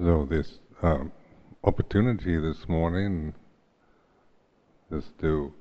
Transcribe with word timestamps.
So 0.00 0.24
this 0.24 0.58
um, 0.82 1.12
opportunity 1.62 2.38
this 2.38 2.66
morning 2.66 3.34
is 4.90 5.04
to 5.20 5.52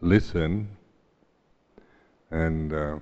listen 0.00 0.70
and 2.30 2.72
uh, 2.72 2.98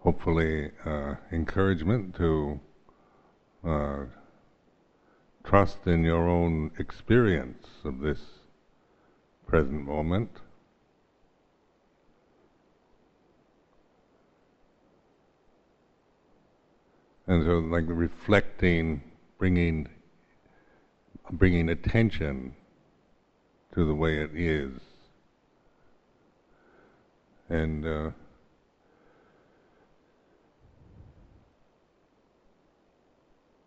hopefully 0.00 0.70
uh, 0.84 1.14
encouragement 1.32 2.14
to 2.16 2.60
uh, 3.66 4.04
trust 5.44 5.78
in 5.86 6.04
your 6.04 6.28
own 6.28 6.70
experience 6.78 7.66
of 7.84 8.00
this 8.00 8.20
present 9.46 9.84
moment. 9.84 10.30
And 17.26 17.44
so, 17.44 17.58
like 17.58 17.84
reflecting, 17.86 19.02
bringing, 19.38 19.88
bringing 21.30 21.70
attention 21.70 22.54
to 23.74 23.86
the 23.86 23.94
way 23.94 24.18
it 24.18 24.30
is, 24.34 24.72
and 27.48 27.86
uh, 27.86 28.10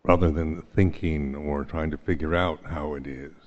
rather 0.03 0.31
than 0.31 0.63
thinking 0.75 1.35
or 1.35 1.65
trying 1.65 1.91
to 1.91 1.97
figure 1.97 2.35
out 2.35 2.59
how 2.63 2.93
it 2.93 3.05
is. 3.05 3.46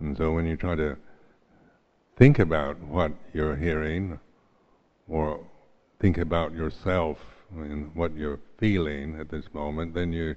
And 0.00 0.16
so 0.16 0.32
when 0.32 0.46
you 0.46 0.56
try 0.56 0.74
to 0.76 0.96
think 2.16 2.38
about 2.38 2.78
what 2.80 3.12
you're 3.32 3.56
hearing 3.56 4.18
or 5.08 5.40
think 6.00 6.18
about 6.18 6.52
yourself 6.52 7.18
and 7.54 7.94
what 7.94 8.14
you're 8.14 8.40
feeling 8.58 9.18
at 9.18 9.30
this 9.30 9.44
moment, 9.54 9.94
then 9.94 10.12
you 10.12 10.36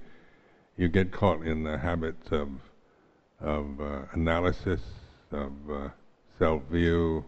you 0.78 0.88
get 0.88 1.12
caught 1.12 1.46
in 1.46 1.64
the 1.64 1.78
habits 1.78 2.32
of 2.32 2.50
of 3.42 3.82
uh, 3.82 4.02
analysis, 4.14 4.82
of 5.32 5.52
uh, 5.70 5.90
self-view, 6.38 7.26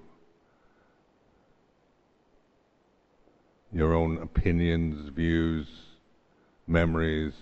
your 3.74 3.94
own 3.94 4.18
opinions, 4.18 5.10
views, 5.10 5.68
memories, 6.68 7.34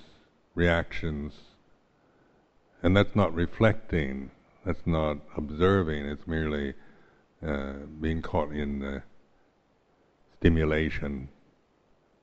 reactions, 0.56 1.34
and 2.84 2.95
that's 2.95 3.16
not 3.16 3.34
reflecting 3.34 4.30
that's 4.70 4.86
not 4.86 5.17
observing, 5.36 6.06
it's 6.06 6.28
merely 6.28 6.75
uh, 7.44 7.73
being 8.00 8.22
caught 8.22 8.52
in 8.52 8.78
the 8.78 9.02
stimulation 10.38 11.28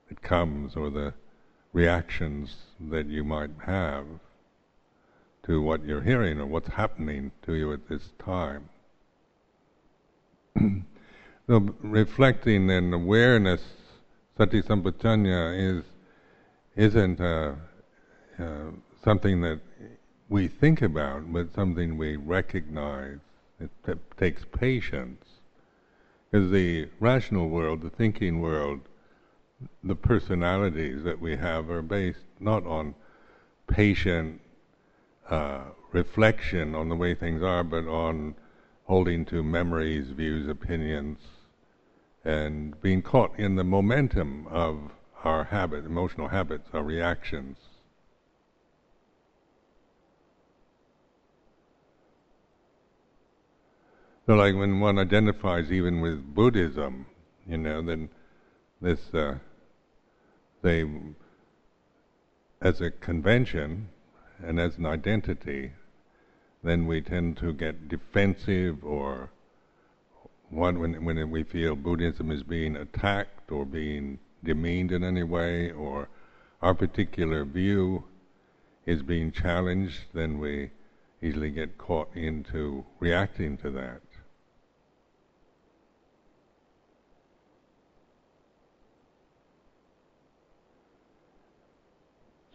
that 0.08 0.22
comes 0.22 0.76
or 0.76 0.88
the 0.88 1.12
reactions 1.72 2.54
that 2.88 3.06
you 3.06 3.24
might 3.24 3.50
have 3.64 4.04
to 5.42 5.60
what 5.60 5.84
you're 5.84 6.02
hearing 6.02 6.38
or 6.38 6.46
what's 6.46 6.68
happening 6.68 7.32
to 7.44 7.54
you 7.54 7.72
at 7.72 7.88
this 7.88 8.12
time. 8.24 8.68
so 11.48 11.74
reflecting 11.80 12.70
and 12.70 12.94
awareness, 12.94 13.62
sati 14.38 14.62
sampajanya, 14.62 15.78
is 15.78 15.84
isn't 16.76 17.20
uh, 17.20 17.54
uh, 18.38 18.70
something 19.02 19.40
that 19.40 19.58
we 20.28 20.48
think 20.48 20.82
about, 20.82 21.32
but 21.32 21.54
something 21.54 21.96
we 21.96 22.16
recognize. 22.16 23.18
It 23.60 23.70
t- 23.84 23.92
takes 24.18 24.44
patience. 24.44 25.24
Because 26.30 26.50
the 26.50 26.88
rational 27.00 27.48
world, 27.48 27.82
the 27.82 27.90
thinking 27.90 28.40
world, 28.40 28.80
the 29.82 29.94
personalities 29.94 31.04
that 31.04 31.20
we 31.20 31.36
have 31.36 31.70
are 31.70 31.82
based 31.82 32.24
not 32.40 32.66
on 32.66 32.94
patient 33.68 34.40
uh, 35.30 35.62
reflection 35.92 36.74
on 36.74 36.88
the 36.88 36.96
way 36.96 37.14
things 37.14 37.42
are, 37.42 37.64
but 37.64 37.86
on 37.86 38.34
holding 38.84 39.24
to 39.26 39.42
memories, 39.42 40.08
views, 40.08 40.48
opinions, 40.48 41.18
and 42.24 42.80
being 42.82 43.02
caught 43.02 43.38
in 43.38 43.56
the 43.56 43.64
momentum 43.64 44.46
of 44.48 44.78
our 45.24 45.44
habit, 45.44 45.84
emotional 45.84 46.28
habits, 46.28 46.68
our 46.72 46.82
reactions. 46.82 47.58
So, 54.26 54.34
like 54.34 54.56
when 54.56 54.80
one 54.80 54.98
identifies 54.98 55.70
even 55.70 56.00
with 56.00 56.34
Buddhism, 56.34 57.06
you 57.48 57.58
know, 57.58 57.80
then 57.80 58.08
this, 58.80 58.98
uh, 59.14 59.36
they, 60.62 60.84
as 62.60 62.80
a 62.80 62.90
convention 62.90 63.88
and 64.42 64.58
as 64.58 64.78
an 64.78 64.86
identity, 64.86 65.70
then 66.64 66.86
we 66.86 67.00
tend 67.02 67.36
to 67.36 67.52
get 67.52 67.88
defensive 67.88 68.84
or 68.84 69.30
one 70.50 70.80
when 70.80 71.04
when 71.04 71.30
we 71.30 71.44
feel 71.44 71.76
Buddhism 71.76 72.32
is 72.32 72.42
being 72.42 72.76
attacked 72.76 73.52
or 73.52 73.64
being 73.64 74.18
demeaned 74.42 74.90
in 74.90 75.04
any 75.04 75.22
way, 75.22 75.70
or 75.70 76.08
our 76.62 76.74
particular 76.74 77.44
view 77.44 78.02
is 78.86 79.02
being 79.02 79.30
challenged, 79.30 80.00
then 80.14 80.38
we 80.38 80.70
easily 81.22 81.50
get 81.50 81.78
caught 81.78 82.08
into 82.16 82.84
reacting 82.98 83.56
to 83.58 83.70
that. 83.70 84.00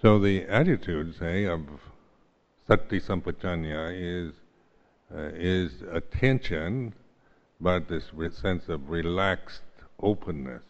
So 0.02 0.18
the 0.18 0.46
attitude, 0.46 1.14
say, 1.20 1.46
of 1.46 1.62
sati 2.68 3.00
sampajanya 3.00 3.92
is 3.94 4.34
uh, 5.14 5.30
is 5.36 5.84
attention, 5.92 6.96
but 7.60 7.88
this 7.88 8.06
sense 8.32 8.68
of 8.68 8.90
relaxed 8.90 9.62
openness. 10.02 10.64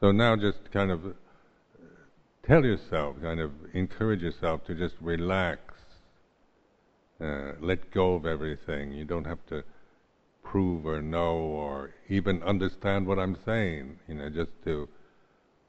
So 0.00 0.10
now, 0.10 0.34
just 0.34 0.72
kind 0.72 0.90
of 0.90 1.14
tell 2.44 2.64
yourself, 2.64 3.14
kind 3.22 3.38
of 3.38 3.52
encourage 3.74 4.22
yourself 4.22 4.64
to 4.64 4.74
just 4.74 4.96
relax, 5.00 5.60
uh, 7.20 7.52
let 7.60 7.92
go 7.92 8.14
of 8.14 8.26
everything. 8.26 8.90
You 8.90 9.04
don't 9.04 9.26
have 9.26 9.46
to 9.50 9.62
prove 10.42 10.84
or 10.84 11.00
know 11.00 11.36
or 11.36 11.94
even 12.08 12.42
understand 12.42 13.06
what 13.06 13.20
I'm 13.20 13.36
saying. 13.44 14.00
You 14.08 14.14
know, 14.16 14.30
just 14.30 14.50
to 14.64 14.88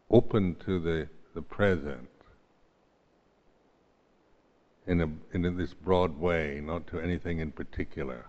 open 0.09 0.55
to 0.65 0.79
the 0.79 1.07
the 1.35 1.43
present 1.43 2.07
in, 4.87 5.01
a, 5.01 5.07
in 5.33 5.57
this 5.57 5.73
broad 5.73 6.19
way, 6.19 6.61
not 6.63 6.87
to 6.87 6.99
anything 6.99 7.39
in 7.39 7.51
particular. 7.51 8.25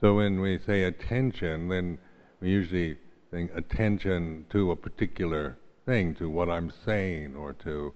So 0.00 0.14
when 0.14 0.40
we 0.40 0.58
say 0.64 0.84
attention, 0.84 1.68
then 1.68 1.98
we 2.40 2.50
usually 2.50 2.96
think 3.30 3.50
attention 3.54 4.46
to 4.50 4.70
a 4.70 4.76
particular 4.76 5.58
thing, 5.86 6.14
to 6.16 6.30
what 6.30 6.48
I'm 6.48 6.72
saying, 6.84 7.34
or 7.34 7.52
to 7.64 7.92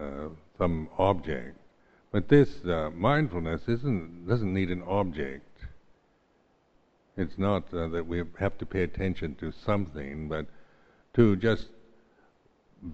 uh, 0.00 0.28
some 0.58 0.88
object. 0.98 1.56
But 2.12 2.28
this 2.28 2.64
uh, 2.64 2.90
mindfulness 2.92 3.62
isn't 3.68 4.26
doesn't 4.26 4.52
need 4.52 4.70
an 4.70 4.82
object. 4.82 5.46
It's 7.16 7.38
not 7.38 7.72
uh, 7.72 7.88
that 7.88 8.06
we 8.06 8.24
have 8.38 8.58
to 8.58 8.66
pay 8.66 8.82
attention 8.82 9.36
to 9.36 9.52
something, 9.52 10.28
but 10.28 10.46
to 11.14 11.36
just 11.36 11.68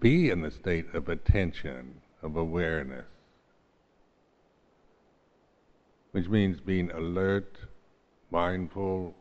be 0.00 0.30
in 0.30 0.42
the 0.42 0.50
state 0.50 0.86
of 0.94 1.08
attention, 1.08 2.00
of 2.22 2.36
awareness, 2.36 3.06
which 6.12 6.28
means 6.28 6.60
being 6.60 6.90
alert, 6.90 7.56
mindful, 8.30 9.14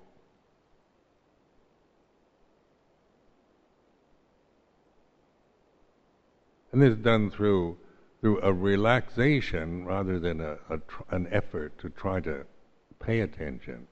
and 6.72 6.82
this 6.82 6.92
is 6.92 6.98
done 6.98 7.30
through 7.30 7.78
through 8.22 8.42
a 8.42 8.52
relaxation 8.52 9.86
rather 9.86 10.20
than 10.20 10.42
a, 10.42 10.58
a 10.70 10.78
tr- 10.80 11.04
an 11.12 11.28
effort 11.32 11.78
to 11.78 11.90
try 11.90 12.20
to 12.20 12.44
pay 13.00 13.20
attention. 13.20 13.86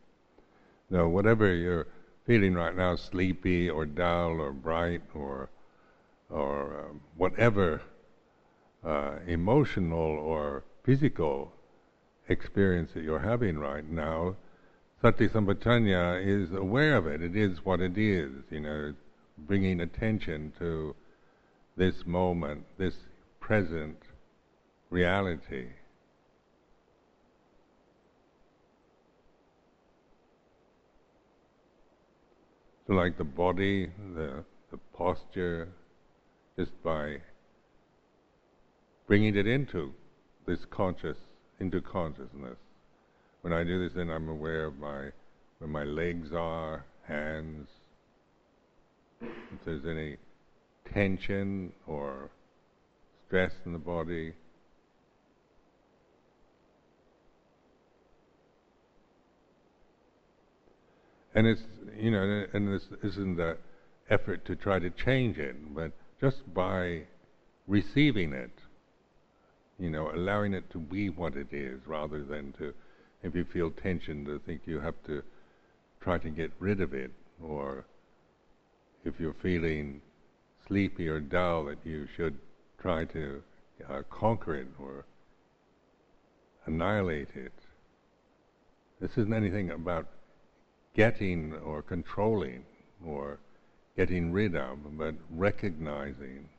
Now, 0.90 1.08
whatever 1.08 1.54
you're 1.54 1.88
feeling 2.26 2.56
right 2.56 2.76
now, 2.76 2.96
sleepy 2.96 3.70
or 3.70 3.86
dull 3.86 4.42
or 4.42 4.52
bright 4.52 5.04
or 5.14 5.50
or 6.30 6.80
uh, 6.80 6.98
whatever 7.18 7.82
uh, 8.86 9.16
emotional 9.28 9.98
or 10.00 10.64
physical 10.84 11.54
experience 12.30 12.92
that 12.94 13.04
you're 13.04 13.20
having 13.20 13.58
right 13.58 13.90
now, 13.90 14.36
sati 15.02 15.28
sampajanya 15.28 16.26
is 16.26 16.52
aware 16.54 16.96
of 16.98 17.08
it. 17.08 17.22
It 17.22 17.36
is 17.36 17.66
what 17.66 17.82
it 17.82 17.98
is. 17.98 18.32
You 18.50 18.60
know, 18.62 18.94
bringing 19.38 19.82
attention 19.82 20.54
to 20.60 20.96
this 21.76 22.06
moment, 22.06 22.66
this 22.78 22.96
present 23.40 23.98
reality. 24.90 25.68
So, 32.86 32.94
like 32.94 33.18
the 33.18 33.24
body, 33.24 33.90
the, 34.16 34.44
the 34.72 34.78
posture, 34.96 35.70
just 36.58 36.72
by 36.84 37.18
bringing 39.08 39.36
it 39.36 39.48
into 39.48 39.94
this 40.46 40.60
conscious, 40.70 41.18
into 41.60 41.82
consciousness. 41.82 42.58
When 43.42 43.54
I 43.54 43.64
do 43.64 43.84
this, 43.84 43.94
then 43.96 44.10
I'm 44.10 44.30
aware 44.30 44.66
of 44.66 44.78
my 44.78 45.10
where 45.60 45.70
my 45.70 45.84
legs 45.84 46.30
are, 46.34 46.86
hands. 47.08 47.70
If 49.22 49.64
there's 49.66 49.86
any 49.86 50.18
tension 50.94 51.72
or 51.88 52.30
stress 53.28 53.52
in 53.66 53.74
the 53.74 53.80
body. 53.80 54.34
And 61.36 61.48
it's, 61.48 61.62
you 61.98 62.12
know, 62.12 62.46
and 62.54 62.74
this 62.74 62.84
isn't 63.04 63.40
an 63.40 63.56
effort 64.10 64.46
to 64.46 64.56
try 64.56 64.80
to 64.80 64.90
change 64.90 65.38
it, 65.38 65.74
but 65.74 65.94
just 66.20 66.54
by 66.54 67.04
receiving 67.68 68.34
it, 68.34 68.52
you 69.80 69.90
know, 69.90 70.12
allowing 70.12 70.54
it 70.54 70.70
to 70.72 70.78
be 70.78 71.10
what 71.10 71.36
it 71.36 71.52
is 71.52 71.80
rather 71.86 72.24
than 72.24 72.54
to, 72.54 72.74
if 73.24 73.36
you 73.36 73.46
feel 73.46 73.72
tension, 73.72 74.26
to 74.26 74.40
think 74.40 74.62
you 74.66 74.80
have 74.80 74.96
to 75.06 75.24
try 76.02 76.18
to 76.18 76.30
get 76.30 76.52
rid 76.60 76.82
of 76.82 76.94
it, 76.94 77.12
or 77.42 77.86
if 79.06 79.20
you're 79.20 79.36
feeling 79.42 80.02
sleepy 80.68 81.08
or 81.08 81.20
dull, 81.20 81.66
that 81.66 81.80
you 81.84 82.08
should 82.16 82.38
try 82.82 83.06
to 83.06 83.42
uh, 83.90 84.02
conquer 84.10 84.56
it 84.56 84.68
or 84.80 85.06
annihilate 86.66 87.30
it. 87.36 87.54
This 89.02 89.12
isn't 89.12 89.34
anything 89.34 89.72
about 89.72 90.08
getting 90.96 91.54
or 91.54 91.82
controlling 91.82 92.64
or 93.06 93.40
getting 93.96 94.32
rid 94.32 94.56
of, 94.56 94.98
but 94.98 95.16
recognizing 95.30 96.50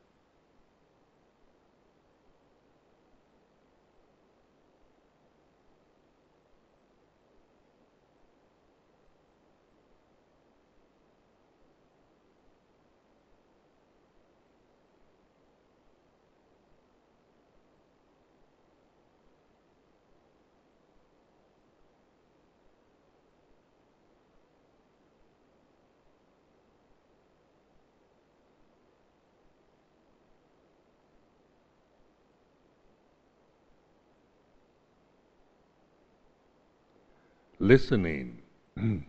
listening, 37.58 38.42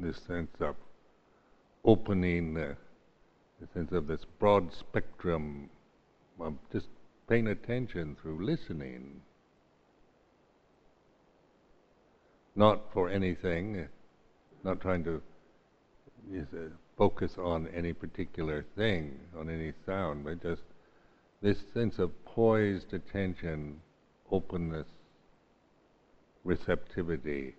this 0.00 0.18
sense 0.26 0.50
of 0.60 0.76
opening, 1.84 2.56
uh, 2.56 2.74
the 3.60 3.66
sense 3.72 3.92
of 3.92 4.06
this 4.06 4.24
broad 4.38 4.72
spectrum 4.72 5.70
of 6.40 6.54
just 6.72 6.88
paying 7.28 7.48
attention 7.48 8.16
through 8.20 8.44
listening. 8.44 9.20
Not 12.54 12.92
for 12.92 13.08
anything, 13.08 13.88
not 14.62 14.80
trying 14.80 15.04
to 15.04 15.22
uh, 16.36 16.56
focus 16.98 17.38
on 17.38 17.68
any 17.74 17.92
particular 17.92 18.64
thing, 18.76 19.18
on 19.38 19.48
any 19.48 19.72
sound, 19.86 20.24
but 20.24 20.42
just 20.42 20.62
this 21.40 21.58
sense 21.72 21.98
of 21.98 22.24
poised 22.24 22.92
attention, 22.92 23.80
openness, 24.30 24.86
receptivity 26.44 27.54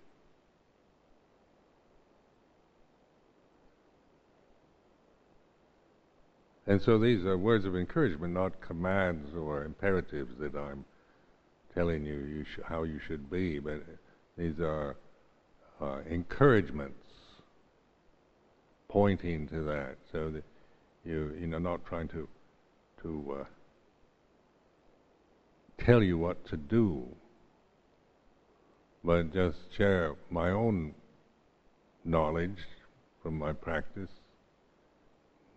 And 6.66 6.80
so 6.80 6.98
these 6.98 7.24
are 7.24 7.36
words 7.36 7.66
of 7.66 7.76
encouragement, 7.76 8.32
not 8.32 8.60
commands 8.60 9.34
or 9.34 9.64
imperatives 9.64 10.32
that 10.38 10.54
I'm 10.54 10.84
telling 11.74 12.04
you, 12.04 12.14
you 12.14 12.44
sh- 12.44 12.60
how 12.64 12.84
you 12.84 12.98
should 13.06 13.30
be, 13.30 13.58
but 13.58 13.82
these 14.38 14.58
are 14.60 14.96
uh, 15.80 15.98
encouragements 16.08 17.06
pointing 18.88 19.46
to 19.48 19.64
that, 19.64 19.96
so 20.10 20.30
that 20.30 20.44
you 21.04 21.36
you 21.38 21.48
know 21.48 21.58
not 21.58 21.84
trying 21.84 22.08
to 22.08 22.28
to 23.02 23.40
uh, 23.40 23.44
tell 25.84 26.02
you 26.02 26.16
what 26.16 26.46
to 26.46 26.56
do, 26.56 27.06
but 29.02 29.34
just 29.34 29.58
share 29.76 30.14
my 30.30 30.50
own 30.50 30.94
knowledge 32.04 32.58
from 33.22 33.38
my 33.38 33.52
practice, 33.52 34.10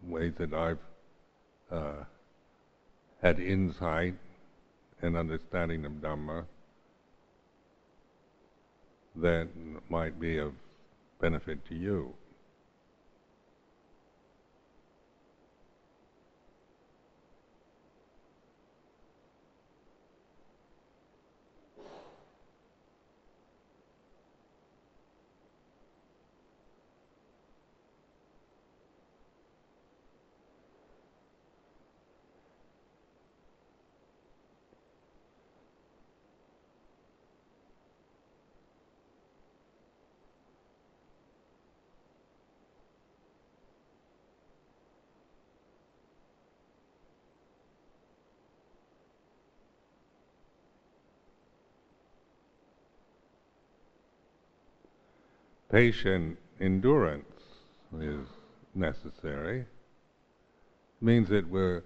ways 0.04 0.34
that 0.40 0.54
I've 0.54 0.80
uh, 1.72 2.04
had 3.22 3.40
insight 3.40 4.16
and 5.02 5.16
understanding 5.18 5.86
of 5.86 5.94
Dhamma 5.94 6.46
that 9.16 9.48
might 9.90 10.20
be 10.20 10.38
of 10.38 10.54
benefit 11.20 11.66
to 11.68 11.76
you. 11.76 12.14
Patient 55.72 56.38
endurance 56.60 57.26
is 58.00 58.28
necessary. 58.74 59.62
It 59.62 59.68
Means 61.02 61.30
that 61.30 61.48
we're, 61.48 61.84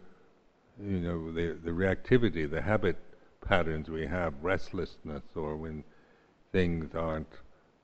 you 0.82 1.00
know, 1.00 1.32
the, 1.32 1.58
the 1.64 1.72
reactivity, 1.72 2.50
the 2.50 2.62
habit 2.62 2.98
patterns 3.46 3.90
we 3.90 4.06
have, 4.06 4.34
restlessness, 4.42 5.24
or 5.36 5.56
when 5.56 5.84
things 6.52 6.94
aren't 6.96 7.34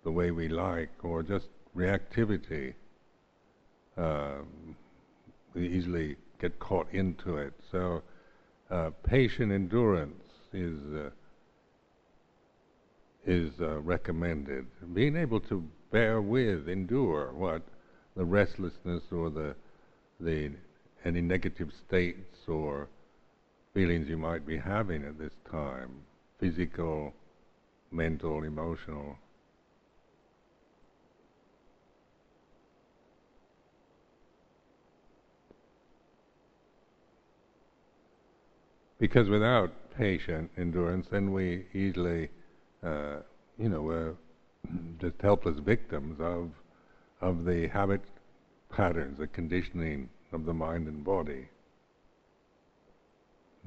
the 0.03 0.11
way 0.11 0.31
we 0.31 0.47
like, 0.47 0.89
or 1.03 1.23
just 1.23 1.47
reactivity. 1.75 2.73
Um, 3.97 4.75
we 5.53 5.67
easily 5.67 6.15
get 6.39 6.59
caught 6.59 6.87
into 6.91 7.37
it. 7.37 7.53
So, 7.71 8.03
uh, 8.69 8.91
patient 9.03 9.51
endurance 9.51 10.23
is 10.53 10.77
uh, 10.93 11.09
is 13.25 13.51
uh, 13.59 13.79
recommended. 13.81 14.65
Being 14.93 15.17
able 15.17 15.39
to 15.41 15.67
bear 15.91 16.21
with, 16.21 16.67
endure 16.67 17.31
what 17.33 17.61
the 18.15 18.25
restlessness 18.25 19.03
or 19.11 19.29
the 19.29 19.55
the 20.19 20.51
any 21.05 21.21
negative 21.21 21.71
states 21.87 22.47
or 22.47 22.87
feelings 23.73 24.09
you 24.09 24.17
might 24.17 24.45
be 24.45 24.57
having 24.57 25.05
at 25.05 25.19
this 25.19 25.33
time, 25.51 25.91
physical, 26.39 27.13
mental, 27.91 28.43
emotional. 28.43 29.15
Because 38.99 39.29
without 39.29 39.71
patient 39.95 40.49
endurance, 40.57 41.05
then 41.11 41.31
we 41.31 41.65
easily, 41.73 42.29
uh, 42.83 43.17
you 43.59 43.69
know, 43.69 43.81
we're 43.81 44.15
just 44.99 45.21
helpless 45.21 45.57
victims 45.59 46.19
of 46.19 46.51
of 47.21 47.45
the 47.45 47.67
habit 47.67 48.01
patterns, 48.69 49.17
the 49.17 49.27
conditioning 49.27 50.09
of 50.31 50.45
the 50.45 50.53
mind 50.53 50.87
and 50.87 51.03
body. 51.03 51.47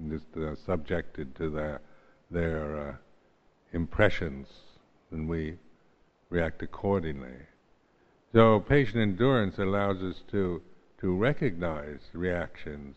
Just 0.09 0.37
uh, 0.37 0.54
subjected 0.66 1.35
to 1.37 1.50
the 1.50 1.80
their 2.30 2.88
uh, 2.88 2.95
impressions, 3.73 4.47
and 5.11 5.28
we 5.28 5.59
react 6.30 6.62
accordingly. 6.62 7.37
So 8.33 8.61
patient 8.61 8.99
endurance 8.99 9.59
allows 9.59 10.02
us 10.02 10.23
to 10.30 10.62
to 11.00 11.16
recognize 11.16 12.00
reactions, 12.12 12.97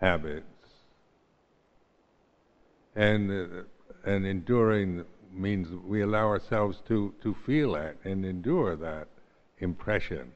habits, 0.00 0.44
and 2.94 3.30
uh, 3.30 3.62
and 4.04 4.26
enduring 4.26 5.04
means 5.32 5.68
we 5.84 6.02
allow 6.02 6.26
ourselves 6.26 6.82
to 6.88 7.14
to 7.22 7.34
feel 7.46 7.72
that 7.72 7.96
and 8.04 8.24
endure 8.24 8.76
that 8.76 9.08
impression. 9.58 10.32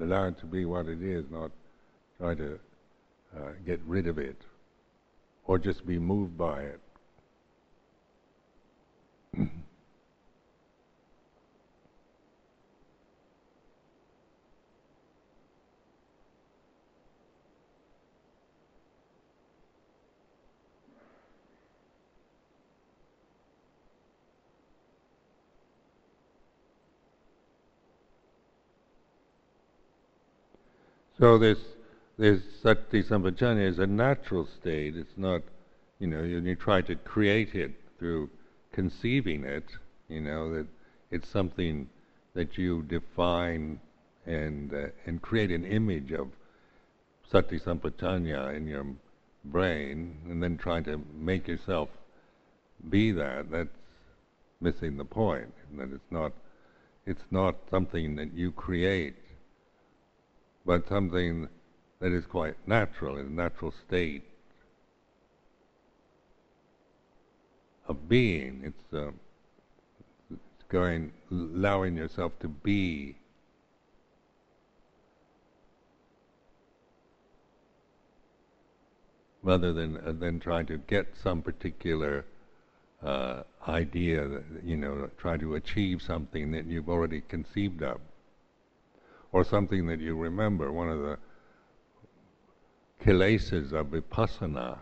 Allow 0.00 0.28
it 0.28 0.38
to 0.38 0.46
be 0.46 0.64
what 0.64 0.86
it 0.86 1.02
is, 1.02 1.24
not 1.30 1.50
try 2.18 2.34
to 2.34 2.58
uh, 3.36 3.50
get 3.66 3.80
rid 3.86 4.06
of 4.06 4.18
it 4.18 4.36
or 5.46 5.58
just 5.58 5.86
be 5.86 5.98
moved 5.98 6.36
by 6.36 6.62
it. 6.62 6.80
So 31.24 31.38
this 31.38 31.58
sati 32.62 33.02
sampajanya 33.02 33.66
is 33.66 33.78
a 33.78 33.86
natural 33.86 34.46
state. 34.46 34.94
It's 34.94 35.16
not, 35.16 35.40
you 35.98 36.06
know, 36.06 36.22
you, 36.22 36.38
you 36.40 36.54
try 36.54 36.82
to 36.82 36.96
create 36.96 37.54
it 37.54 37.72
through 37.98 38.28
conceiving 38.72 39.42
it. 39.42 39.64
You 40.10 40.20
know 40.20 40.52
that 40.54 40.66
it's 41.10 41.26
something 41.26 41.88
that 42.34 42.58
you 42.58 42.82
define 42.82 43.80
and 44.26 44.74
uh, 44.74 44.88
and 45.06 45.22
create 45.22 45.50
an 45.50 45.64
image 45.64 46.12
of 46.12 46.28
sati 47.32 47.58
sampajanya 47.58 48.54
in 48.54 48.66
your 48.66 48.84
brain, 49.46 50.18
and 50.28 50.42
then 50.42 50.58
try 50.58 50.82
to 50.82 51.02
make 51.16 51.48
yourself 51.48 51.88
be 52.90 53.12
that. 53.12 53.50
That's 53.50 53.78
missing 54.60 54.98
the 54.98 55.06
point. 55.06 55.54
That 55.78 55.90
it's 55.90 56.10
not 56.10 56.32
it's 57.06 57.24
not 57.30 57.56
something 57.70 58.14
that 58.16 58.34
you 58.34 58.52
create 58.52 59.14
but 60.64 60.88
something 60.88 61.48
that 62.00 62.12
is 62.12 62.24
quite 62.26 62.56
natural, 62.66 63.16
in 63.16 63.26
a 63.26 63.30
natural 63.30 63.72
state 63.86 64.24
of 67.88 68.08
being. 68.08 68.62
It's, 68.64 68.94
uh, 68.94 69.12
it's 70.30 70.64
going, 70.68 71.12
allowing 71.30 71.96
yourself 71.96 72.32
to 72.40 72.48
be. 72.48 73.16
Rather 79.42 79.74
than 79.74 79.98
uh, 79.98 80.12
than 80.12 80.40
trying 80.40 80.64
to 80.64 80.78
get 80.78 81.06
some 81.22 81.42
particular 81.42 82.24
uh, 83.02 83.42
idea, 83.68 84.26
that, 84.26 84.44
you 84.64 84.76
know, 84.78 85.10
try 85.18 85.36
to 85.36 85.56
achieve 85.56 86.00
something 86.00 86.50
that 86.52 86.64
you've 86.64 86.88
already 86.88 87.20
conceived 87.28 87.82
of 87.82 88.00
or 89.34 89.42
something 89.42 89.84
that 89.86 89.98
you 89.98 90.16
remember. 90.16 90.70
One 90.70 90.88
of 90.88 91.00
the 91.00 91.18
kilesas 93.04 93.72
of 93.72 93.88
vipassana 93.88 94.78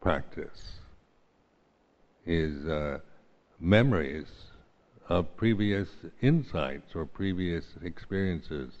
practice 0.00 0.78
is 2.24 2.66
uh, 2.66 3.00
memories 3.60 4.28
of 5.10 5.36
previous 5.36 5.90
insights 6.22 6.94
or 6.94 7.04
previous 7.04 7.66
experiences 7.84 8.72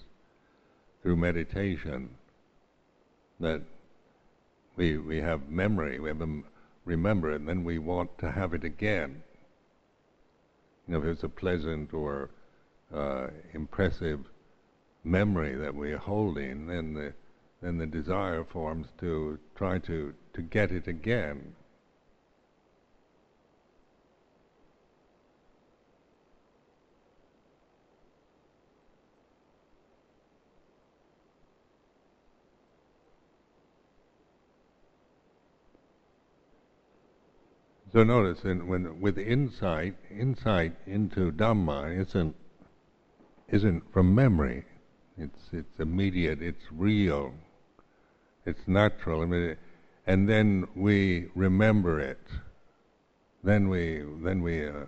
through 1.02 1.16
meditation 1.16 2.08
that 3.38 3.60
we 4.76 4.96
we 4.96 5.18
have 5.18 5.50
memory, 5.50 6.00
we 6.00 6.08
have 6.08 6.18
them 6.18 6.44
remember 6.86 7.32
and 7.32 7.46
then 7.46 7.64
we 7.64 7.78
want 7.78 8.16
to 8.16 8.30
have 8.30 8.54
it 8.54 8.64
again. 8.64 9.22
You 10.88 10.94
know, 10.94 11.00
if 11.00 11.04
it's 11.04 11.22
a 11.22 11.28
pleasant 11.28 11.92
or 11.92 12.30
uh, 12.94 13.28
impressive 13.52 14.20
memory 15.04 15.54
that 15.56 15.74
we're 15.74 15.98
holding, 15.98 16.66
then 16.66 16.94
the 16.94 17.12
then 17.62 17.76
the 17.76 17.86
desire 17.86 18.42
forms 18.42 18.86
to 18.98 19.38
try 19.54 19.78
to, 19.78 20.14
to 20.32 20.40
get 20.40 20.72
it 20.72 20.86
again. 20.86 21.54
So 37.92 38.04
notice, 38.04 38.44
in, 38.44 38.68
when 38.68 39.00
with 39.00 39.18
insight, 39.18 39.96
insight 40.10 40.76
into 40.86 41.32
Dhamma 41.32 42.00
isn't 42.00 42.36
isn't 43.52 43.82
from 43.92 44.14
memory. 44.14 44.64
It's 45.18 45.48
it's 45.52 45.78
immediate. 45.78 46.40
It's 46.40 46.64
real. 46.70 47.34
It's 48.46 48.60
natural. 48.66 49.22
I 49.22 49.26
mean, 49.26 49.56
and 50.06 50.28
then 50.28 50.66
we 50.74 51.26
remember 51.34 52.00
it. 52.00 52.26
Then 53.42 53.68
we 53.68 54.04
then 54.22 54.42
we 54.42 54.66
uh, 54.66 54.86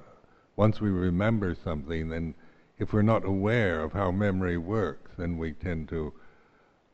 once 0.57 0.81
we 0.81 0.90
remember 0.90 1.57
something, 1.64 2.09
then 2.09 2.35
if 2.78 2.92
we're 2.92 3.02
not 3.02 3.25
aware 3.25 3.81
of 3.81 3.92
how 3.92 4.11
memory 4.11 4.59
works, 4.59 5.11
then 5.19 5.38
we 5.38 5.52
tend 5.52 5.88
to 5.88 6.12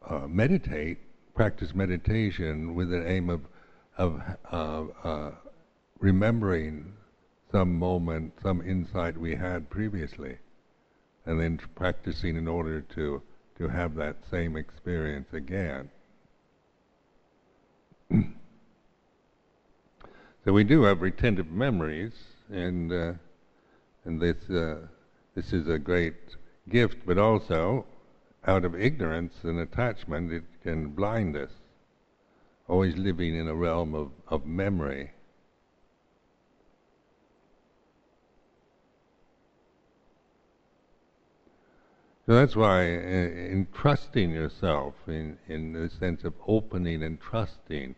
uh, 0.09 0.27
meditate, 0.27 0.99
practice 1.35 1.75
meditation 1.75 2.75
with 2.75 2.91
the 2.91 3.09
aim 3.09 3.29
of 3.29 3.43
of 3.99 4.21
uh, 4.51 4.85
uh, 5.05 5.31
remembering 5.99 6.93
some 7.51 7.75
moment, 7.79 8.33
some 8.43 8.61
insight 8.63 9.17
we 9.17 9.35
had 9.35 9.69
previously 9.71 10.39
and 11.29 11.39
then 11.39 11.61
practicing 11.75 12.37
in 12.37 12.49
order 12.49 12.81
to, 12.81 13.21
to 13.59 13.69
have 13.69 13.95
that 13.95 14.17
same 14.31 14.57
experience 14.57 15.29
again. 15.35 15.91
so 20.45 20.53
we 20.53 20.65
do 20.65 20.83
have 20.85 21.03
retentive 21.03 21.51
memories, 21.51 22.15
and 22.51 22.91
uh, 22.91 23.13
and 24.07 24.19
this 24.19 24.49
uh, 24.49 24.79
this 25.35 25.53
is 25.53 25.69
a 25.69 25.79
great 25.79 26.15
gift, 26.71 26.97
but 27.05 27.19
also 27.19 27.85
out 28.47 28.65
of 28.65 28.75
ignorance 28.75 29.35
and 29.43 29.59
attachment, 29.59 30.33
it 30.33 30.45
can 30.63 30.89
blind 30.89 31.37
us. 31.37 31.51
Always 32.69 32.97
living 32.97 33.37
in 33.37 33.49
a 33.49 33.55
realm 33.55 33.95
of, 33.95 34.13
of 34.29 34.47
memory. 34.47 35.11
So 42.29 42.35
that's 42.35 42.55
why, 42.55 42.83
uh, 42.83 43.55
in 43.55 43.69
trusting 43.73 44.33
yourself, 44.33 44.93
in 45.07 45.39
in 45.49 45.73
the 45.73 45.89
sense 45.89 46.25
of 46.25 46.35
opening 46.47 47.03
and 47.03 47.19
trusting, 47.19 47.95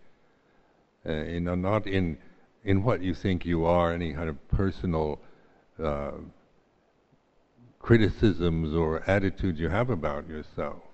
uh, 1.05 1.25
you 1.25 1.41
know, 1.41 1.57
not 1.57 1.89
in 1.89 2.17
in 2.63 2.85
what 2.85 3.03
you 3.03 3.13
think 3.13 3.45
you 3.45 3.65
are, 3.65 3.93
any 3.93 4.13
kind 4.13 4.29
of 4.29 4.37
personal 4.47 5.19
uh, 5.83 6.13
criticisms 7.81 8.73
or 8.73 9.03
attitudes 9.11 9.59
you 9.59 9.69
have 9.69 9.91
about 9.91 10.29
yourself, 10.29 10.85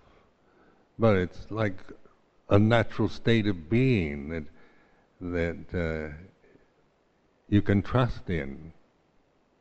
but 0.98 1.14
it's 1.16 1.50
like 1.50 1.76
a 2.48 2.58
natural 2.58 3.10
state 3.10 3.46
of 3.46 3.68
being 3.68 4.30
that 4.30 4.44
that 5.20 5.74
uh, 5.74 6.14
you 7.50 7.60
can 7.60 7.82
trust 7.82 8.30
in 8.30 8.72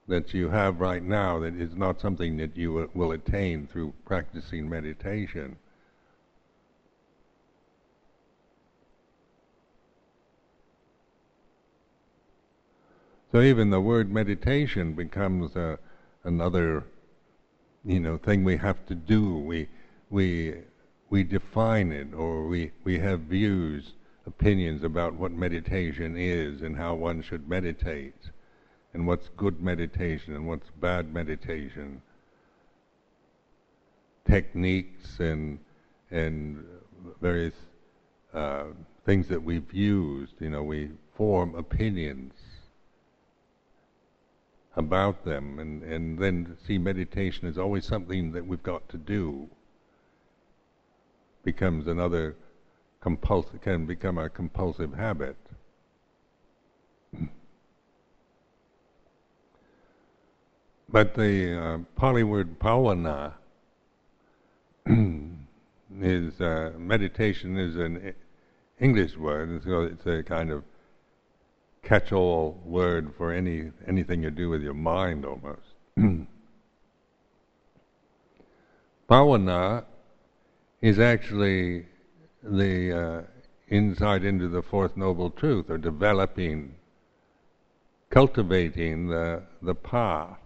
that 0.08 0.34
you 0.34 0.50
have 0.50 0.80
right 0.80 1.04
now 1.04 1.40
that 1.40 1.56
is 1.56 1.76
not 1.76 2.00
something 2.00 2.38
that 2.38 2.56
you 2.56 2.90
will 2.94 3.12
attain 3.12 3.68
through 3.68 3.94
practicing 4.06 4.70
meditation. 4.70 5.58
So 13.32 13.42
even 13.42 13.70
the 13.70 13.82
word 13.82 14.12
meditation 14.12 14.94
becomes 14.94 15.56
a, 15.56 15.78
another, 16.24 16.86
you 17.84 18.00
know, 18.00 18.18
thing 18.18 18.44
we 18.44 18.58
have 18.58 18.86
to 18.86 18.96
do. 18.96 19.36
We 19.40 19.68
we 20.10 20.54
we 21.10 21.24
define 21.24 21.92
it, 21.92 22.14
or 22.14 22.48
we 22.48 22.72
we 22.86 23.00
have 23.00 23.22
views, 23.22 23.94
opinions 24.26 24.84
about 24.84 25.16
what 25.16 25.32
meditation 25.34 26.16
is 26.16 26.62
and 26.62 26.78
how 26.78 26.96
one 26.96 27.22
should 27.22 27.50
meditate 27.50 28.30
and 28.96 29.06
what's 29.06 29.28
good 29.36 29.62
meditation 29.62 30.36
and 30.36 30.48
what's 30.48 30.70
bad 30.80 31.14
meditation, 31.14 32.02
techniques 34.26 35.20
and 35.20 35.60
and 36.12 36.64
various 37.22 37.54
uh, 38.34 38.64
things 39.06 39.28
that 39.28 39.44
we've 39.44 39.74
used. 39.74 40.34
You 40.40 40.50
know, 40.50 40.64
we 40.64 40.92
form 41.18 41.56
opinions 41.56 42.34
about 44.78 45.26
them, 45.26 45.60
and, 45.60 45.84
and 45.84 46.18
then 46.18 46.58
see 46.66 46.78
meditation 46.78 47.50
is 47.50 47.58
always 47.58 47.86
something 47.86 48.32
that 48.32 48.48
we've 48.48 48.64
got 48.64 48.88
to 48.90 48.98
do. 48.98 49.50
Becomes 51.44 51.88
another 51.88 52.38
compulsive, 53.02 53.62
can 53.62 53.86
become 53.86 54.18
a 54.18 54.30
compulsive 54.30 54.94
habit. 54.94 55.36
But 60.96 61.14
the 61.14 61.62
uh, 61.62 61.78
Pali 61.98 62.24
word 62.24 62.58
bhavana 62.58 63.34
is 64.88 66.40
uh, 66.40 66.72
meditation 66.78 67.58
is 67.58 67.76
an 67.76 68.14
English 68.80 69.18
word, 69.18 69.62
so 69.66 69.82
it's 69.82 70.06
a 70.06 70.24
kind 70.24 70.52
of 70.52 70.64
catch-all 71.84 72.62
word 72.64 73.14
for 73.18 73.34
any 73.34 73.74
anything 73.86 74.24
you 74.24 74.32
do 74.32 74.48
with 74.48 74.62
your 74.62 74.74
mind, 74.74 75.26
almost. 75.26 75.74
Bhavana 79.10 79.84
is 80.82 80.98
actually 80.98 81.88
the 82.42 82.98
uh, 82.98 83.22
insight 83.68 84.24
into 84.24 84.48
the 84.48 84.62
fourth 84.62 84.96
noble 84.96 85.30
truth, 85.30 85.70
or 85.70 85.78
developing, 85.78 86.74
cultivating 88.10 89.10
the 89.10 89.44
the 89.62 89.76
path 89.76 90.40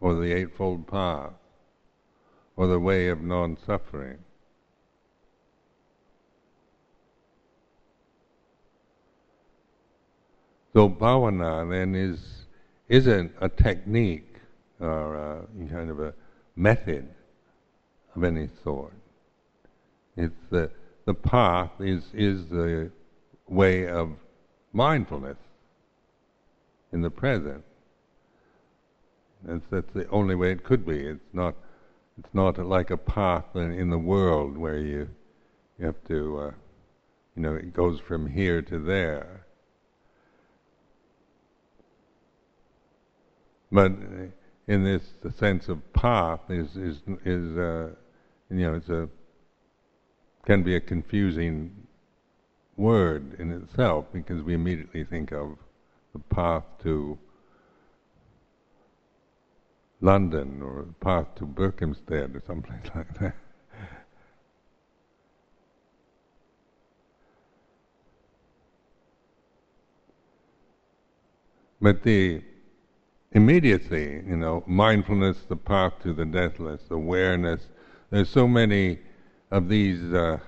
or 0.00 0.14
the 0.14 0.32
Eightfold 0.32 0.86
Path, 0.86 1.32
or 2.56 2.66
the 2.66 2.80
way 2.80 3.08
of 3.08 3.20
non 3.20 3.56
suffering. 3.66 4.18
So 10.72 10.88
bhavana 10.88 11.68
then 11.68 11.94
is 11.94 12.46
isn't 12.88 13.32
a 13.40 13.48
technique 13.48 14.36
or 14.80 15.16
a 15.16 15.46
kind 15.70 15.90
of 15.90 16.00
a 16.00 16.14
method 16.56 17.08
of 18.14 18.24
any 18.24 18.48
sort. 18.62 18.94
It's 20.16 20.34
the 20.50 20.70
the 21.06 21.14
path 21.14 21.70
is 21.80 22.04
is 22.14 22.46
the 22.46 22.90
way 23.48 23.88
of 23.88 24.10
mindfulness 24.72 25.38
in 26.92 27.02
the 27.02 27.10
present. 27.10 27.64
That's, 29.44 29.64
that's 29.70 29.92
the 29.94 30.08
only 30.08 30.34
way 30.34 30.52
it 30.52 30.64
could 30.64 30.86
be. 30.86 30.98
It's 30.98 31.32
not, 31.32 31.54
it's 32.18 32.34
not 32.34 32.58
like 32.58 32.90
a 32.90 32.96
path 32.96 33.44
in, 33.54 33.72
in 33.72 33.90
the 33.90 33.98
world 33.98 34.56
where 34.56 34.78
you, 34.78 35.08
you 35.78 35.86
have 35.86 36.02
to, 36.08 36.38
uh, 36.38 36.50
you 37.36 37.42
know, 37.42 37.54
it 37.54 37.72
goes 37.72 38.00
from 38.00 38.26
here 38.26 38.60
to 38.62 38.78
there. 38.78 39.46
But 43.72 43.92
in 44.66 44.84
this, 44.84 45.02
sense 45.36 45.68
of 45.68 45.92
path 45.92 46.40
is 46.48 46.76
is 46.76 46.96
is 47.24 47.56
uh, 47.56 47.90
you 48.50 48.56
know 48.56 48.74
it's 48.74 48.88
a 48.88 49.08
can 50.44 50.62
be 50.62 50.74
a 50.74 50.80
confusing 50.80 51.86
word 52.76 53.38
in 53.38 53.52
itself 53.52 54.06
because 54.12 54.42
we 54.42 54.54
immediately 54.54 55.04
think 55.04 55.32
of 55.32 55.56
the 56.12 56.18
path 56.18 56.64
to 56.82 57.18
London 60.00 60.62
or 60.62 60.86
path 61.00 61.26
to 61.36 61.46
Berkhamsted 61.46 62.34
or 62.34 62.42
someplace 62.46 62.80
like 62.94 63.18
that. 63.18 63.34
But 71.82 72.02
the 72.02 72.42
immediacy, 73.32 74.22
you 74.26 74.36
know, 74.36 74.62
mindfulness, 74.66 75.38
the 75.48 75.56
path 75.56 75.94
to 76.02 76.12
the 76.12 76.26
deathless, 76.26 76.82
awareness, 76.90 77.68
there's 78.10 78.28
so 78.28 78.46
many 78.46 78.98
of 79.50 79.68
these 79.68 80.12
uh, 80.12 80.38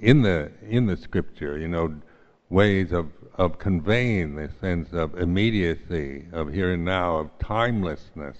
in 0.00 0.22
the 0.22 0.50
in 0.66 0.86
the 0.86 0.96
scripture, 0.96 1.58
you 1.58 1.68
know, 1.68 1.94
ways 2.48 2.92
of, 2.92 3.08
of 3.34 3.58
conveying 3.58 4.36
this 4.36 4.52
sense 4.60 4.92
of 4.92 5.18
immediacy, 5.18 6.26
of 6.32 6.52
here 6.52 6.72
and 6.72 6.84
now, 6.84 7.18
of 7.18 7.38
timelessness 7.38 8.38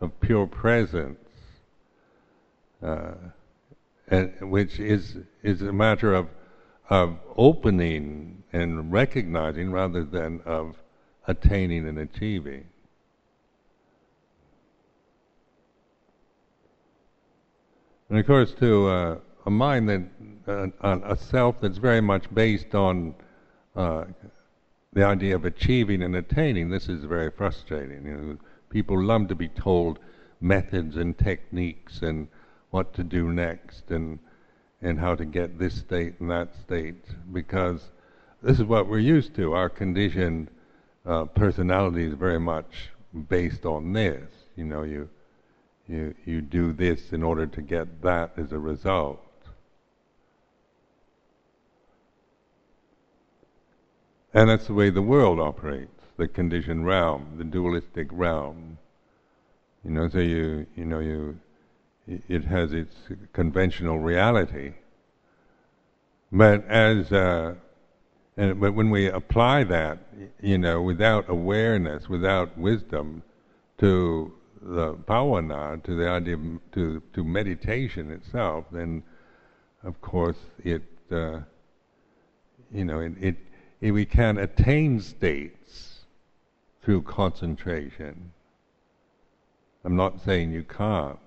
of 0.00 0.18
pure 0.20 0.46
presence, 0.46 1.18
uh, 2.82 3.12
and, 4.08 4.50
which 4.50 4.78
is 4.80 5.18
is 5.42 5.62
a 5.62 5.72
matter 5.72 6.14
of 6.14 6.28
of 6.88 7.18
opening 7.36 8.42
and 8.52 8.92
recognizing 8.92 9.70
rather 9.70 10.04
than 10.04 10.40
of 10.44 10.76
attaining 11.26 11.86
and 11.86 11.98
achieving. 11.98 12.66
And 18.08 18.18
of 18.18 18.26
course, 18.26 18.52
to 18.54 18.88
uh, 18.88 19.18
a 19.46 19.50
mind 19.50 19.88
that 19.88 20.72
uh, 20.82 20.98
a 21.04 21.16
self 21.16 21.60
that's 21.60 21.78
very 21.78 22.00
much 22.00 22.32
based 22.34 22.74
on 22.74 23.14
uh, 23.76 24.04
the 24.92 25.04
idea 25.04 25.36
of 25.36 25.44
achieving 25.44 26.02
and 26.02 26.16
attaining, 26.16 26.70
this 26.70 26.88
is 26.88 27.04
very 27.04 27.30
frustrating. 27.30 28.04
You 28.04 28.16
know, 28.16 28.38
people 28.70 29.02
love 29.02 29.28
to 29.28 29.34
be 29.34 29.48
told 29.48 29.98
methods 30.40 30.96
and 30.96 31.18
techniques 31.18 32.00
and 32.02 32.28
what 32.70 32.94
to 32.94 33.04
do 33.04 33.32
next 33.32 33.90
and 33.90 34.18
and 34.80 34.98
how 34.98 35.14
to 35.14 35.26
get 35.26 35.58
this 35.58 35.74
state 35.74 36.14
and 36.20 36.30
that 36.30 36.48
state 36.64 37.04
because 37.32 37.90
this 38.42 38.58
is 38.58 38.64
what 38.64 38.88
we're 38.88 38.98
used 38.98 39.34
to. 39.34 39.52
Our 39.52 39.68
conditioned 39.68 40.48
uh, 41.04 41.26
personality 41.26 42.06
is 42.06 42.14
very 42.14 42.40
much 42.40 42.88
based 43.28 43.66
on 43.66 43.92
this. 43.92 44.30
You 44.56 44.64
know, 44.64 44.84
you 44.84 45.10
you 45.86 46.14
you 46.24 46.40
do 46.40 46.72
this 46.72 47.12
in 47.12 47.22
order 47.22 47.46
to 47.46 47.60
get 47.60 48.00
that 48.02 48.32
as 48.38 48.52
a 48.52 48.58
result. 48.58 49.20
And 54.32 54.48
that's 54.48 54.68
the 54.68 54.74
way 54.74 54.90
the 54.90 55.02
world 55.02 55.40
operates 55.40 55.99
the 56.20 56.28
conditioned 56.28 56.86
realm, 56.86 57.26
the 57.38 57.44
dualistic 57.44 58.06
realm. 58.12 58.76
You 59.82 59.90
know, 59.90 60.08
so 60.10 60.18
you 60.18 60.66
you 60.76 60.84
know 60.84 61.00
you 61.00 61.40
it 62.06 62.44
has 62.44 62.72
its 62.74 62.94
conventional 63.32 63.98
reality. 63.98 64.74
But 66.30 66.66
as 66.68 67.10
uh, 67.10 67.54
and 68.36 68.60
but 68.60 68.74
when 68.74 68.90
we 68.90 69.06
apply 69.08 69.64
that, 69.64 69.98
you 70.42 70.58
know, 70.58 70.82
without 70.82 71.24
awareness, 71.30 72.08
without 72.08 72.56
wisdom, 72.58 73.22
to 73.78 74.30
the 74.60 74.92
bhavana, 74.92 75.82
to 75.84 75.96
the 75.96 76.06
idea 76.06 76.34
of, 76.34 76.42
to 76.72 77.02
to 77.14 77.24
meditation 77.24 78.10
itself, 78.10 78.66
then 78.70 79.02
of 79.82 79.98
course 80.02 80.40
it 80.62 80.82
uh, 81.10 81.40
you 82.70 82.84
know 82.84 83.00
it, 83.00 83.12
it, 83.18 83.36
it 83.80 83.90
we 83.92 84.04
can 84.04 84.36
attain 84.36 85.00
states 85.00 85.89
through 86.82 87.02
concentration. 87.02 88.32
I'm 89.84 89.96
not 89.96 90.22
saying 90.24 90.52
you 90.52 90.62
can't, 90.62 91.18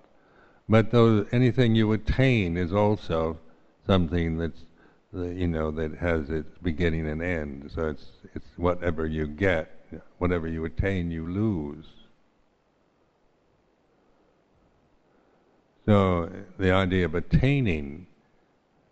but 0.69 0.91
though 0.91 1.25
anything 1.31 1.75
you 1.75 1.91
attain 1.91 2.57
is 2.57 2.73
also 2.73 3.39
something 3.85 4.37
that's 4.37 4.63
you 5.13 5.47
know 5.47 5.69
that 5.71 5.95
has 5.95 6.29
its 6.29 6.57
beginning 6.61 7.07
and 7.07 7.21
end. 7.21 7.71
So 7.73 7.89
it's 7.89 8.05
it's 8.33 8.47
whatever 8.57 9.05
you 9.05 9.27
get, 9.27 10.01
whatever 10.17 10.47
you 10.47 10.65
attain, 10.65 11.11
you 11.11 11.27
lose. 11.27 11.85
So 15.85 16.31
the 16.57 16.71
idea 16.71 17.05
of 17.05 17.15
attaining 17.15 18.07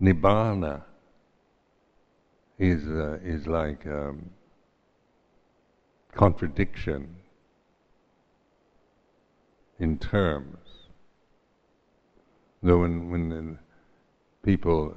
nibbana 0.01 0.83
is 2.59 2.85
uh, 2.87 3.19
is 3.23 3.47
like 3.47 3.87
um, 3.87 4.29
contradiction 6.13 7.15
in 9.79 9.97
terms. 9.97 10.57
Though 12.63 12.79
when 12.79 13.09
when 13.09 13.59
people 14.43 14.93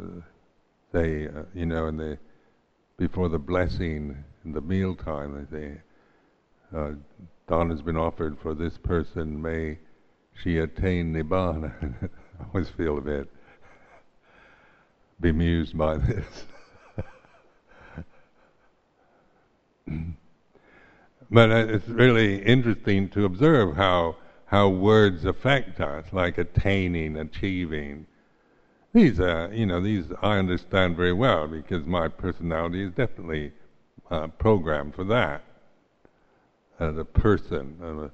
say, 0.92 1.26
uh, 1.26 1.44
you 1.54 1.66
know, 1.66 1.86
and 1.86 1.98
they 1.98 2.18
before 2.96 3.28
the 3.28 3.38
blessing 3.38 4.24
in 4.44 4.52
the 4.52 4.60
mealtime, 4.60 5.46
they 5.50 5.56
say, 5.56 5.80
uh, 6.76 6.92
"Dawn 7.48 7.70
has 7.70 7.82
been 7.82 7.96
offered 7.96 8.38
for 8.38 8.54
this 8.54 8.76
person. 8.76 9.40
May 9.40 9.78
she 10.34 10.58
attain 10.58 11.12
nibbana." 11.14 11.72
I 12.40 12.44
always 12.52 12.68
feel 12.68 12.98
a 12.98 13.00
bit 13.00 13.30
bemused 15.20 15.78
by 15.78 15.96
this. 15.96 16.46
But 21.30 21.50
it's 21.50 21.88
really 21.88 22.42
interesting 22.42 23.08
to 23.10 23.24
observe 23.24 23.76
how 23.76 24.16
how 24.46 24.68
words 24.68 25.24
affect 25.24 25.80
us, 25.80 26.04
like 26.12 26.38
attaining, 26.38 27.16
achieving, 27.16 28.06
these, 28.94 29.18
uh, 29.18 29.48
you 29.52 29.66
know, 29.66 29.80
these 29.80 30.06
I 30.22 30.38
understand 30.38 30.96
very 30.96 31.12
well 31.12 31.48
because 31.48 31.84
my 31.84 32.06
personality 32.06 32.84
is 32.84 32.92
definitely 32.92 33.52
uh, 34.10 34.28
programmed 34.28 34.94
for 34.94 35.02
that. 35.04 35.42
As 36.78 36.96
a 36.96 37.04
person, 37.04 37.76
a 37.82 38.10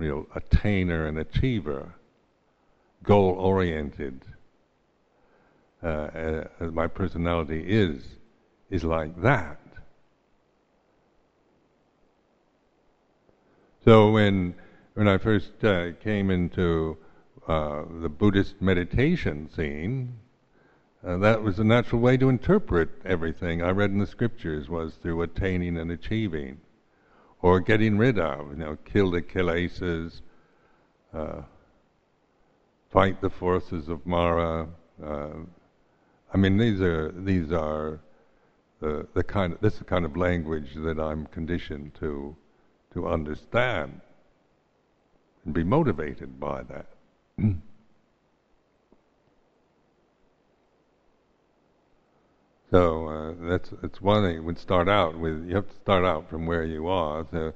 real 0.00 0.26
attainer 0.36 1.08
and 1.08 1.18
achiever, 1.18 1.94
goal 3.02 3.32
oriented. 3.32 4.22
Uh, 5.82 5.86
uh, 5.86 6.44
my 6.72 6.86
personality 6.86 7.64
is 7.66 8.04
is 8.70 8.84
like 8.84 9.20
that. 9.22 9.59
So 13.84 14.10
when 14.10 14.54
when 14.92 15.08
I 15.08 15.16
first 15.16 15.64
uh, 15.64 15.92
came 16.02 16.30
into 16.30 16.98
uh, 17.48 17.84
the 18.02 18.10
Buddhist 18.10 18.60
meditation 18.60 19.48
scene, 19.48 20.18
uh, 21.02 21.16
that 21.18 21.42
was 21.42 21.58
a 21.58 21.64
natural 21.64 22.02
way 22.02 22.18
to 22.18 22.28
interpret 22.28 22.90
everything 23.06 23.62
I 23.62 23.70
read 23.70 23.90
in 23.90 23.98
the 23.98 24.06
scriptures 24.06 24.68
was 24.68 24.96
through 24.96 25.22
attaining 25.22 25.78
and 25.78 25.90
achieving, 25.90 26.60
or 27.40 27.60
getting 27.60 27.96
rid 27.96 28.18
of, 28.18 28.50
you 28.50 28.56
know, 28.58 28.76
kill 28.84 29.10
the 29.10 29.22
kilesas, 29.22 30.20
uh, 31.14 31.42
fight 32.90 33.22
the 33.22 33.30
forces 33.30 33.88
of 33.88 34.06
Mara. 34.06 34.68
Uh, 35.02 35.30
I 36.34 36.36
mean, 36.36 36.58
these 36.58 36.82
are 36.82 37.12
these 37.12 37.50
are 37.50 38.00
the 38.80 39.06
the 39.14 39.24
kind 39.24 39.54
of, 39.54 39.60
this 39.62 39.72
is 39.72 39.78
the 39.78 39.86
kind 39.86 40.04
of 40.04 40.18
language 40.18 40.74
that 40.74 41.00
I'm 41.00 41.24
conditioned 41.28 41.94
to 42.00 42.36
to 42.94 43.08
understand 43.08 44.00
and 45.44 45.54
be 45.54 45.64
motivated 45.64 46.38
by 46.40 46.62
that. 46.64 46.86
so 52.70 53.08
uh, 53.08 53.34
that's 53.48 53.70
that's 53.82 54.00
one 54.00 54.22
thing. 54.24 54.44
Would 54.44 54.58
start 54.58 54.88
out 54.88 55.18
with 55.18 55.46
you 55.48 55.54
have 55.54 55.68
to 55.68 55.76
start 55.76 56.04
out 56.04 56.28
from 56.28 56.46
where 56.46 56.64
you 56.64 56.88
are. 56.88 57.26
So 57.30 57.54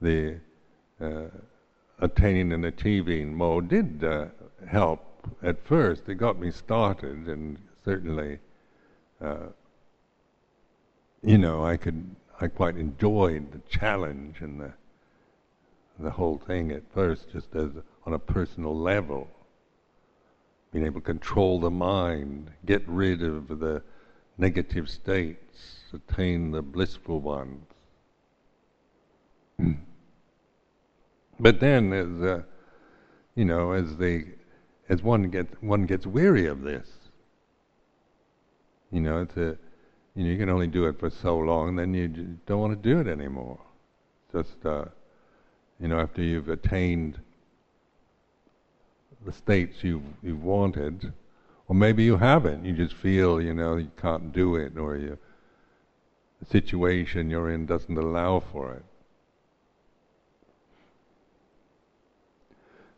the 0.00 0.38
uh, 1.00 1.28
attaining 1.98 2.52
and 2.52 2.64
achieving 2.64 3.34
mode 3.34 3.68
did 3.68 4.04
uh, 4.04 4.26
help 4.68 5.04
at 5.42 5.64
first. 5.66 6.08
It 6.08 6.16
got 6.16 6.38
me 6.38 6.50
started, 6.50 7.28
and 7.28 7.58
certainly, 7.84 8.38
uh, 9.20 9.48
you 11.22 11.38
know, 11.38 11.64
I 11.64 11.76
could 11.76 12.16
I 12.40 12.48
quite 12.48 12.76
enjoyed 12.76 13.52
the 13.52 13.60
challenge 13.68 14.40
and 14.40 14.60
the 14.60 14.72
the 15.98 16.10
whole 16.10 16.38
thing 16.38 16.72
at 16.72 16.82
first, 16.92 17.30
just 17.32 17.54
as 17.54 17.70
on 18.06 18.12
a 18.12 18.18
personal 18.18 18.76
level. 18.76 19.28
Being 20.72 20.86
able 20.86 21.00
to 21.00 21.06
control 21.06 21.60
the 21.60 21.70
mind, 21.70 22.50
get 22.64 22.82
rid 22.86 23.22
of 23.22 23.60
the 23.60 23.82
negative 24.38 24.88
states, 24.88 25.84
attain 25.92 26.50
the 26.50 26.62
blissful 26.62 27.20
ones. 27.20 27.66
but 31.40 31.60
then, 31.60 31.92
as 31.92 32.22
uh, 32.22 32.42
you 33.34 33.44
know, 33.44 33.72
as 33.72 33.96
they, 33.96 34.24
as 34.88 35.02
one 35.02 35.24
gets 35.24 35.54
one 35.60 35.84
gets 35.84 36.06
weary 36.06 36.46
of 36.46 36.62
this, 36.62 36.88
you 38.90 39.00
know, 39.00 39.20
it's 39.20 39.36
a, 39.36 39.58
you 40.14 40.24
you 40.24 40.38
can 40.38 40.48
only 40.48 40.66
do 40.66 40.86
it 40.86 40.98
for 40.98 41.10
so 41.10 41.38
long, 41.38 41.76
then 41.76 41.94
you 41.94 42.08
don't 42.46 42.60
want 42.60 42.82
to 42.82 42.88
do 42.88 43.00
it 43.00 43.06
anymore. 43.06 43.58
Just, 44.32 44.64
uh, 44.64 44.84
you 45.80 45.88
know, 45.88 46.00
after 46.00 46.22
you've 46.22 46.48
attained 46.48 47.18
the 49.24 49.32
states 49.32 49.82
you've, 49.82 50.02
you've 50.22 50.42
wanted, 50.42 51.12
or 51.68 51.74
maybe 51.74 52.02
you 52.02 52.16
haven't. 52.16 52.64
You 52.64 52.72
just 52.72 52.94
feel, 52.94 53.40
you 53.40 53.54
know, 53.54 53.76
you 53.76 53.90
can't 54.00 54.32
do 54.32 54.56
it, 54.56 54.76
or 54.76 54.96
you, 54.96 55.18
the 56.40 56.46
situation 56.46 57.30
you're 57.30 57.50
in 57.50 57.66
doesn't 57.66 57.96
allow 57.96 58.40
for 58.52 58.74
it. 58.74 58.84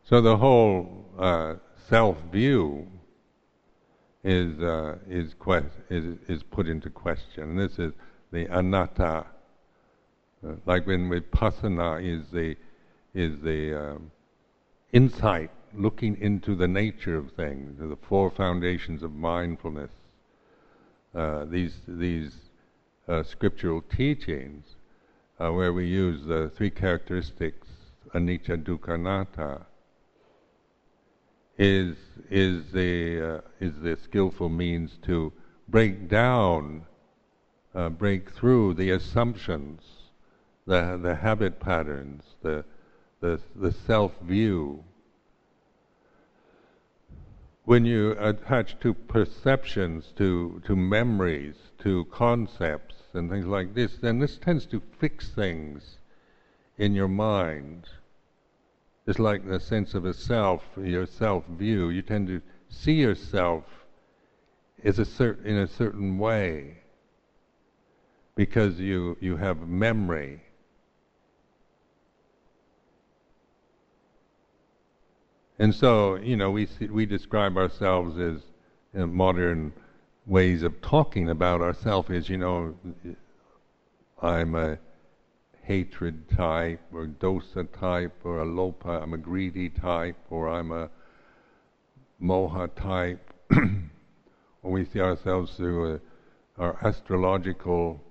So 0.03 0.21
the 0.21 0.37
whole 0.37 1.05
uh, 1.17 1.55
self-view 1.89 2.87
is 4.25 4.59
uh, 4.59 4.97
is, 5.07 5.35
que- 5.35 5.69
is 5.89 6.17
is 6.27 6.43
put 6.43 6.67
into 6.67 6.89
question. 6.89 7.55
This 7.55 7.77
is 7.77 7.93
the 8.31 8.47
anatta. 8.47 9.25
Uh, 10.45 10.53
like 10.65 10.87
when 10.87 11.09
vipassana 11.09 12.03
is 12.03 12.27
the 12.31 12.55
is 13.13 13.39
the 13.41 13.91
um, 13.91 14.11
insight 14.91 15.51
looking 15.75 16.17
into 16.19 16.55
the 16.55 16.67
nature 16.67 17.15
of 17.17 17.31
things, 17.33 17.77
the 17.77 17.97
four 18.09 18.31
foundations 18.31 19.03
of 19.03 19.13
mindfulness, 19.13 19.91
uh, 21.13 21.45
these 21.45 21.75
these 21.87 22.33
uh, 23.07 23.21
scriptural 23.21 23.83
teachings, 23.95 24.65
uh, 25.39 25.51
where 25.51 25.71
we 25.71 25.85
use 25.85 26.25
the 26.25 26.51
three 26.57 26.71
characteristics, 26.71 27.67
anicca, 28.15 28.57
dukkha, 28.63 28.95
anatta, 28.95 29.61
is 31.57 31.95
is 32.29 32.71
the 32.71 33.35
uh, 33.37 33.41
is 33.59 33.73
the 33.81 33.97
skillful 34.03 34.49
means 34.49 34.97
to 35.03 35.31
break 35.67 36.09
down, 36.09 36.85
uh, 37.73 37.89
break 37.89 38.31
through 38.31 38.73
the 38.73 38.91
assumptions, 38.91 39.81
the 40.65 40.99
the 41.01 41.15
habit 41.15 41.59
patterns, 41.59 42.23
the 42.41 42.65
the 43.21 43.39
the 43.55 43.71
self 43.71 44.19
view 44.21 44.83
when 47.65 47.83
you 47.83 48.11
attach 48.19 48.79
to 48.79 48.93
perceptions, 48.93 50.13
to, 50.15 50.61
to 50.65 50.75
memories, 50.75 51.55
to 51.79 52.05
concepts 52.05 52.95
and 53.13 53.29
things 53.29 53.47
like 53.47 53.73
this, 53.73 53.97
then 53.97 54.19
this 54.19 54.37
tends 54.37 54.67
to 54.67 54.81
fix 54.99 55.29
things 55.29 55.97
in 56.77 56.93
your 56.93 57.07
mind. 57.07 57.87
It's 59.07 59.19
like 59.19 59.47
the 59.47 59.59
sense 59.59 59.93
of 59.93 60.05
a 60.05 60.13
self, 60.13 60.63
your 60.77 61.05
self 61.05 61.45
view. 61.47 61.89
You 61.89 62.01
tend 62.01 62.27
to 62.27 62.41
see 62.69 62.93
yourself 62.93 63.63
as 64.83 64.99
a 64.99 65.37
in 65.43 65.57
a 65.57 65.67
certain 65.67 66.17
way 66.17 66.77
because 68.35 68.79
you, 68.79 69.17
you 69.21 69.37
have 69.37 69.67
memory 69.67 70.41
And 75.57 75.73
so, 75.73 76.15
you 76.15 76.35
know, 76.35 76.51
we 76.51 76.65
see, 76.65 76.87
we 76.87 77.05
describe 77.05 77.57
ourselves 77.57 78.17
as 78.17 78.41
modern 78.93 79.73
ways 80.25 80.63
of 80.63 80.81
talking 80.81 81.29
about 81.29 81.61
ourselves 81.61 82.09
as, 82.11 82.29
you 82.29 82.37
know, 82.37 82.75
I'm 84.21 84.55
a 84.55 84.77
hatred 85.65 86.29
type, 86.29 86.81
or 86.93 87.07
dosa 87.07 87.67
type, 87.79 88.13
or 88.23 88.41
a 88.41 88.45
lobha, 88.45 89.01
I'm 89.01 89.13
a 89.13 89.17
greedy 89.17 89.69
type, 89.69 90.17
or 90.29 90.49
I'm 90.49 90.71
a 90.71 90.89
moha 92.21 92.73
type. 92.75 93.33
or 94.63 94.71
we 94.71 94.85
see 94.85 95.01
ourselves 95.01 95.55
through 95.55 95.95
a, 95.95 95.99
our 96.61 96.77
astrological 96.85 98.01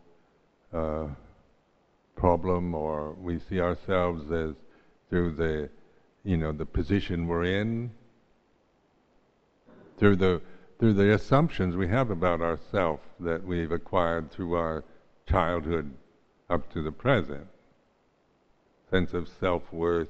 uh, 0.72 1.06
problem, 2.16 2.74
or 2.74 3.12
we 3.14 3.38
see 3.38 3.60
ourselves 3.60 4.30
as 4.30 4.54
through 5.08 5.32
the 5.32 5.68
you 6.24 6.38
know, 6.38 6.52
the 6.52 6.64
position 6.66 7.26
we're 7.26 7.44
in, 7.44 7.90
through 9.98 10.16
the 10.16 10.40
through 10.78 10.94
the 10.94 11.14
assumptions 11.14 11.76
we 11.76 11.86
have 11.86 12.10
about 12.10 12.40
ourselves 12.40 13.02
that 13.20 13.44
we've 13.44 13.70
acquired 13.70 14.30
through 14.32 14.54
our 14.54 14.82
childhood 15.28 15.94
up 16.50 16.72
to 16.72 16.82
the 16.82 16.92
present. 16.92 17.46
Sense 18.90 19.12
of 19.12 19.28
self 19.40 19.62
worth. 19.72 20.08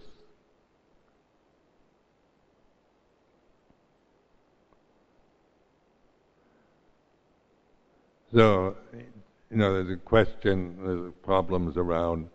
So, 8.33 8.77
you 9.51 9.57
know, 9.57 9.75
there's 9.75 9.97
a 9.97 10.01
question, 10.01 10.77
there's 10.85 11.13
problems 11.23 11.77
around 11.77 12.29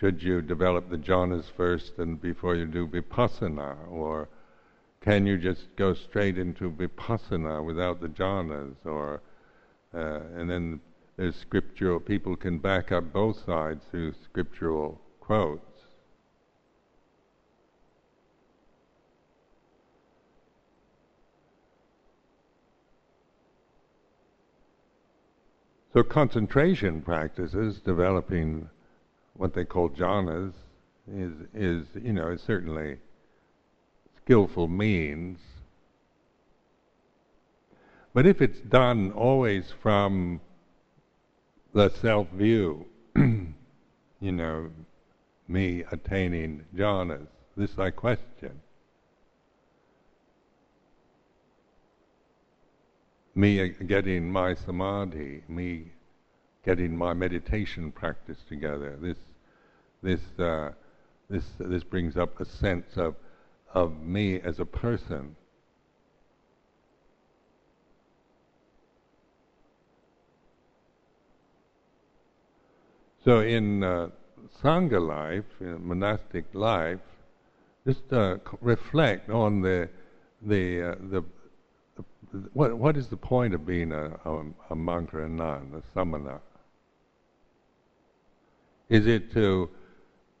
should 0.00 0.22
you 0.22 0.40
develop 0.40 0.88
the 0.88 0.96
jhanas 0.96 1.44
first 1.54 1.98
and 1.98 2.18
before 2.18 2.54
you 2.56 2.64
do 2.64 2.86
vipassana? 2.86 3.76
Or 3.90 4.30
can 5.02 5.26
you 5.26 5.36
just 5.36 5.76
go 5.76 5.92
straight 5.92 6.38
into 6.38 6.70
vipassana 6.70 7.62
without 7.62 8.00
the 8.00 8.08
jhanas? 8.08 8.76
Or, 8.86 9.20
uh, 9.94 10.20
and 10.34 10.48
then 10.48 10.80
there's 11.20 11.36
scriptural, 11.36 12.00
people 12.00 12.34
can 12.34 12.58
back 12.58 12.90
up 12.90 13.12
both 13.12 13.44
sides 13.44 13.84
through 13.90 14.14
scriptural 14.24 14.98
quotes. 15.20 15.60
So 25.92 26.02
concentration 26.02 27.02
practices, 27.02 27.80
developing 27.80 28.70
what 29.34 29.52
they 29.52 29.66
call 29.66 29.90
jhanas 29.90 30.54
is 31.06 31.34
is 31.52 31.86
you 32.02 32.14
know 32.14 32.30
is 32.30 32.40
certainly 32.40 32.96
skillful 34.16 34.68
means. 34.68 35.38
But 38.14 38.24
if 38.24 38.40
it's 38.40 38.60
done 38.60 39.12
always 39.12 39.70
from 39.82 40.40
the 41.72 41.88
self 42.00 42.28
view, 42.30 42.86
you 43.16 43.52
know, 44.20 44.70
me 45.48 45.84
attaining 45.90 46.64
jhanas, 46.74 47.26
this 47.56 47.78
I 47.78 47.90
question. 47.90 48.60
Me 53.34 53.68
getting 53.86 54.30
my 54.30 54.54
samadhi, 54.54 55.42
me 55.48 55.92
getting 56.64 56.96
my 56.96 57.14
meditation 57.14 57.92
practice 57.92 58.38
together. 58.48 58.98
This, 59.00 59.18
this, 60.02 60.20
uh, 60.38 60.72
this, 61.28 61.44
this 61.58 61.84
brings 61.84 62.16
up 62.16 62.40
a 62.40 62.44
sense 62.44 62.96
of, 62.96 63.14
of 63.72 64.02
me 64.02 64.40
as 64.40 64.58
a 64.58 64.64
person. 64.64 65.36
So 73.24 73.40
in 73.40 73.84
uh, 73.84 74.08
Sangha 74.62 75.00
life, 75.00 75.44
in 75.60 75.86
monastic 75.86 76.46
life, 76.54 77.00
just 77.86 78.12
uh, 78.12 78.38
reflect 78.60 79.28
on 79.28 79.60
the, 79.60 79.88
the, 80.42 80.92
uh, 80.92 80.94
the, 81.10 81.24
the, 82.32 82.38
what, 82.52 82.76
what 82.78 82.96
is 82.96 83.08
the 83.08 83.16
point 83.16 83.54
of 83.54 83.66
being 83.66 83.92
a, 83.92 84.18
a, 84.24 84.44
a 84.70 84.74
monk 84.74 85.12
or 85.12 85.24
a 85.24 85.28
nun, 85.28 85.72
a 85.76 85.82
samana? 85.92 86.40
Is 88.88 89.06
it 89.06 89.32
to 89.34 89.68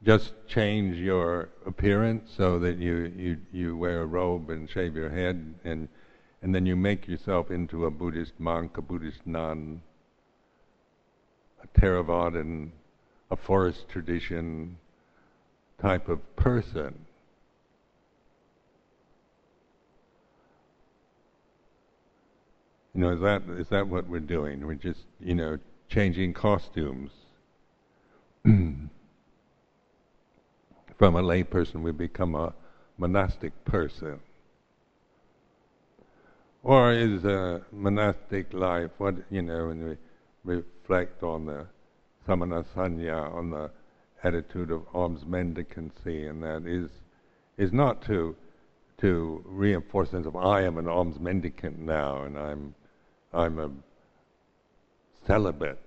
just 0.02 0.32
change 0.48 0.96
your 0.96 1.50
appearance 1.66 2.30
so 2.34 2.58
that 2.58 2.78
you, 2.78 3.12
you, 3.16 3.36
you 3.52 3.76
wear 3.76 4.02
a 4.02 4.06
robe 4.06 4.48
and 4.48 4.68
shave 4.70 4.96
your 4.96 5.10
head 5.10 5.54
and, 5.64 5.88
and 6.42 6.54
then 6.54 6.64
you 6.64 6.76
make 6.76 7.06
yourself 7.06 7.50
into 7.50 7.84
a 7.84 7.90
Buddhist 7.90 8.32
monk, 8.38 8.78
a 8.78 8.82
Buddhist 8.82 9.26
nun, 9.26 9.82
a 11.62 11.80
Theravadan, 11.80 12.70
a 13.30 13.36
forest 13.36 13.88
tradition 13.88 14.76
type 15.80 16.08
of 16.08 16.36
person. 16.36 17.06
You 22.94 23.02
know, 23.02 23.10
is 23.10 23.20
that 23.20 23.42
is 23.58 23.68
that 23.68 23.86
what 23.86 24.08
we're 24.08 24.20
doing? 24.20 24.66
We're 24.66 24.74
just, 24.74 25.04
you 25.20 25.34
know, 25.34 25.58
changing 25.88 26.34
costumes. 26.34 27.12
From 28.44 28.90
a 31.00 31.22
lay 31.22 31.44
person, 31.44 31.82
we 31.82 31.92
become 31.92 32.34
a 32.34 32.52
monastic 32.98 33.64
person. 33.64 34.20
Or 36.62 36.92
is 36.92 37.24
a 37.24 37.62
monastic 37.72 38.52
life 38.52 38.90
what 38.98 39.14
you 39.30 39.42
know, 39.42 39.68
when 39.68 39.96
we 40.44 40.62
reflect 40.90 41.22
on 41.22 41.46
the 41.46 41.66
samana 42.26 42.64
sanya, 42.74 43.32
on 43.32 43.50
the 43.50 43.70
attitude 44.24 44.72
of 44.72 44.82
alms 44.92 45.22
mendicancy, 45.24 46.28
and 46.28 46.42
that 46.42 46.66
is 46.66 46.90
is 47.58 47.72
not 47.72 48.02
to 48.02 48.34
to 49.00 49.40
reinforce 49.46 50.10
sense 50.10 50.26
of 50.26 50.34
I 50.34 50.62
am 50.62 50.78
an 50.78 50.88
alms 50.88 51.20
mendicant 51.20 51.78
now, 51.78 52.24
and 52.24 52.36
I'm 52.36 52.74
I'm 53.32 53.58
a 53.60 53.70
celibate 55.26 55.78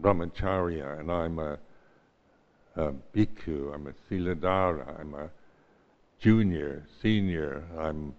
brahmacharya, 0.00 0.98
and 0.98 1.12
I'm 1.12 1.38
a, 1.38 1.56
a 2.74 2.92
bhikkhu, 3.14 3.72
I'm 3.72 3.86
a 3.86 3.92
siladhara, 4.10 4.98
I'm 5.00 5.14
a 5.14 5.30
junior, 6.18 6.84
senior, 7.00 7.62
I'm 7.78 8.14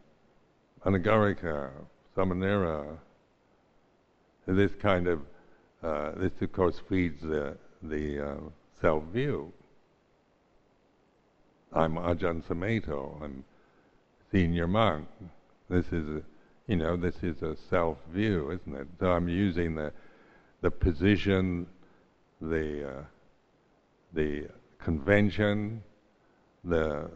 anagarika, 0.86 1.72
samanera. 2.15 2.98
This 4.48 4.72
kind 4.82 5.08
of 5.08 5.20
uh, 5.84 6.12
this, 6.17 6.32
of 6.41 6.52
course, 6.52 6.80
feeds 6.89 7.22
the, 7.22 7.58
the 7.82 8.26
uh, 8.26 8.36
self 8.80 9.04
view. 9.06 9.52
I'm 11.74 11.96
Ajahn 11.96 12.44
Sumedho, 12.44 13.22
I'm 13.24 13.44
senior 14.32 14.67
monk. 14.67 15.08
This 15.70 15.86
is, 15.88 16.08
a, 16.08 16.22
you 16.67 16.76
know, 16.76 16.98
this 16.98 17.15
is 17.24 17.41
a 17.41 17.56
self 17.70 17.98
view, 18.13 18.52
isn't 18.52 18.76
it? 18.76 18.88
So 19.00 19.12
I'm 19.12 19.30
using 19.30 19.76
the, 19.76 19.91
the 20.62 20.70
position, 20.72 21.67
the, 22.41 22.88
uh, 22.88 23.04
the 24.13 24.48
convention, 24.80 25.82
the 26.63 27.10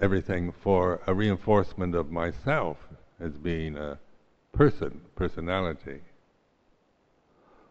everything 0.00 0.52
for 0.62 1.00
a 1.06 1.14
reinforcement 1.14 1.94
of 1.94 2.10
myself 2.10 2.76
as 3.20 3.32
being 3.32 3.76
a 3.76 3.98
person, 4.52 5.00
personality. 5.16 6.00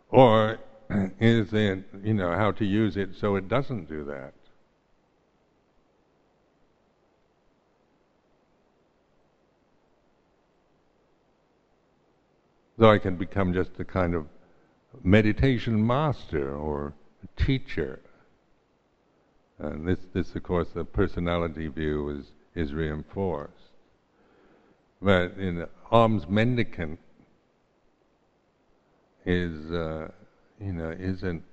Or 0.10 0.60
is 1.20 1.54
it, 1.54 1.84
you 2.04 2.14
know, 2.14 2.32
how 2.34 2.52
to 2.52 2.66
use 2.66 2.98
it 2.98 3.10
so 3.20 3.36
it 3.36 3.48
doesn't 3.48 3.90
do 3.90 4.06
that? 4.06 4.34
So 12.80 12.92
I 12.92 13.00
can 13.00 13.16
become 13.16 13.54
just 13.54 13.72
a 13.80 13.84
kind 13.84 14.14
of 14.14 14.28
meditation 15.04 15.86
master 15.86 16.56
or 16.56 16.94
teacher. 17.36 18.00
And 19.60 19.88
this, 19.88 19.98
this 20.14 20.36
of 20.36 20.44
course, 20.44 20.70
the 20.74 20.86
personality 20.86 21.68
view 21.68 22.10
is, 22.10 22.32
is 22.54 22.74
reinforced. 22.74 23.54
But 25.02 25.34
in 25.38 25.66
alms 25.92 26.28
mendicant, 26.30 27.00
is 29.28 29.72
uh, 29.72 30.08
you 30.60 30.72
know 30.72 30.90
isn't 30.98 31.44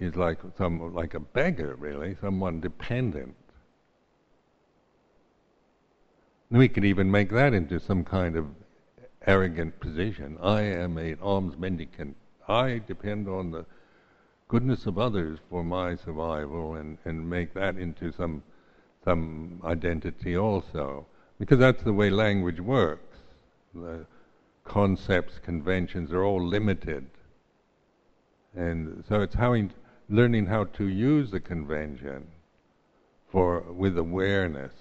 is 0.00 0.16
like 0.16 0.38
some 0.56 0.94
like 0.94 1.14
a 1.14 1.20
beggar 1.20 1.76
really, 1.78 2.16
someone 2.20 2.60
dependent. 2.60 3.36
We 6.50 6.68
could 6.68 6.84
even 6.84 7.10
make 7.10 7.30
that 7.30 7.52
into 7.52 7.78
some 7.78 8.04
kind 8.04 8.36
of 8.36 8.46
arrogant 9.26 9.78
position. 9.78 10.38
I 10.42 10.62
am 10.62 10.96
an 10.96 11.18
alms 11.22 11.56
mendicant. 11.58 12.16
I 12.48 12.80
depend 12.88 13.28
on 13.28 13.52
the 13.52 13.66
goodness 14.48 14.86
of 14.86 14.98
others 14.98 15.38
for 15.48 15.62
my 15.62 15.94
survival, 15.94 16.74
and, 16.74 16.96
and 17.04 17.28
make 17.28 17.52
that 17.54 17.76
into 17.76 18.10
some 18.12 18.42
some 19.04 19.60
identity 19.64 20.36
also, 20.36 21.06
because 21.38 21.58
that's 21.58 21.82
the 21.82 21.92
way 21.92 22.08
language 22.10 22.60
works. 22.60 23.16
The, 23.74 24.06
concepts, 24.64 25.38
conventions 25.38 26.12
are 26.12 26.24
all 26.24 26.44
limited. 26.44 27.06
And 28.54 29.04
so 29.08 29.20
it's 29.20 29.34
how 29.34 29.52
in, 29.52 29.72
learning 30.08 30.46
how 30.46 30.64
to 30.64 30.86
use 30.86 31.30
the 31.30 31.40
convention 31.40 32.26
for 33.30 33.60
with 33.60 33.96
awareness, 33.96 34.72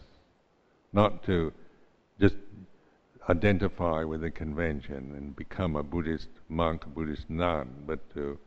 not 0.92 1.24
to 1.24 1.54
just 2.20 2.36
identify 3.30 4.04
with 4.04 4.22
the 4.22 4.32
convention 4.32 5.14
and 5.16 5.36
become 5.36 5.76
a 5.76 5.84
Buddhist 5.84 6.30
monk, 6.48 6.86
a 6.86 6.90
Buddhist 6.90 7.30
nun, 7.30 7.84
but 7.86 8.10
to 8.16 8.40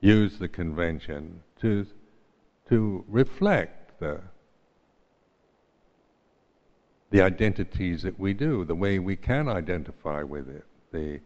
use 0.00 0.38
the 0.38 0.48
convention 0.48 1.42
to 1.60 1.86
to 2.68 3.04
reflect 3.08 3.98
the 4.00 4.20
the 7.10 7.22
identities 7.22 8.02
that 8.02 8.18
we 8.18 8.34
do, 8.34 8.64
the 8.64 8.74
way 8.74 8.98
we 8.98 9.16
can 9.16 9.48
identify 9.48 10.22
with 10.22 10.48
it, 10.48 10.64
the, 10.92 11.20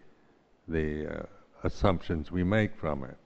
the 0.68 1.06
uh, 1.06 1.22
assumptions 1.64 2.30
we 2.30 2.44
make 2.44 2.76
from 2.76 3.04
it. 3.04 3.16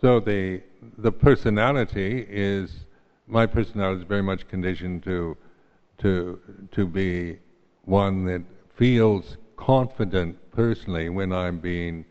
So 0.00 0.20
the 0.20 0.62
the 0.98 1.10
personality 1.10 2.24
is 2.28 2.70
my 3.26 3.46
personality 3.46 4.02
is 4.02 4.06
very 4.06 4.22
much 4.22 4.46
conditioned 4.46 5.02
to 5.04 5.36
to 5.98 6.40
to 6.72 6.86
be 6.86 7.38
one 7.84 8.24
that 8.24 8.42
feels 8.76 9.36
confident 9.56 10.36
personally 10.52 11.08
when 11.08 11.32
I'm 11.32 11.58
being 11.58 12.04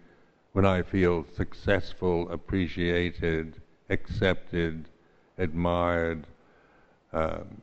when 0.54 0.66
I 0.66 0.82
feel 0.82 1.26
successful, 1.36 2.30
appreciated, 2.32 3.62
accepted, 3.90 4.90
admired. 5.38 6.26
Um, 7.14 7.62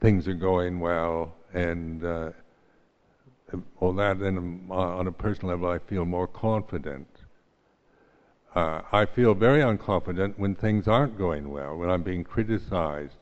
things 0.00 0.26
are 0.26 0.34
going 0.34 0.80
well, 0.80 1.34
and 1.54 2.04
uh, 2.04 2.30
all 3.80 3.92
that. 3.94 4.18
Then 4.18 4.66
on 4.70 5.06
a 5.06 5.12
personal 5.12 5.50
level, 5.50 5.70
I 5.70 5.78
feel 5.78 6.04
more 6.04 6.26
confident. 6.26 7.08
Uh, 8.54 8.82
I 8.90 9.06
feel 9.06 9.34
very 9.34 9.60
unconfident 9.60 10.38
when 10.38 10.54
things 10.54 10.88
aren't 10.88 11.16
going 11.16 11.50
well, 11.50 11.76
when 11.76 11.90
I'm 11.90 12.02
being 12.02 12.24
criticized, 12.24 13.14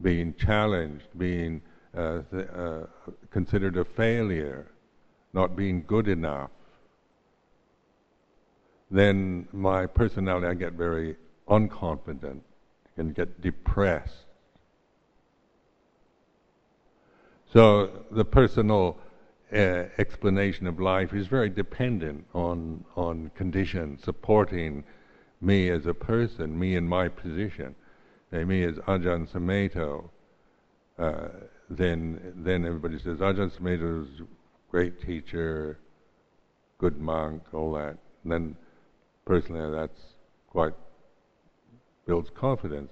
being 0.00 0.34
challenged, 0.34 1.06
being 1.16 1.62
uh, 1.96 2.20
uh, 2.32 2.86
considered 3.30 3.76
a 3.76 3.84
failure, 3.84 4.66
not 5.32 5.56
being 5.56 5.84
good 5.86 6.08
enough, 6.08 6.50
then 8.90 9.48
my 9.52 9.86
personality, 9.86 10.46
I 10.46 10.54
get 10.54 10.74
very 10.74 11.16
unconfident 11.48 12.40
and 12.96 13.14
get 13.14 13.40
depressed. 13.40 14.24
So 17.52 18.04
the 18.10 18.24
personal 18.24 18.98
uh, 19.52 19.84
explanation 19.98 20.66
of 20.66 20.80
life 20.80 21.12
is 21.12 21.26
very 21.26 21.48
dependent 21.48 22.24
on 22.34 22.84
on 22.96 23.30
conditions 23.36 24.02
supporting 24.02 24.84
me 25.40 25.70
as 25.70 25.86
a 25.86 25.94
person, 25.94 26.58
me 26.58 26.74
in 26.74 26.88
my 26.88 27.08
position, 27.08 27.74
me 28.42 28.64
as 28.64 28.74
Ajahn 28.88 29.30
Sumedho. 29.30 30.08
Uh, 30.98 31.28
then 31.70 32.32
then 32.36 32.64
everybody 32.64 32.98
says 32.98 33.18
Ajahn 33.18 33.50
Sumedho 33.56 34.04
is 34.04 34.22
great 34.70 35.00
teacher, 35.00 35.78
good 36.78 36.98
monk, 36.98 37.42
all 37.52 37.72
that. 37.74 37.96
And 38.24 38.32
then 38.32 38.56
personally, 39.24 39.70
that's 39.76 40.00
quite 40.48 40.74
builds 42.06 42.30
confidence. 42.34 42.90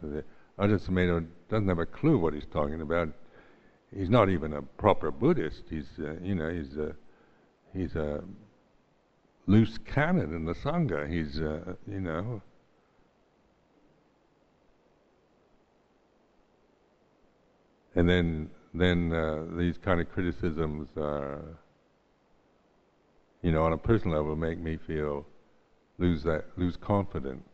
Ajahn 0.58 0.86
Sumedho 0.86 1.26
doesn't 1.50 1.68
have 1.68 1.78
a 1.78 1.86
clue 1.86 2.18
what 2.18 2.34
he's 2.34 2.46
talking 2.52 2.80
about. 2.80 3.08
He's 3.94 4.10
not 4.10 4.30
even 4.30 4.52
a 4.52 4.62
proper 4.62 5.10
Buddhist. 5.10 5.64
He's 5.68 5.88
uh, 5.98 6.14
you 6.22 6.34
know 6.34 6.50
he's 6.50 6.76
a 6.76 6.94
he's 7.74 7.94
a 7.94 8.22
loose 9.46 9.78
cannon 9.78 10.34
in 10.34 10.44
the 10.44 10.54
sangha. 10.54 11.10
He's 11.10 11.40
uh, 11.40 11.74
you 11.86 12.00
know. 12.00 12.42
And 17.94 18.08
then 18.08 18.50
then 18.74 19.12
uh, 19.12 19.44
these 19.56 19.76
kind 19.76 20.00
of 20.00 20.10
criticisms 20.10 20.88
are, 20.96 21.42
you 23.42 23.52
know, 23.52 23.64
on 23.64 23.74
a 23.74 23.78
personal 23.78 24.16
level, 24.16 24.34
make 24.34 24.58
me 24.58 24.78
feel 24.86 25.26
lose 25.98 26.22
that 26.22 26.44
lose 26.56 26.76
confidence. 26.76 27.48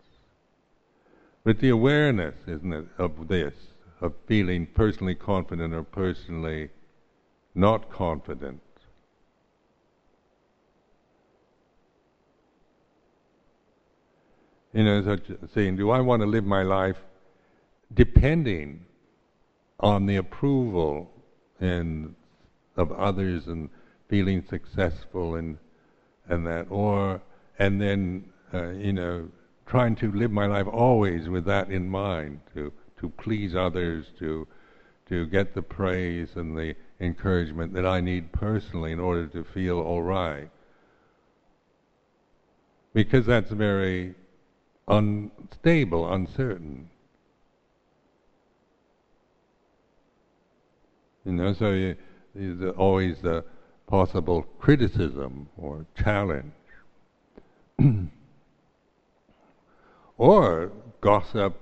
But 1.45 1.59
the 1.59 1.71
awareness, 1.71 2.37
isn't 2.47 2.73
it, 2.73 2.87
of 2.99 3.29
this, 3.29 3.55
of 4.01 4.13
feeling 4.27 4.67
personally 4.67 5.15
confident 5.15 5.75
or 5.75 5.83
personally 5.83 6.71
not 7.55 7.91
confident. 7.91 8.61
You 14.73 14.85
know, 14.85 15.03
so 15.03 15.17
saying, 15.55 15.77
do 15.77 15.91
I 15.91 16.01
want 16.01 16.23
to 16.23 16.27
live 16.27 16.45
my 16.45 16.63
life 16.63 16.99
depending 17.95 18.85
on 19.81 20.07
the 20.07 20.17
approval 20.17 21.11
and 21.61 22.15
of 22.77 22.93
others 22.93 23.47
and 23.47 23.69
feeling 24.09 24.43
successful 24.49 25.35
and 25.35 25.59
and 26.29 26.47
that, 26.47 26.67
or 26.71 27.21
and 27.59 27.81
then 27.81 28.25
uh, 28.53 28.71
you 28.71 28.93
know 28.93 29.29
trying 29.67 29.95
to 29.97 30.11
live 30.13 30.31
my 30.31 30.47
life 30.47 30.67
always 30.67 31.29
with 31.29 31.45
that 31.45 31.71
in 31.71 31.89
mind 31.89 32.41
to 32.55 32.73
to 32.99 33.09
please 33.11 33.55
others 33.55 34.07
to 34.19 34.47
to 35.09 35.27
get 35.27 35.55
the 35.55 35.63
praise 35.63 36.37
and 36.37 36.57
the 36.57 36.75
encouragement 37.01 37.73
that 37.73 37.87
I 37.87 38.01
need 38.01 38.33
personally 38.33 38.93
in 38.93 39.01
order 39.01 39.27
to 39.29 39.45
feel 39.45 39.81
all 39.81 40.03
right. 40.03 40.51
Because 42.93 43.27
that's 43.27 43.51
very 43.51 44.15
unstable 44.87 46.11
uncertain 46.13 46.91
You 51.29 51.35
know, 51.35 51.53
so 51.53 51.73
you, 51.73 51.95
there's 52.35 52.75
always 52.79 53.21
the 53.21 53.45
possible 53.87 54.45
criticism 54.59 55.47
or 55.59 55.85
challenge. 55.95 56.55
or 60.17 60.73
gossip. 61.03 61.61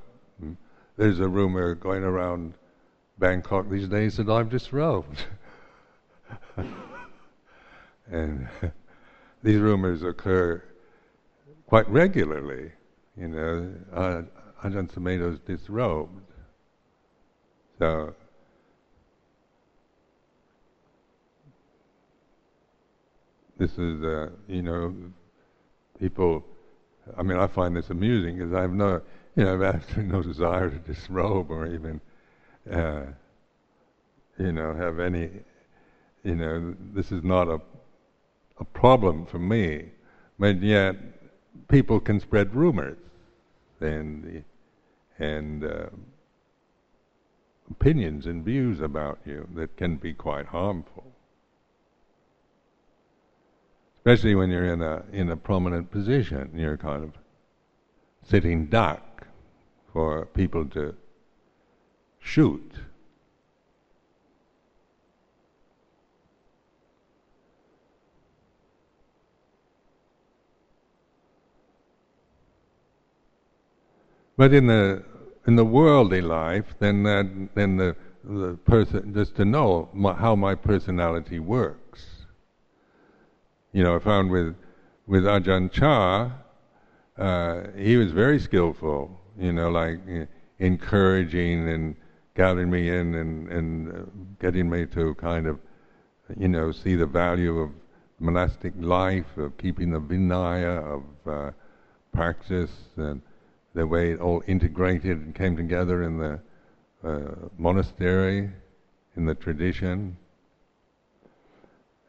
There's 0.96 1.18
a 1.18 1.26
rumor 1.26 1.74
going 1.74 2.04
around 2.04 2.54
Bangkok 3.18 3.68
these 3.68 3.88
days 3.88 4.18
that 4.18 4.28
I've 4.28 4.50
disrobed. 4.50 5.24
and 8.06 8.48
these 9.42 9.58
rumors 9.58 10.04
occur 10.04 10.62
quite 11.66 11.88
regularly. 11.88 12.70
You 13.16 13.28
know, 13.28 13.74
uh, 13.92 14.22
Ajahn 14.62 14.88
Sumedho's 14.92 15.40
disrobed. 15.40 16.22
So 17.80 18.14
this 23.58 23.72
is, 23.78 24.02
uh, 24.02 24.30
you 24.48 24.62
know, 24.62 24.94
people. 25.98 26.44
I 27.16 27.22
mean, 27.22 27.38
I 27.38 27.46
find 27.46 27.76
this 27.76 27.90
amusing 27.90 28.36
because 28.36 28.52
I 28.52 28.62
have 28.62 28.72
no, 28.72 29.00
you 29.36 29.44
know, 29.44 29.60
have 29.60 29.96
no 29.96 30.22
desire 30.22 30.70
to 30.70 30.78
disrobe 30.78 31.50
or 31.50 31.66
even, 31.66 32.00
uh, 32.70 33.02
you 34.38 34.52
know, 34.52 34.74
have 34.74 34.98
any, 34.98 35.30
you 36.24 36.34
know, 36.34 36.74
this 36.94 37.12
is 37.12 37.22
not 37.22 37.48
a, 37.48 37.60
a 38.58 38.64
problem 38.64 39.24
for 39.26 39.38
me, 39.38 39.90
but 40.38 40.60
yet 40.60 40.96
people 41.68 42.00
can 42.00 42.20
spread 42.20 42.54
rumors 42.54 42.98
and 43.80 44.44
and 45.18 45.64
uh, 45.64 45.86
opinions 47.70 48.26
and 48.26 48.44
views 48.44 48.80
about 48.80 49.18
you 49.24 49.48
that 49.54 49.76
can 49.76 49.96
be 49.96 50.12
quite 50.12 50.46
harmful 50.46 51.05
especially 54.06 54.36
when 54.36 54.50
you're 54.50 54.72
in 54.72 54.82
a 54.82 55.02
in 55.12 55.30
a 55.30 55.36
prominent 55.36 55.90
position. 55.90 56.48
You're 56.54 56.76
kind 56.76 57.02
of 57.02 57.14
sitting 58.22 58.66
duck 58.66 59.26
for 59.92 60.26
people 60.26 60.64
to 60.66 60.94
shoot. 62.20 62.72
But 74.36 74.54
in 74.54 74.68
the 74.68 75.02
in 75.48 75.56
the 75.56 75.64
worldly 75.64 76.20
life, 76.20 76.76
then 76.78 77.02
that 77.02 77.48
then 77.56 77.76
the 77.76 77.96
the 78.22 78.56
person 78.64 79.14
just 79.14 79.34
to 79.34 79.44
know 79.44 79.88
my, 79.92 80.12
how 80.12 80.36
my 80.36 80.54
personality 80.54 81.40
works 81.40 81.85
you 83.76 83.82
know, 83.82 83.94
I 83.94 83.98
found 83.98 84.30
with 84.30 84.56
with 85.06 85.24
Ajahn 85.24 85.70
Chah, 85.70 86.30
uh, 87.18 87.60
he 87.76 87.98
was 87.98 88.10
very 88.10 88.40
skillful. 88.40 89.20
You 89.38 89.52
know, 89.52 89.68
like 89.68 89.98
uh, 90.10 90.24
encouraging 90.58 91.68
and 91.68 91.94
gathering 92.34 92.70
me 92.70 92.88
in 92.88 93.14
and 93.14 93.52
and 93.52 93.92
uh, 93.92 94.00
getting 94.40 94.70
me 94.70 94.86
to 94.86 95.14
kind 95.16 95.46
of, 95.46 95.60
you 96.38 96.48
know, 96.48 96.72
see 96.72 96.94
the 96.94 97.04
value 97.04 97.58
of 97.58 97.70
monastic 98.18 98.72
life, 98.78 99.36
of 99.36 99.58
keeping 99.58 99.90
the 99.90 100.00
vinaya, 100.00 100.76
of 100.96 101.02
uh, 101.30 101.50
practice, 102.14 102.72
and 102.96 103.20
the 103.74 103.86
way 103.86 104.12
it 104.12 104.20
all 104.20 104.42
integrated 104.46 105.18
and 105.18 105.34
came 105.34 105.54
together 105.54 106.02
in 106.02 106.16
the 106.16 106.40
uh, 107.04 107.48
monastery, 107.58 108.48
in 109.16 109.26
the 109.26 109.34
tradition. 109.34 110.16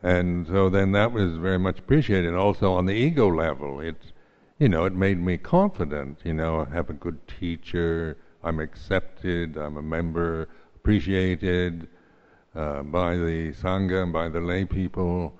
And 0.03 0.45
so 0.47 0.69
then 0.69 0.91
that 0.91 1.11
was 1.11 1.37
very 1.37 1.57
much 1.57 1.79
appreciated. 1.79 2.35
Also 2.35 2.73
on 2.73 2.85
the 2.85 2.93
ego 2.93 3.27
level, 3.27 3.79
it's, 3.79 4.13
you 4.59 4.69
know, 4.69 4.85
it 4.85 4.93
made 4.93 5.19
me 5.19 5.37
confident. 5.37 6.19
You 6.23 6.33
know, 6.33 6.67
I 6.69 6.73
have 6.73 6.89
a 6.89 6.93
good 6.93 7.19
teacher, 7.27 8.17
I'm 8.43 8.59
accepted, 8.59 9.57
I'm 9.57 9.77
a 9.77 9.81
member, 9.81 10.49
appreciated 10.75 11.87
uh, 12.55 12.83
by 12.83 13.17
the 13.17 13.53
Sangha 13.53 14.03
and 14.03 14.13
by 14.13 14.29
the 14.29 14.39
lay 14.39 14.65
people. 14.65 15.33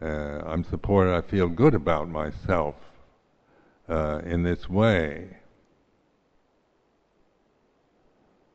Uh, 0.00 0.42
I'm 0.44 0.64
supported, 0.64 1.14
I 1.14 1.22
feel 1.22 1.48
good 1.48 1.74
about 1.74 2.08
myself 2.08 2.74
uh, 3.88 4.20
in 4.24 4.42
this 4.42 4.68
way. 4.68 5.36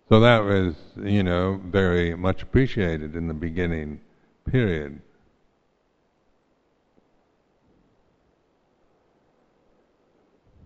So 0.09 0.19
that 0.19 0.39
was, 0.39 0.75
you 1.01 1.23
know, 1.23 1.61
very 1.65 2.15
much 2.15 2.41
appreciated 2.41 3.15
in 3.15 3.27
the 3.27 3.33
beginning 3.33 4.01
period. 4.45 5.01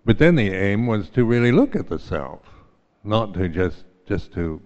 But 0.03 0.17
then 0.17 0.35
the 0.35 0.49
aim 0.49 0.87
was 0.87 1.09
to 1.11 1.25
really 1.25 1.51
look 1.51 1.75
at 1.75 1.87
the 1.87 1.99
self, 1.99 2.41
not 3.03 3.33
to 3.35 3.47
just 3.47 3.85
just 4.07 4.33
to, 4.33 4.61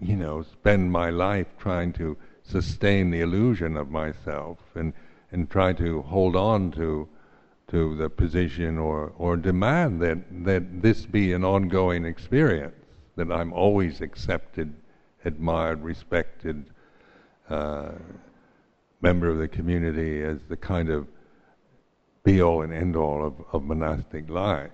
you 0.00 0.16
know, 0.16 0.42
spend 0.42 0.90
my 0.90 1.10
life 1.10 1.46
trying 1.58 1.92
to 1.94 2.16
sustain 2.42 3.10
the 3.10 3.20
illusion 3.20 3.76
of 3.76 3.90
myself 3.90 4.58
and 4.74 4.92
and 5.30 5.48
try 5.48 5.72
to 5.74 6.02
hold 6.02 6.36
on 6.36 6.70
to 6.72 7.08
to 7.68 7.96
the 7.96 8.10
position 8.10 8.76
or 8.78 9.12
or 9.16 9.36
demand 9.36 10.00
that 10.00 10.18
that 10.44 10.82
this 10.82 11.06
be 11.06 11.32
an 11.32 11.44
ongoing 11.44 12.04
experience 12.04 12.74
that 13.16 13.30
I'm 13.30 13.52
always 13.52 14.00
accepted, 14.00 14.74
admired, 15.24 15.82
respected, 15.84 16.66
uh, 17.48 17.92
member 19.00 19.28
of 19.28 19.38
the 19.38 19.46
community 19.46 20.22
as 20.22 20.38
the 20.48 20.56
kind 20.56 20.90
of 20.90 21.06
be 22.24 22.42
all 22.42 22.62
and 22.62 22.72
end 22.72 22.96
all 22.96 23.24
of, 23.24 23.34
of 23.52 23.62
monastic 23.62 24.28
life. 24.28 24.70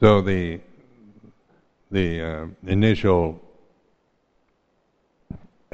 So 0.00 0.20
the 0.20 0.60
the 1.90 2.20
uh, 2.20 2.46
initial 2.66 3.40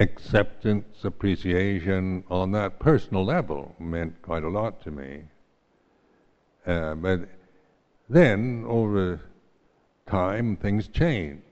acceptance, 0.00 1.04
appreciation 1.04 2.24
on 2.30 2.52
that 2.52 2.78
personal 2.78 3.24
level 3.24 3.74
meant 3.78 4.20
quite 4.22 4.42
a 4.42 4.48
lot 4.48 4.82
to 4.82 4.90
me. 4.90 5.22
Uh, 6.66 6.94
but 6.94 7.20
then, 8.08 8.64
over 8.66 9.20
time, 10.06 10.56
things 10.56 10.88
change. 10.88 11.42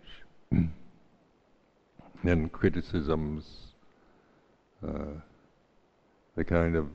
And 0.50 2.52
criticisms, 2.52 3.44
uh, 4.86 5.20
the 6.36 6.44
kind 6.44 6.76
of 6.76 6.88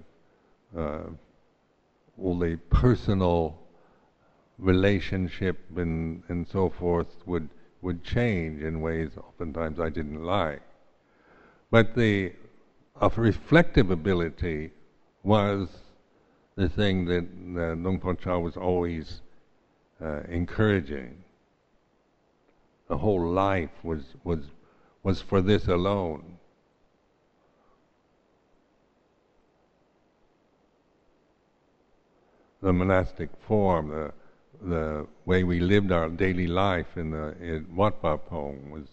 uh, 0.78 1.10
all 2.22 2.38
the 2.38 2.58
personal 2.70 3.58
relationship 4.58 5.60
and, 5.76 6.24
and 6.30 6.48
so 6.48 6.70
forth 6.70 7.08
would 7.26 7.50
would 7.82 8.04
change 8.04 8.64
in 8.64 8.80
ways 8.80 9.12
oftentimes 9.18 9.80
I 9.80 9.90
didn't 9.90 10.24
like. 10.24 10.62
But 11.70 11.96
the 11.96 12.32
of 12.96 13.18
reflective 13.18 13.92
ability 13.92 14.72
was 15.24 15.68
the 16.56 16.70
thing 16.70 17.06
that 17.06 17.26
uh, 17.26 17.74
Luang 17.74 18.00
Por 18.00 18.16
Chah 18.16 18.38
was 18.38 18.56
always 18.56 19.22
uh, 20.02 20.22
encouraging. 20.30 21.23
The 22.88 22.98
whole 22.98 23.26
life 23.32 23.72
was 23.84 24.04
was 24.24 24.40
was 25.04 25.22
for 25.22 25.42
this 25.42 25.68
alone. 25.68 26.38
The 32.62 32.74
monastic 32.74 33.30
form, 33.48 33.90
the 33.90 34.14
the 34.62 35.08
way 35.26 35.44
we 35.44 35.60
lived 35.60 35.92
our 35.92 36.10
daily 36.10 36.48
life 36.48 36.98
in 36.98 37.12
the 37.12 37.36
in 37.42 37.76
Wat 37.76 38.02
Pah 38.02 38.18
Pong 38.18 38.72
was 38.72 38.88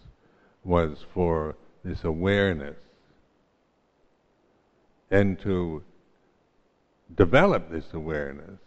was 0.64 1.04
for 1.14 1.56
this 1.84 2.04
awareness 2.04 2.76
and 5.10 5.38
to 5.40 5.82
develop 7.16 7.70
this 7.70 7.92
awareness 7.92 8.58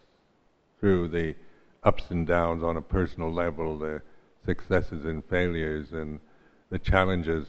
through 0.79 1.07
the 1.07 1.35
ups 1.83 2.03
and 2.09 2.27
downs 2.27 2.63
on 2.63 2.77
a 2.77 2.81
personal 2.81 3.31
level, 3.31 3.77
the 3.77 4.01
successes 4.45 5.05
and 5.05 5.23
failures, 5.25 5.87
and 5.91 6.19
the 6.69 6.79
challenges 6.79 7.47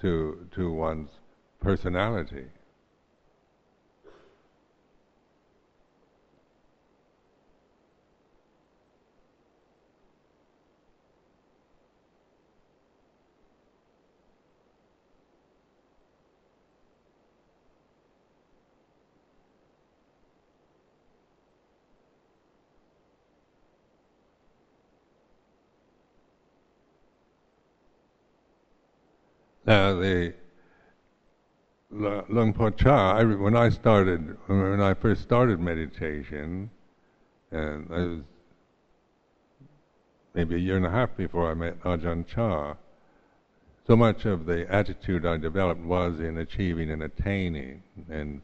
to 0.00 0.46
to 0.54 0.72
one's 0.72 1.10
personality. 1.60 2.46
Now 29.68 29.96
the 29.96 30.32
Luang 31.90 32.54
Por 32.54 32.70
Chah, 32.70 33.18
I, 33.18 33.24
when 33.24 33.54
I 33.54 33.68
started, 33.68 34.34
when 34.46 34.80
I 34.80 34.94
first 34.94 35.20
started 35.20 35.60
meditation, 35.60 36.70
and 37.50 37.86
I 37.92 37.98
was 37.98 38.20
maybe 40.32 40.54
a 40.54 40.58
year 40.58 40.78
and 40.78 40.86
a 40.86 40.90
half 40.90 41.14
before 41.18 41.50
I 41.50 41.52
met 41.52 41.78
Ajahn 41.82 42.26
Chah, 42.26 42.76
so 43.86 43.94
much 43.94 44.24
of 44.24 44.46
the 44.46 44.66
attitude 44.72 45.26
I 45.26 45.36
developed 45.36 45.82
was 45.82 46.18
in 46.18 46.38
achieving 46.38 46.90
and 46.90 47.02
attaining 47.02 47.82
and 48.08 48.40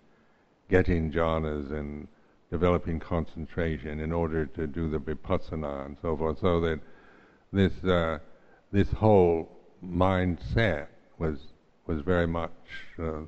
getting 0.68 1.10
jhanas 1.10 1.72
and 1.72 2.06
developing 2.50 3.00
concentration 3.00 3.98
in 3.98 4.12
order 4.12 4.44
to 4.44 4.66
do 4.66 4.90
the 4.90 4.98
vipassana 4.98 5.86
and 5.86 5.96
so 6.02 6.18
forth. 6.18 6.40
So 6.40 6.60
that 6.60 6.80
this 7.50 7.82
uh, 7.82 8.18
this 8.72 8.90
whole 8.92 9.48
mindset 9.82 10.88
was 11.18 11.38
was 11.86 12.00
very 12.00 12.26
much 12.26 12.50
uh, 12.98 13.20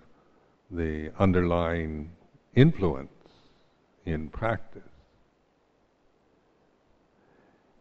the 0.70 1.12
underlying 1.18 2.10
influence 2.54 3.10
in 4.04 4.28
practice. 4.28 4.82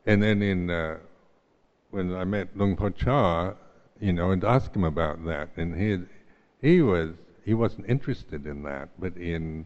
And 0.06 0.22
then 0.22 0.41
in 0.41 0.70
uh, 0.70 0.97
when 1.91 2.14
I 2.14 2.26
met 2.26 2.56
Luang 2.56 2.76
Por 2.76 2.91
Chah, 2.91 3.53
you 3.99 4.14
know, 4.14 4.32
and 4.32 4.43
asked 4.43 4.76
him 4.76 4.84
about 4.84 5.26
that, 5.26 5.49
and 5.56 5.80
he 5.80 5.99
he 6.62 6.82
was 6.82 7.12
he 7.43 7.53
wasn't 7.53 7.89
interested 7.89 8.45
in 8.45 8.64
that, 8.64 8.89
but 8.99 9.16
in 9.18 9.66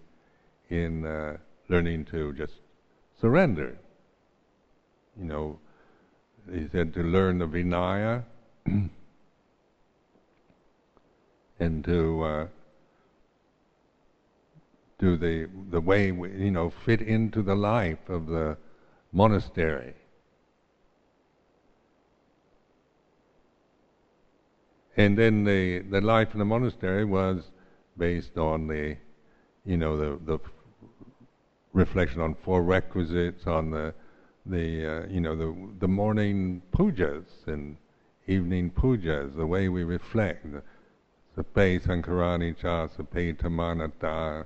in 0.69 1.05
uh, 1.05 1.37
learning 1.67 2.05
to 2.05 2.33
just 2.33 2.53
surrender. 3.19 3.77
You 5.17 5.25
know, 5.25 5.59
he 6.51 6.67
said 6.71 6.93
to 6.93 7.01
learn 7.01 7.39
the 7.39 7.47
Vinaya. 7.47 8.23
and 11.59 11.83
to 11.85 12.23
uh, 12.23 12.47
do 14.97 15.17
the 15.17 15.49
the 15.71 15.81
way 15.81 16.11
we, 16.11 16.31
you 16.31 16.51
know 16.51 16.69
fit 16.69 17.01
into 17.01 17.41
the 17.41 17.55
life 17.55 18.09
of 18.09 18.27
the 18.27 18.57
monastery. 19.11 19.93
And 24.97 25.17
then 25.17 25.43
the 25.45 25.79
the 25.79 26.01
life 26.01 26.29
in 26.33 26.39
the 26.39 26.45
monastery 26.45 27.05
was 27.05 27.51
based 27.97 28.37
on 28.37 28.67
the, 28.67 28.97
you 29.65 29.77
know, 29.77 29.97
the 29.97 30.19
the 30.25 30.39
reflection 31.73 32.21
on 32.21 32.35
four 32.43 32.63
requisites, 32.63 33.47
on 33.47 33.71
the 33.71 33.93
the 34.45 35.03
uh, 35.03 35.07
you 35.07 35.21
know 35.21 35.35
the 35.35 35.55
the 35.79 35.87
morning 35.87 36.61
pujas 36.73 37.25
and 37.47 37.77
evening 38.27 38.71
pujas, 38.71 39.35
the 39.35 39.45
way 39.45 39.69
we 39.69 39.83
reflect. 39.83 40.45
Sape 41.39 41.79
sankarani 41.81 42.53
cha, 42.57 42.87
sape 42.87 43.33
tamanata, 43.37 44.45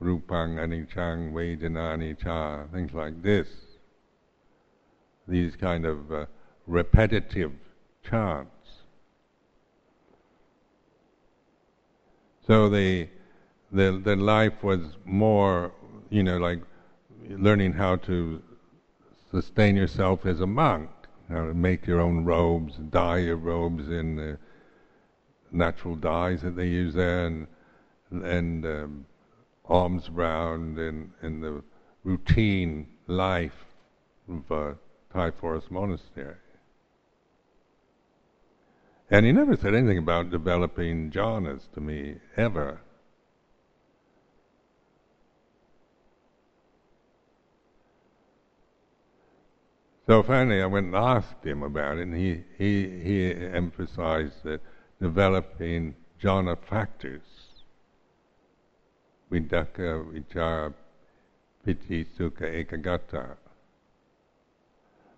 rupang 0.00 0.60
anichang, 0.60 1.32
vedanani 1.32 2.16
cha, 2.16 2.66
things 2.72 2.92
like 2.94 3.20
this. 3.20 3.48
These 5.26 5.56
kind 5.56 5.84
of 5.84 6.12
uh, 6.12 6.26
repetitive 6.68 7.50
chants. 8.08 8.84
So 12.46 12.68
the, 12.68 13.08
the 13.72 14.00
the 14.04 14.14
life 14.14 14.62
was 14.62 14.82
more, 15.04 15.72
you 16.10 16.22
know, 16.22 16.38
like 16.38 16.60
learning 17.28 17.72
how 17.72 17.96
to 17.96 18.40
sustain 19.32 19.74
yourself 19.74 20.26
as 20.26 20.40
a 20.40 20.46
monk, 20.46 20.90
how 21.28 21.46
to 21.46 21.54
make 21.54 21.88
your 21.88 22.00
own 22.00 22.24
robes, 22.24 22.76
dye 22.76 23.18
your 23.18 23.36
robes 23.36 23.88
in 23.88 24.14
the 24.14 24.38
natural 25.54 25.96
dyes 25.96 26.42
that 26.42 26.56
they 26.56 26.66
use 26.66 26.94
there, 26.94 27.26
and 27.26 27.46
and 28.10 28.64
um, 28.66 29.06
alms 29.66 30.10
round, 30.10 30.78
and, 30.78 31.10
and 31.22 31.42
the 31.42 31.62
routine 32.04 32.86
life 33.06 33.64
of 34.28 34.52
uh, 34.52 34.74
Thai 35.12 35.30
Forest 35.30 35.70
Monastery. 35.70 36.36
And 39.10 39.26
he 39.26 39.32
never 39.32 39.56
said 39.56 39.74
anything 39.74 39.98
about 39.98 40.30
developing 40.30 41.10
jhanas 41.10 41.62
to 41.74 41.80
me 41.80 42.16
ever. 42.36 42.80
So 50.06 50.22
finally, 50.22 50.60
I 50.60 50.66
went 50.66 50.86
and 50.86 50.96
asked 50.96 51.44
him 51.44 51.62
about 51.62 51.96
it, 51.96 52.02
and 52.02 52.14
he, 52.14 52.44
he, 52.58 53.00
he 53.00 53.32
emphasized 53.32 54.42
that 54.44 54.60
developing 55.04 55.94
jhana 56.22 56.56
factors. 56.70 57.20
Vitakka, 59.30 59.90
vichara, 60.10 60.72
piti, 61.62 62.06
sukha, 62.16 62.46
ekaggata. 62.60 63.36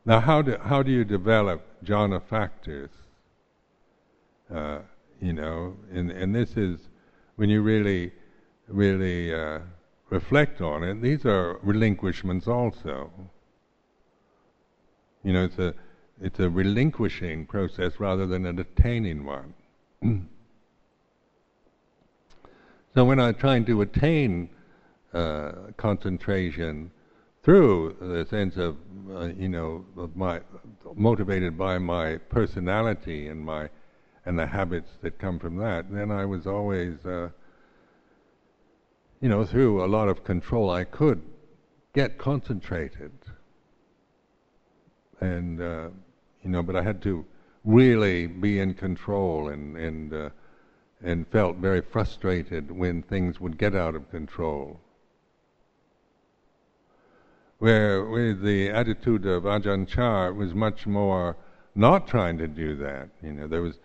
Now, 0.05 0.19
how 0.19 0.43
do, 0.43 0.57
how 0.61 0.83
do 0.83 0.91
you 0.91 1.05
develop 1.05 1.61
jhana 1.85 2.21
factors? 2.21 2.91
Uh, 4.53 4.79
you 5.21 5.33
know, 5.33 5.77
and, 5.93 6.11
and 6.11 6.35
this 6.35 6.57
is 6.57 6.81
when 7.37 7.49
you 7.49 7.63
really, 7.63 8.11
really 8.67 9.33
uh, 9.33 9.61
reflect 10.11 10.61
on 10.61 10.83
it, 10.83 11.01
these 11.01 11.25
are 11.25 11.61
relinquishments 11.63 12.49
also. 12.49 13.13
You 15.23 15.33
know, 15.33 15.45
it's 15.45 15.59
a 15.59 15.75
it's 16.21 16.41
a 16.41 16.49
relinquishing 16.49 17.47
process 17.47 18.01
rather 18.01 18.27
than 18.27 18.47
an 18.47 18.59
attaining 18.59 19.25
one. 19.25 19.55
So 22.95 23.05
when 23.05 23.19
I'm 23.21 23.35
trying 23.35 23.65
to 23.67 23.83
attain 23.83 24.51
uh, 25.13 25.53
concentration 25.77 26.91
through 27.43 27.97
the 28.01 28.27
sense 28.29 28.57
of 28.57 28.77
uh, 29.11 29.27
you 29.37 29.49
know 29.49 29.85
of 29.97 30.17
my 30.17 30.41
motivated 30.95 31.57
by 31.57 31.79
my 31.79 32.17
personality 32.17 33.29
and 33.29 33.45
my 33.45 33.69
and 34.25 34.39
the 34.39 34.47
habits 34.47 34.91
that 35.03 35.19
come 35.19 35.39
from 35.39 35.57
that, 35.57 35.91
then 35.91 36.11
I 36.11 36.25
was 36.25 36.47
always 36.47 37.05
uh, 37.07 37.29
you 39.21 39.29
know 39.29 39.45
through 39.45 39.85
a 39.85 39.87
lot 39.87 40.09
of 40.09 40.25
control 40.25 40.71
I 40.71 40.85
could 40.85 41.23
get 41.95 42.19
concentrated. 42.19 43.13
And 45.21 45.61
uh, 45.61 45.89
you 46.43 46.51
know, 46.51 46.63
but 46.63 46.77
I 46.77 46.83
had 46.83 47.01
to 47.03 47.25
really 47.67 48.27
be 48.27 48.61
in 48.61 48.73
control 48.73 49.49
and 49.49 49.77
and 49.77 50.15
uh, 50.15 50.31
and 51.03 51.27
felt 51.29 51.57
very 51.57 51.83
frustrated 51.83 52.71
when 52.71 53.03
things 53.03 53.41
would 53.41 53.59
get 53.59 53.75
out 53.75 53.95
of 53.95 54.11
control. 54.11 54.81
Where 57.59 58.05
with 58.05 58.43
the 58.43 58.71
attitude 58.71 59.27
of 59.27 59.45
Ajahn 59.45 59.87
Chah, 59.87 60.29
it 60.29 60.35
was 60.35 60.55
much 60.55 60.87
more 60.87 61.37
not 61.75 62.07
trying 62.07 62.39
to 62.39 62.47
do 62.47 62.77
that. 62.77 63.09
You 63.23 63.33
know, 63.33 63.47
there 63.47 63.63
was, 63.63 63.79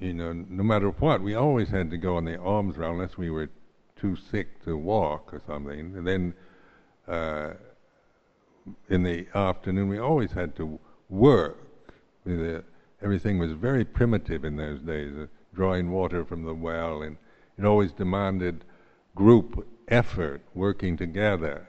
you 0.00 0.14
know, 0.14 0.32
no 0.32 0.62
matter 0.62 0.90
what, 0.90 1.22
we 1.22 1.34
always 1.34 1.68
had 1.68 1.90
to 1.90 1.98
go 1.98 2.16
on 2.16 2.24
the 2.24 2.40
alms 2.40 2.76
round 2.76 3.00
unless 3.00 3.16
we 3.16 3.30
were 3.30 3.48
too 3.96 4.16
sick 4.30 4.62
to 4.64 4.76
walk 4.76 5.32
or 5.32 5.40
something. 5.46 5.96
And 5.96 6.06
then 6.06 6.34
uh, 7.08 7.54
in 8.88 9.02
the 9.02 9.26
afternoon, 9.34 9.88
we 9.88 9.98
always 9.98 10.32
had 10.32 10.56
to 10.56 10.78
work. 11.08 11.58
Everything 13.04 13.38
was 13.38 13.52
very 13.52 13.84
primitive 13.84 14.44
in 14.44 14.56
those 14.56 14.80
days, 14.80 15.12
uh, 15.16 15.26
drawing 15.54 15.90
water 15.90 16.24
from 16.24 16.42
the 16.42 16.54
well, 16.54 17.02
and 17.02 17.16
it 17.58 17.64
always 17.64 17.92
demanded 17.92 18.64
group 19.14 19.68
effort, 19.88 20.40
working 20.54 20.96
together. 20.96 21.68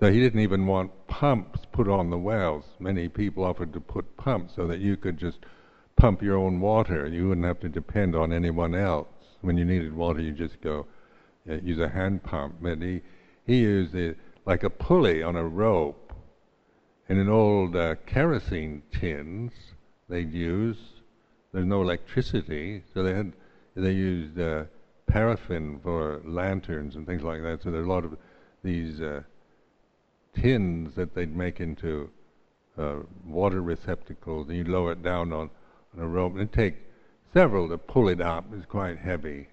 So 0.00 0.12
he 0.12 0.20
didn't 0.20 0.40
even 0.40 0.66
want 0.66 0.90
pumps 1.06 1.60
put 1.72 1.88
on 1.88 2.10
the 2.10 2.18
wells. 2.18 2.64
Many 2.78 3.08
people 3.08 3.44
offered 3.44 3.72
to 3.72 3.80
put 3.80 4.16
pumps 4.16 4.54
so 4.56 4.66
that 4.66 4.80
you 4.80 4.96
could 4.96 5.16
just 5.16 5.38
pump 5.96 6.22
your 6.22 6.36
own 6.36 6.60
water. 6.60 7.06
You 7.06 7.28
wouldn't 7.28 7.46
have 7.46 7.60
to 7.60 7.68
depend 7.68 8.14
on 8.14 8.32
anyone 8.32 8.74
else. 8.74 9.08
When 9.40 9.56
you 9.56 9.64
needed 9.64 9.94
water, 9.94 10.20
you 10.20 10.32
just 10.32 10.60
go 10.60 10.86
uh, 11.48 11.54
use 11.54 11.78
a 11.78 11.88
hand 11.88 12.22
pump. 12.22 12.56
But 12.60 12.82
he, 12.82 13.00
he 13.46 13.58
used 13.58 13.94
it 13.94 14.18
like 14.44 14.62
a 14.62 14.70
pulley 14.70 15.22
on 15.22 15.36
a 15.36 15.44
rope. 15.44 16.07
And 17.08 17.18
in 17.18 17.28
old 17.28 17.74
uh, 17.74 17.94
kerosene 18.06 18.82
tins, 18.92 19.52
they'd 20.08 20.32
use, 20.32 20.76
there's 21.52 21.66
no 21.66 21.80
electricity, 21.80 22.82
so 22.92 23.02
they 23.02 23.14
had, 23.14 23.32
they 23.74 23.92
used 23.92 24.38
uh, 24.38 24.64
paraffin 25.06 25.80
for 25.82 26.20
lanterns 26.24 26.96
and 26.96 27.06
things 27.06 27.22
like 27.22 27.42
that. 27.42 27.62
So 27.62 27.70
there's 27.70 27.86
a 27.86 27.90
lot 27.90 28.04
of 28.04 28.16
these 28.62 29.00
uh, 29.00 29.22
tins 30.34 30.94
that 30.96 31.14
they'd 31.14 31.34
make 31.34 31.60
into 31.60 32.10
uh, 32.76 32.96
water 33.26 33.62
receptacles, 33.62 34.48
and 34.48 34.58
you 34.58 34.64
lower 34.64 34.92
it 34.92 35.02
down 35.02 35.32
on, 35.32 35.50
on 35.96 36.04
a 36.04 36.06
rope, 36.06 36.32
and 36.32 36.42
it'd 36.42 36.52
take 36.52 36.76
several 37.32 37.68
to 37.68 37.78
pull 37.78 38.08
it 38.08 38.20
up. 38.20 38.44
It's 38.52 38.66
quite 38.66 38.98
heavy, 38.98 39.48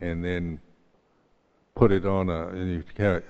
and 0.00 0.24
then 0.24 0.58
put 1.74 1.92
it 1.92 2.06
on 2.06 2.30
a, 2.30 2.82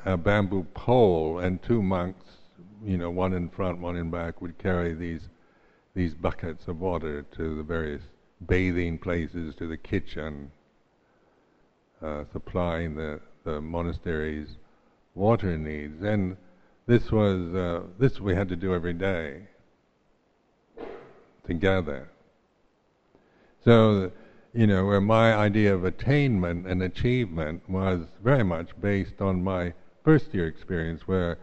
a 0.05 0.17
bamboo 0.17 0.67
pole, 0.75 1.41
and 1.41 1.61
two 1.63 1.83
monks, 1.83 2.25
you 2.85 2.97
know, 2.97 3.11
one 3.11 3.33
in 3.33 3.49
front, 3.49 3.81
one 3.81 3.97
in 3.97 4.11
back, 4.11 4.41
would 4.41 4.59
carry 4.59 4.95
these 4.95 5.29
these 5.95 6.15
buckets 6.15 6.69
of 6.69 6.81
water 6.81 7.23
to 7.37 7.57
the 7.57 7.63
various 7.63 8.03
bathing 8.47 8.99
places, 8.99 9.55
to 9.57 9.67
the 9.69 9.77
kitchen, 9.77 10.51
uh, 12.03 12.25
supplying 12.33 12.95
the, 12.95 13.21
the 13.45 13.61
monastery's 13.61 14.57
water 15.15 15.59
needs. 15.59 16.03
And 16.03 16.37
this 16.87 17.13
was 17.13 17.55
uh, 17.55 17.83
this 17.99 18.21
we 18.21 18.35
had 18.35 18.49
to 18.49 18.57
do 18.57 18.75
every 18.75 18.95
day 18.95 19.43
together. 21.47 22.09
So 23.65 24.11
you 24.55 24.67
know, 24.67 24.85
where 24.85 25.01
my 25.01 25.35
idea 25.35 25.75
of 25.75 25.85
attainment 25.85 26.67
and 26.67 26.83
achievement 26.83 27.63
was 27.69 28.01
very 28.23 28.45
much 28.45 28.69
based 28.81 29.21
on 29.21 29.43
my 29.43 29.73
first 30.05 30.35
year 30.35 30.47
experience, 30.47 31.07
where 31.07 31.39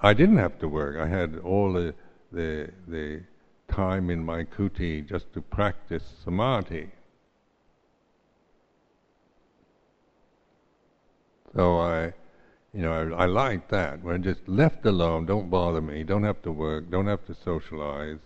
I 0.00 0.14
didn't 0.14 0.38
have 0.38 0.58
to 0.60 0.68
work. 0.68 0.96
I 0.96 1.06
had 1.08 1.38
all 1.38 1.72
the 1.72 1.94
the 2.32 2.70
the 2.86 3.22
time 3.68 4.10
in 4.10 4.24
my 4.24 4.44
kuti 4.44 5.06
just 5.06 5.32
to 5.34 5.40
practice 5.40 6.04
samadhi. 6.24 6.90
So 11.54 11.78
I, 11.78 12.12
you 12.72 12.82
know, 12.82 12.92
I, 12.92 13.24
I 13.24 13.26
like 13.26 13.68
that. 13.70 14.02
Where 14.02 14.14
I'm 14.14 14.22
just 14.22 14.46
left 14.46 14.86
alone, 14.86 15.26
don't 15.26 15.50
bother 15.50 15.80
me, 15.80 16.04
don't 16.04 16.24
have 16.24 16.42
to 16.42 16.52
work, 16.52 16.90
don't 16.90 17.06
have 17.06 17.26
to 17.26 17.34
socialize, 17.34 18.18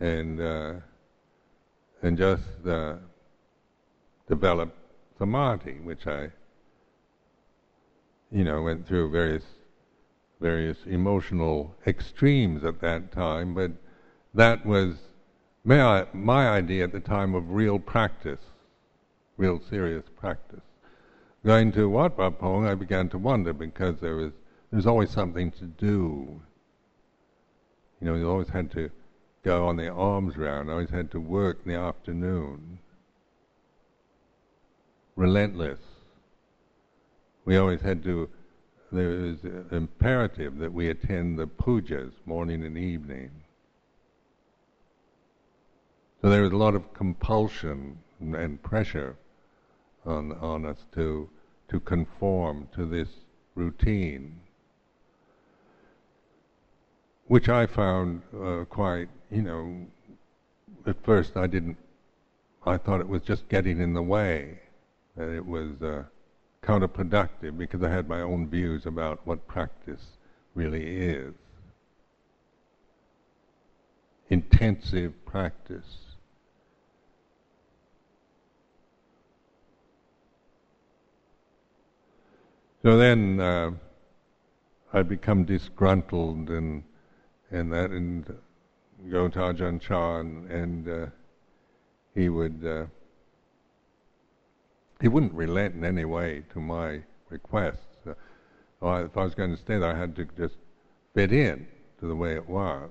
and. 0.00 0.40
Uh, 0.40 0.72
and 2.04 2.18
just 2.18 2.66
uh, 2.68 2.96
develop 4.28 4.76
samadhi, 5.18 5.80
which 5.82 6.06
I, 6.06 6.28
you 8.30 8.44
know, 8.44 8.60
went 8.60 8.86
through 8.86 9.10
various 9.10 9.44
various 10.40 10.78
emotional 10.86 11.74
extremes 11.86 12.64
at 12.64 12.80
that 12.80 13.12
time, 13.12 13.54
but 13.54 13.72
that 14.34 14.64
was 14.66 14.96
my, 15.64 16.06
my 16.12 16.48
idea 16.48 16.84
at 16.84 16.92
the 16.92 17.00
time 17.00 17.34
of 17.34 17.50
real 17.50 17.78
practice, 17.78 18.40
real 19.36 19.60
serious 19.70 20.04
practice. 20.16 20.60
Going 21.44 21.72
to 21.72 21.88
Wat 21.88 22.16
Pah 22.16 22.30
Pong, 22.30 22.66
I 22.66 22.74
began 22.74 23.08
to 23.10 23.18
wonder 23.18 23.52
because 23.52 24.00
there 24.00 24.16
was 24.16 24.32
there's 24.74 24.86
always 24.86 25.10
something 25.10 25.52
to 25.52 25.66
do. 25.66 26.42
You 28.00 28.06
know, 28.08 28.16
you 28.16 28.28
always 28.28 28.48
had 28.48 28.72
to 28.72 28.90
go 29.44 29.68
on 29.68 29.76
the 29.76 29.88
alms 29.88 30.36
round. 30.36 30.68
Always 30.68 30.90
had 30.90 31.12
to 31.12 31.20
work 31.20 31.60
in 31.64 31.70
the 31.70 31.78
afternoon. 31.78 32.80
Relentless. 35.14 35.78
We 37.44 37.56
always 37.56 37.82
had 37.82 38.02
to, 38.02 38.28
there 38.94 39.08
was 39.08 39.38
imperative 39.72 40.58
that 40.58 40.72
we 40.72 40.88
attend 40.88 41.38
the 41.38 41.46
pujas 41.46 42.12
morning 42.24 42.64
and 42.64 42.76
evening. 42.78 43.30
So 46.22 46.30
there 46.30 46.42
was 46.42 46.52
a 46.52 46.56
lot 46.56 46.74
of 46.74 46.94
compulsion 46.94 47.98
and 48.20 48.62
pressure 48.62 49.16
on, 50.06 50.32
on 50.32 50.64
us 50.64 50.78
to, 50.94 51.28
to 51.68 51.80
conform 51.80 52.68
to 52.74 52.86
this 52.86 53.08
routine 53.54 54.40
which 57.26 57.48
I 57.48 57.66
found 57.66 58.22
uh, 58.38 58.64
quite, 58.68 59.08
you 59.30 59.42
know, 59.42 59.86
at 60.86 61.02
first 61.04 61.36
I 61.36 61.46
didn't, 61.46 61.78
I 62.66 62.76
thought 62.76 63.00
it 63.00 63.08
was 63.08 63.22
just 63.22 63.48
getting 63.48 63.80
in 63.80 63.94
the 63.94 64.02
way, 64.02 64.60
that 65.16 65.28
it 65.28 65.46
was 65.46 65.80
uh, 65.82 66.04
counterproductive 66.64 67.58
because 67.58 67.82
I 67.82 67.90
had 67.90 68.08
my 68.08 68.20
own 68.20 68.48
views 68.48 68.86
about 68.86 69.20
what 69.26 69.46
practice 69.46 70.02
really 70.54 70.84
is. 70.84 71.34
Intensive 74.30 75.12
practice. 75.26 75.98
So 82.82 82.96
then 82.98 83.40
uh, 83.40 83.70
I'd 84.92 85.08
become 85.08 85.44
disgruntled 85.44 86.50
and 86.50 86.82
and 87.50 87.72
that 87.72 87.90
and 87.90 88.26
go 89.10 89.28
to 89.28 89.38
Ajahn 89.38 89.80
Chah 89.80 90.20
and, 90.20 90.50
and 90.50 90.88
uh, 90.88 91.06
he 92.14 92.28
would 92.28 92.64
uh, 92.66 92.84
he 95.04 95.08
wouldn't 95.08 95.34
relent 95.34 95.74
in 95.74 95.84
any 95.84 96.06
way 96.06 96.42
to 96.50 96.58
my 96.58 96.98
requests. 97.28 98.06
Uh, 98.06 98.14
if 99.04 99.14
I 99.18 99.22
was 99.22 99.34
going 99.34 99.50
to 99.50 99.58
stay 99.58 99.76
there, 99.76 99.94
I 99.94 99.98
had 99.98 100.16
to 100.16 100.24
just 100.34 100.54
fit 101.14 101.30
in 101.30 101.66
to 102.00 102.06
the 102.06 102.16
way 102.16 102.36
it 102.36 102.48
was. 102.48 102.88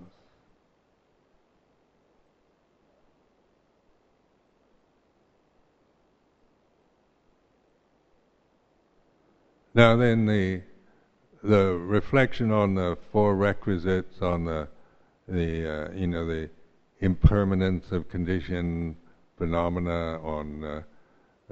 Now 9.74 9.95
then, 9.95 10.28
the 10.28 10.61
the 11.41 11.74
reflection 11.74 12.51
on 12.51 12.76
the 12.76 12.95
four 13.11 13.36
requisites, 13.36 14.22
on 14.22 14.45
the 14.45 14.68
the 15.28 15.88
uh, 15.88 15.91
you 15.93 16.05
know 16.05 16.28
the 16.28 16.47
impermanence 16.99 17.91
of 17.91 18.07
condition 18.07 18.97
phenomena, 19.39 20.22
on 20.22 20.64
uh, 20.64 20.82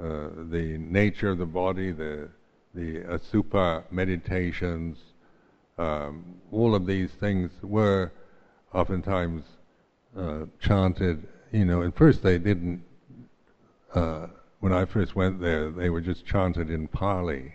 uh, 0.02 0.30
the 0.50 0.78
nature 0.78 1.30
of 1.30 1.38
the 1.38 1.46
body, 1.46 1.92
the 1.92 2.28
the 2.74 3.00
Asubha 3.00 3.84
meditations, 3.90 4.96
um, 5.78 6.40
all 6.50 6.74
of 6.74 6.86
these 6.86 7.10
things 7.10 7.50
were 7.62 8.10
oftentimes 8.74 9.44
uh, 10.16 10.46
chanted. 10.60 11.26
You 11.52 11.66
know, 11.66 11.82
at 11.82 11.96
first 11.96 12.22
they 12.22 12.38
didn't. 12.38 12.82
Uh, 13.94 14.28
when 14.60 14.72
I 14.72 14.86
first 14.86 15.14
went 15.14 15.40
there, 15.40 15.70
they 15.70 15.90
were 15.90 16.00
just 16.00 16.24
chanted 16.24 16.70
in 16.70 16.88
Pali, 16.88 17.54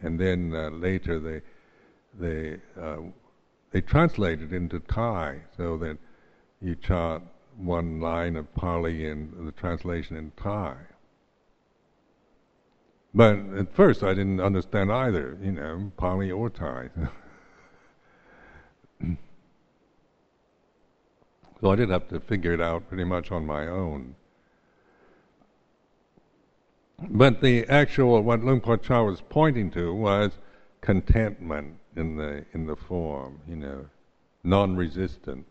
and 0.00 0.18
then 0.18 0.52
uh, 0.54 0.70
later 0.70 1.20
they 1.20 1.40
they 2.18 2.60
uh, 2.80 2.96
they 3.70 3.80
translated 3.80 4.52
into 4.52 4.80
Thai 4.80 5.40
so 5.56 5.76
that 5.78 5.98
you 6.60 6.74
chant 6.76 7.24
one 7.56 8.00
line 8.00 8.36
of 8.36 8.52
Pali 8.54 9.06
in 9.06 9.32
the 9.44 9.52
translation 9.52 10.16
in 10.16 10.32
Thai. 10.36 10.76
But 13.14 13.38
at 13.56 13.74
first 13.74 14.02
I 14.02 14.14
didn't 14.14 14.40
understand 14.40 14.90
either, 14.92 15.38
you 15.40 15.52
know, 15.52 15.92
Pali 15.96 16.32
or 16.32 16.50
Thai. 16.50 16.90
so 21.60 21.70
I 21.70 21.76
did 21.76 21.90
have 21.90 22.08
to 22.08 22.18
figure 22.20 22.52
it 22.52 22.60
out 22.60 22.88
pretty 22.88 23.04
much 23.04 23.30
on 23.30 23.46
my 23.46 23.68
own. 23.68 24.16
But 27.08 27.40
the 27.40 27.66
actual, 27.68 28.20
what 28.22 28.42
Luang 28.42 28.60
Por 28.60 28.78
Chah 28.78 29.04
was 29.04 29.20
pointing 29.20 29.70
to 29.72 29.94
was 29.94 30.32
contentment 30.80 31.76
in 31.96 32.16
the, 32.16 32.44
in 32.52 32.66
the 32.66 32.76
form, 32.76 33.40
you 33.46 33.56
know, 33.56 33.86
non-resistance. 34.42 35.48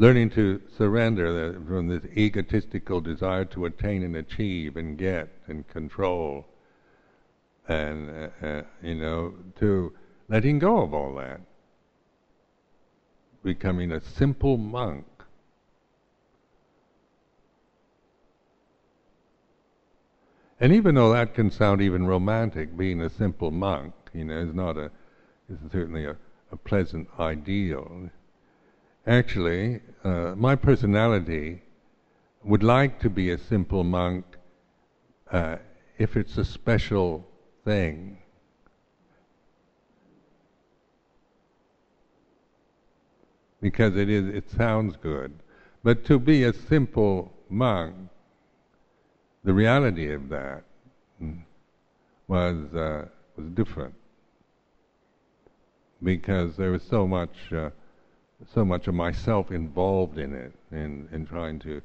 Learning 0.00 0.30
to 0.30 0.58
surrender 0.78 1.60
from 1.68 1.86
this 1.86 2.02
egotistical 2.16 3.02
desire 3.02 3.44
to 3.44 3.66
attain 3.66 4.02
and 4.02 4.16
achieve 4.16 4.78
and 4.78 4.96
get 4.96 5.28
and 5.46 5.68
control, 5.68 6.46
and 7.68 8.08
uh, 8.08 8.46
uh, 8.46 8.62
you 8.82 8.94
know, 8.94 9.34
to 9.58 9.92
letting 10.30 10.58
go 10.58 10.80
of 10.80 10.94
all 10.94 11.14
that, 11.14 11.38
becoming 13.44 13.92
a 13.92 14.00
simple 14.00 14.56
monk. 14.56 15.04
And 20.58 20.72
even 20.72 20.94
though 20.94 21.12
that 21.12 21.34
can 21.34 21.50
sound 21.50 21.82
even 21.82 22.06
romantic, 22.06 22.74
being 22.74 23.02
a 23.02 23.10
simple 23.10 23.50
monk, 23.50 23.92
you 24.14 24.24
know, 24.24 24.38
is 24.38 24.54
not 24.54 24.78
a, 24.78 24.90
is 25.50 25.58
certainly 25.70 26.06
a, 26.06 26.16
a 26.50 26.56
pleasant 26.56 27.06
ideal 27.18 28.08
actually, 29.06 29.80
uh, 30.04 30.34
my 30.36 30.54
personality 30.54 31.62
would 32.44 32.62
like 32.62 33.00
to 33.00 33.10
be 33.10 33.30
a 33.30 33.38
simple 33.38 33.84
monk 33.84 34.24
uh, 35.30 35.56
if 35.98 36.16
it's 36.16 36.38
a 36.38 36.44
special 36.44 37.26
thing. 37.64 38.18
Because 43.60 43.96
it 43.96 44.08
is, 44.08 44.26
it 44.34 44.50
sounds 44.50 44.96
good. 44.96 45.32
But 45.82 46.04
to 46.06 46.18
be 46.18 46.44
a 46.44 46.52
simple 46.52 47.32
monk, 47.48 47.94
the 49.44 49.52
reality 49.52 50.12
of 50.12 50.28
that 50.30 50.64
was 52.28 52.74
uh, 52.74 53.06
was 53.36 53.46
different 53.54 53.94
because 56.02 56.56
there 56.56 56.70
was 56.70 56.82
so 56.82 57.06
much 57.06 57.52
uh, 57.52 57.70
so 58.54 58.64
much 58.64 58.88
of 58.88 58.94
myself 58.94 59.50
involved 59.50 60.18
in 60.18 60.34
it 60.34 60.52
and 60.70 61.08
in, 61.10 61.20
in 61.20 61.26
trying 61.26 61.58
to 61.60 61.82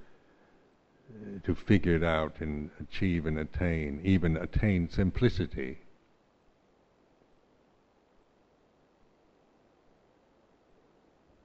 to 1.43 1.55
figure 1.55 1.95
it 1.95 2.03
out 2.03 2.35
and 2.39 2.69
achieve 2.79 3.25
and 3.25 3.37
attain, 3.37 4.01
even 4.03 4.35
attain 4.37 4.89
simplicity. 4.89 5.77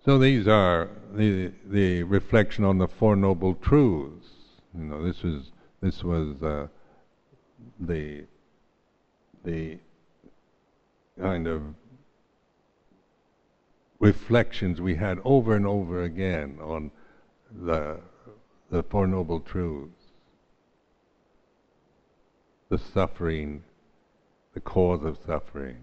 So 0.04 0.18
these 0.18 0.48
are 0.48 0.88
the 1.12 1.52
the 1.66 2.04
reflection 2.04 2.64
on 2.64 2.78
the 2.78 2.88
Four 2.88 3.16
Noble 3.16 3.54
Truths. 3.54 4.28
You 4.74 4.84
know, 4.84 5.02
this 5.02 5.22
was 5.22 5.52
this 5.82 6.02
was 6.02 6.42
uh, 6.42 6.68
the 7.78 8.24
the 9.44 9.78
kind 11.20 11.46
of 11.46 11.62
reflections 14.00 14.80
we 14.80 14.96
had 14.96 15.20
over 15.24 15.54
and 15.54 15.66
over 15.66 16.02
again 16.02 16.58
on 16.60 16.90
the, 17.64 18.00
the 18.70 18.82
Four 18.82 19.06
Noble 19.06 19.40
Truths. 19.40 19.92
The 22.70 22.78
suffering, 22.78 23.62
the 24.54 24.60
cause 24.60 25.04
of 25.04 25.18
suffering. 25.26 25.76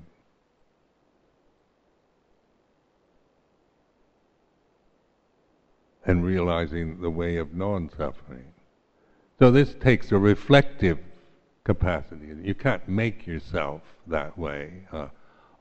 And 6.06 6.26
realizing 6.26 7.02
the 7.02 7.10
way 7.10 7.38
of 7.38 7.54
non 7.54 7.90
suffering. 7.90 8.54
So 9.40 9.52
this 9.52 9.76
takes 9.76 10.12
a 10.12 10.18
reflective 10.18 10.98
capacity. 11.66 12.30
You 12.42 12.56
can't 12.56 12.88
make 12.88 13.28
yourself 13.28 13.82
that 14.08 14.38
way. 14.38 14.88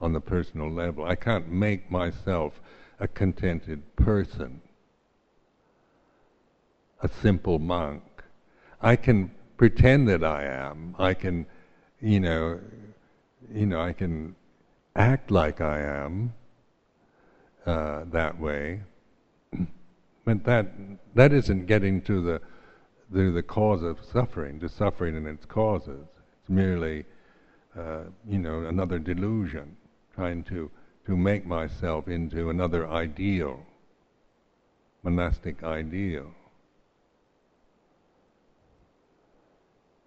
On 0.01 0.13
the 0.13 0.21
personal 0.21 0.71
level. 0.71 1.05
I 1.05 1.15
can't 1.15 1.49
make 1.49 1.91
myself 1.91 2.61
a 3.01 3.09
contented 3.09 3.83
person, 3.97 4.61
a 7.03 7.09
simple 7.09 7.59
monk. 7.59 8.03
I 8.81 8.97
can 8.97 9.31
pretend 9.57 10.09
that 10.09 10.23
I 10.23 10.45
am. 10.45 10.95
I 10.99 11.15
can, 11.15 11.47
you 12.01 12.21
know, 12.21 12.61
you 13.53 13.67
know, 13.67 13.81
I 13.81 13.93
can 13.93 14.35
act 14.95 15.31
like 15.31 15.61
I 15.61 15.81
am 15.81 16.33
uh, 17.65 18.05
that 18.13 18.39
way, 18.39 18.83
but 20.25 20.45
that 20.45 20.67
that 21.15 21.33
isn't 21.33 21.67
getting 21.67 22.03
to 22.03 22.21
the 22.21 22.41
the, 23.11 23.31
the 23.31 23.43
cause 23.43 23.83
of 23.83 23.99
suffering, 24.13 24.59
to 24.61 24.69
suffering 24.69 25.17
and 25.17 25.27
its 25.29 25.47
causes. 25.47 26.07
It's 26.41 26.51
merely, 26.51 27.05
uh, 27.79 28.05
you 28.29 28.39
know, 28.39 28.65
another 28.65 28.99
delusion 28.99 29.77
trying 30.17 30.43
to, 30.45 30.71
to 31.07 31.17
make 31.17 31.47
myself 31.47 32.09
into 32.09 32.51
another 32.51 32.89
ideal, 32.89 33.61
monastic 35.03 35.63
ideal. 35.63 36.33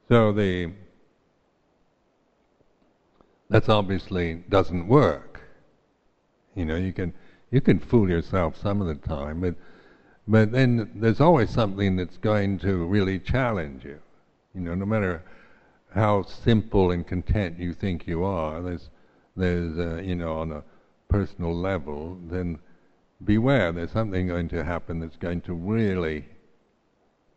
So 0.09 0.33
the 0.33 0.71
that's 3.49 3.69
obviously 3.69 4.43
doesn't 4.49 4.87
work. 4.87 5.41
You 6.55 6.65
know, 6.65 6.75
you 6.75 6.91
can 6.91 7.13
you 7.51 7.61
can 7.61 7.79
fool 7.79 8.09
yourself 8.09 8.57
some 8.57 8.81
of 8.81 8.87
the 8.87 8.95
time, 9.07 9.41
but 9.41 9.55
but 10.27 10.51
then 10.51 10.91
there's 10.95 11.21
always 11.21 11.49
something 11.49 11.95
that's 11.95 12.17
going 12.17 12.59
to 12.59 12.85
really 12.85 13.19
challenge 13.19 13.85
you. 13.85 13.99
You 14.53 14.61
know, 14.61 14.75
no 14.75 14.85
matter 14.85 15.23
how 15.93 16.23
simple 16.23 16.91
and 16.91 17.05
content 17.05 17.59
you 17.59 17.73
think 17.73 18.07
you 18.07 18.23
are, 18.23 18.61
there's 18.61 18.89
there's, 19.39 19.77
uh, 19.77 20.01
you 20.01 20.15
know, 20.15 20.33
on 20.33 20.51
a 20.51 20.63
personal 21.07 21.55
level, 21.55 22.17
then 22.29 22.59
beware, 23.23 23.71
there's 23.71 23.91
something 23.91 24.27
going 24.27 24.49
to 24.49 24.63
happen 24.63 24.99
that's 24.99 25.17
going 25.17 25.41
to 25.41 25.53
really 25.53 26.25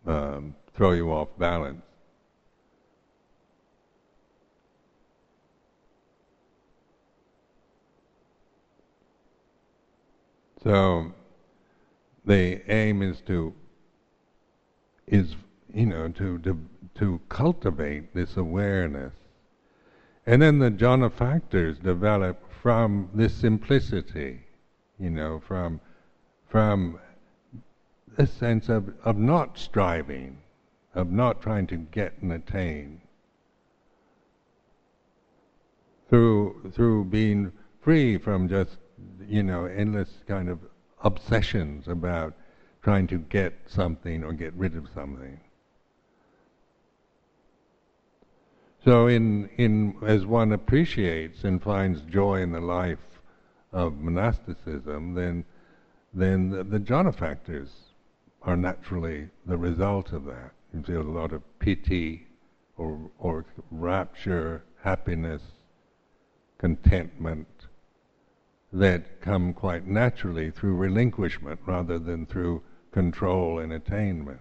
um, 0.06 0.54
throw 0.74 0.92
you 0.92 1.10
off 1.12 1.28
balance. 1.38 1.82
So 10.62 11.12
the 12.24 12.62
aim 12.70 13.02
is 13.02 13.20
to 13.22 13.52
is 15.08 15.34
you 15.74 15.86
know 15.86 16.08
to 16.08 16.38
to, 16.38 16.58
to 16.94 17.20
cultivate 17.28 18.14
this 18.14 18.36
awareness 18.36 19.12
and 20.26 20.40
then 20.40 20.58
the 20.58 20.70
jhana 20.70 21.10
factors 21.10 21.78
develop 21.78 22.52
from 22.62 23.10
this 23.12 23.34
simplicity, 23.34 24.40
you 24.98 25.10
know, 25.10 25.40
from 25.40 25.80
from 26.48 26.98
this 28.16 28.30
sense 28.32 28.68
of, 28.68 28.92
of 29.04 29.16
not 29.16 29.58
striving, 29.58 30.38
of 30.94 31.10
not 31.10 31.40
trying 31.40 31.66
to 31.66 31.76
get 31.76 32.12
and 32.20 32.32
attain. 32.32 33.00
Through 36.08 36.70
through 36.72 37.06
being 37.06 37.52
free 37.80 38.18
from 38.18 38.48
just, 38.48 38.76
you 39.26 39.42
know, 39.42 39.64
endless 39.64 40.20
kind 40.28 40.48
of 40.48 40.60
obsessions 41.02 41.88
about 41.88 42.34
trying 42.82 43.06
to 43.08 43.18
get 43.18 43.54
something 43.66 44.22
or 44.22 44.32
get 44.32 44.54
rid 44.54 44.76
of 44.76 44.88
something. 44.94 45.40
So, 48.84 49.06
in, 49.06 49.48
in, 49.58 49.96
as 50.04 50.26
one 50.26 50.52
appreciates 50.52 51.44
and 51.44 51.62
finds 51.62 52.00
joy 52.02 52.40
in 52.42 52.50
the 52.50 52.60
life 52.60 52.98
of 53.72 53.98
monasticism, 53.98 55.14
then 55.14 55.44
then 56.14 56.50
the, 56.50 56.64
the 56.64 56.78
jhana 56.78 57.14
factors 57.14 57.70
are 58.42 58.56
naturally 58.56 59.28
the 59.46 59.56
result 59.56 60.12
of 60.12 60.24
that. 60.26 60.52
You 60.74 60.82
feel 60.82 61.02
a 61.02 61.18
lot 61.18 61.32
of 61.32 61.42
piti 61.58 62.26
or, 62.76 62.98
or 63.18 63.44
rapture, 63.70 64.64
happiness, 64.82 65.42
contentment 66.58 67.46
that 68.72 69.20
come 69.20 69.52
quite 69.52 69.86
naturally 69.86 70.50
through 70.50 70.74
relinquishment 70.76 71.60
rather 71.66 71.98
than 71.98 72.26
through 72.26 72.62
control 72.90 73.58
and 73.58 73.72
attainment. 73.72 74.40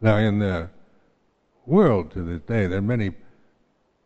Now, 0.00 0.16
in 0.18 0.38
the 0.38 0.68
world 1.64 2.10
to 2.12 2.22
this 2.22 2.42
day, 2.42 2.66
there 2.66 2.78
are 2.78 2.82
many 2.82 3.12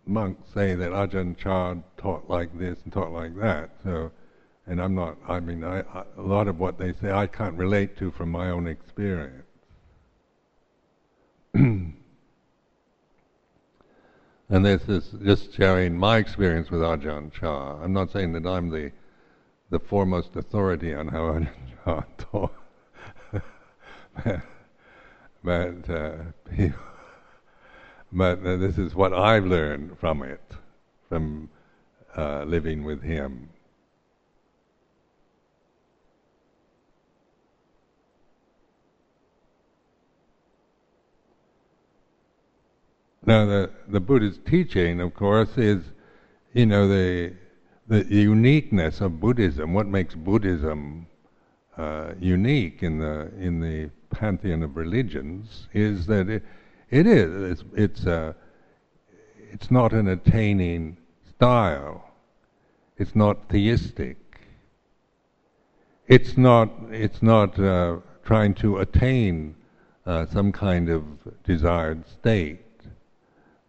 monks 0.07 0.49
say 0.53 0.75
that 0.75 0.91
Ajahn 0.93 1.37
Chah 1.37 1.77
taught 1.97 2.29
like 2.29 2.57
this 2.59 2.79
and 2.85 2.93
taught 2.93 3.13
like 3.13 3.37
that. 3.37 3.71
So, 3.83 4.11
and 4.67 4.81
I'm 4.81 4.95
not. 4.95 5.17
I 5.29 5.41
mean, 5.41 5.65
I, 5.65 5.81
I, 5.81 6.05
a 6.17 6.23
lot 6.23 6.49
of 6.49 6.59
what 6.59 6.79
they 6.79 6.93
say 6.95 7.11
I 7.11 7.27
can't 7.27 7.57
relate 7.57 7.97
to 7.99 8.11
from 8.11 8.31
my 8.31 8.51
own 8.51 8.67
experience. 8.67 9.45
and 11.55 11.95
this 14.49 14.89
is 14.89 15.15
just 15.25 15.55
sharing 15.55 15.97
my 15.97 16.19
experience 16.19 16.71
with 16.71 16.81
Ajahn 16.81 17.33
Chah. 17.33 17.83
I'm 17.83 17.93
not 17.93 18.11
saying 18.13 18.33
that 18.35 18.47
I'm 18.47 18.71
the 18.71 18.93
the 19.71 19.79
foremost 19.79 20.35
authority 20.35 20.95
on 20.95 21.09
how 21.09 21.33
Ajahn 21.33 21.49
Chah 21.85 22.03
taught, 22.19 22.55
but 25.43 25.89
uh, 25.89 26.13
but 28.13 28.45
uh, 28.45 28.57
this 28.57 28.79
is 28.79 28.95
what 28.95 29.13
I've 29.13 29.47
learned 29.47 29.99
from 29.99 30.23
it, 30.23 30.43
from 31.09 31.49
uh, 32.17 32.45
living 32.45 32.85
with 32.85 33.03
him. 33.03 33.51
Now, 43.27 43.45
the, 43.47 43.71
the 43.87 44.01
Buddha's 44.01 44.41
teaching, 44.45 45.01
of 45.01 45.15
course, 45.15 45.57
is, 45.57 45.85
you 46.53 46.67
know, 46.67 46.89
the, 46.89 47.35
the 47.87 48.05
uniqueness 48.05 49.01
of 49.01 49.21
Buddhism. 49.21 49.75
What 49.75 49.87
makes 49.87 50.15
Buddhism 50.15 51.07
uh, 51.77 52.15
unique 52.19 52.83
in 52.83 52.99
the 52.99 53.31
in 53.39 53.61
the 53.61 53.91
pantheon 54.11 54.63
of 54.63 54.77
religions 54.77 55.69
is 55.73 56.07
that 56.07 56.29
it, 56.29 56.43
it 56.91 57.07
is. 57.07 57.53
It's 57.53 57.65
it's, 57.75 58.07
uh, 58.07 58.33
it's 59.53 59.71
not 59.71 59.93
an 59.93 60.09
attaining 60.09 60.97
style. 61.29 62.11
It's 62.99 63.15
not 63.15 63.49
theistic. 63.49 64.19
It's 66.07 66.37
not. 66.37 66.71
It's 66.91 67.23
not 67.23 67.59
uh, 67.59 67.99
trying 68.25 68.55
to 68.55 68.79
attain 68.79 69.55
uh, 70.07 70.27
some 70.27 70.53
kind 70.53 70.89
of 70.89 71.05
desired 71.45 72.07
state. 72.09 72.61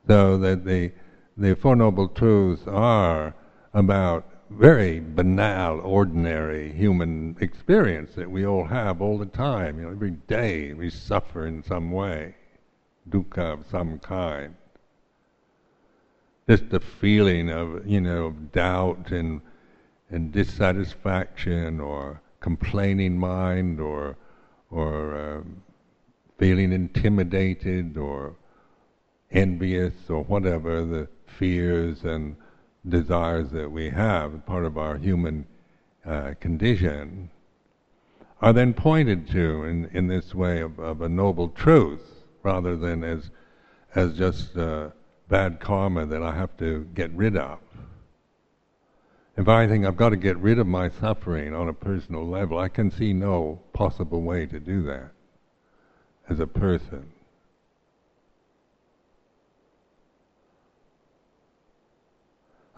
So 0.07 0.37
that 0.39 0.65
the 0.65 0.91
the 1.37 1.55
Four 1.55 1.75
Noble 1.75 2.07
Truths 2.09 2.63
are 2.67 3.33
about 3.73 4.30
very 4.57 4.99
banal, 4.99 5.79
ordinary 5.81 6.71
human 6.73 7.37
experience 7.39 8.13
that 8.15 8.29
we 8.29 8.45
all 8.45 8.65
have 8.65 9.01
all 9.01 9.17
the 9.17 9.25
time. 9.25 9.77
You 9.77 9.85
know, 9.85 9.91
every 9.91 10.11
day 10.11 10.73
we 10.73 10.89
suffer 10.89 11.47
in 11.47 11.63
some 11.63 11.91
way 11.91 12.35
dukkha 13.09 13.53
of 13.53 13.65
some 13.69 13.99
kind. 13.99 14.55
Just 16.47 16.69
the 16.69 16.79
feeling 16.79 17.49
of, 17.49 17.87
you 17.87 18.01
know, 18.01 18.31
doubt 18.51 19.11
and, 19.11 19.41
and 20.09 20.31
dissatisfaction 20.31 21.79
or 21.79 22.21
complaining 22.39 23.17
mind 23.17 23.79
or, 23.79 24.17
or 24.69 25.37
um, 25.37 25.63
feeling 26.37 26.71
intimidated 26.71 27.97
or 27.97 28.35
envious 29.31 29.93
or 30.09 30.23
whatever 30.23 30.83
the 30.83 31.07
fears 31.25 32.03
and 32.03 32.35
desires 32.87 33.49
that 33.51 33.71
we 33.71 33.89
have, 33.89 34.45
part 34.45 34.65
of 34.65 34.77
our 34.77 34.97
human 34.97 35.45
uh, 36.05 36.33
condition, 36.39 37.29
are 38.41 38.53
then 38.53 38.73
pointed 38.73 39.27
to 39.29 39.63
in, 39.65 39.89
in 39.93 40.07
this 40.07 40.33
way 40.33 40.61
of, 40.61 40.79
of 40.79 41.01
a 41.01 41.09
noble 41.09 41.49
truth 41.49 42.01
rather 42.43 42.75
than 42.75 43.03
as 43.03 43.29
as 43.93 44.13
just 44.13 44.57
uh, 44.57 44.89
bad 45.27 45.59
karma 45.59 46.05
that 46.05 46.23
I 46.23 46.33
have 46.33 46.55
to 46.57 46.87
get 46.93 47.11
rid 47.11 47.35
of. 47.35 47.59
If 49.37 49.47
I 49.47 49.67
think 49.67 49.85
I've 49.85 49.97
got 49.97 50.09
to 50.09 50.17
get 50.17 50.37
rid 50.37 50.59
of 50.59 50.67
my 50.67 50.89
suffering 50.89 51.53
on 51.53 51.69
a 51.69 51.73
personal 51.73 52.27
level, 52.27 52.57
I 52.57 52.69
can 52.69 52.91
see 52.91 53.13
no 53.13 53.59
possible 53.73 54.21
way 54.21 54.45
to 54.45 54.59
do 54.59 54.83
that 54.83 55.11
as 56.29 56.39
a 56.39 56.47
person. 56.47 57.11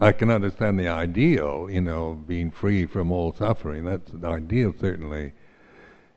I 0.04 0.12
can 0.12 0.30
understand 0.30 0.78
the 0.78 0.88
ideal, 0.88 1.68
you 1.70 1.80
know, 1.80 2.12
being 2.26 2.50
free 2.50 2.84
from 2.84 3.10
all 3.10 3.34
suffering. 3.34 3.86
That's 3.86 4.10
the 4.10 4.28
ideal, 4.28 4.74
certainly, 4.78 5.32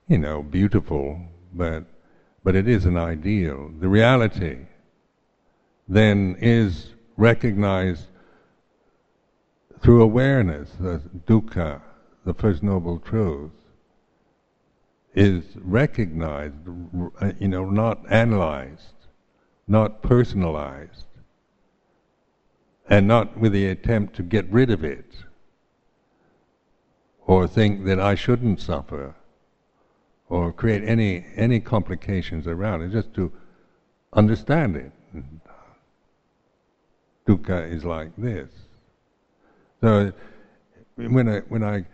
you 0.10 0.18
know, 0.18 0.44
beautiful, 0.44 1.22
but 1.54 1.86
but 2.44 2.54
it 2.54 2.68
is 2.68 2.86
an 2.86 2.98
ideal. 2.98 3.72
The 3.80 3.88
reality 3.88 4.58
then 5.88 6.36
is 6.42 6.96
recognized 7.16 8.08
through 9.80 10.02
awareness, 10.02 10.70
the 10.80 11.02
dukkha, 11.26 11.82
the 12.26 12.34
First 12.34 12.64
Noble 12.64 13.00
Truth, 13.00 13.52
is 15.16 15.44
recognized, 15.56 16.56
you 17.40 17.48
know, 17.48 17.70
not 17.70 18.00
analyzed, 18.12 19.08
not 19.66 20.02
personalized, 20.02 21.07
and 22.90 23.08
not 23.08 23.38
with 23.38 23.52
the 23.52 23.68
attempt 23.68 24.16
to 24.16 24.24
get 24.24 24.50
rid 24.52 24.70
of 24.70 24.84
it 24.84 25.06
or 27.26 27.48
think 27.48 27.86
that 27.86 28.00
I 28.00 28.16
shouldn't 28.16 28.62
suffer 28.62 29.14
or 30.30 30.52
create 30.52 30.84
any 30.84 31.26
any 31.36 31.60
complications 31.60 32.48
around 32.48 32.82
it, 32.82 32.92
just 32.92 33.14
to 33.16 33.32
understand 34.14 34.76
it. 34.76 34.92
Dukkha 37.28 37.72
is 37.72 37.84
like 37.84 38.12
this. 38.18 38.50
So 39.82 40.14
when 40.96 41.28
I 41.30 41.40
when 41.40 41.64
I 41.64 41.86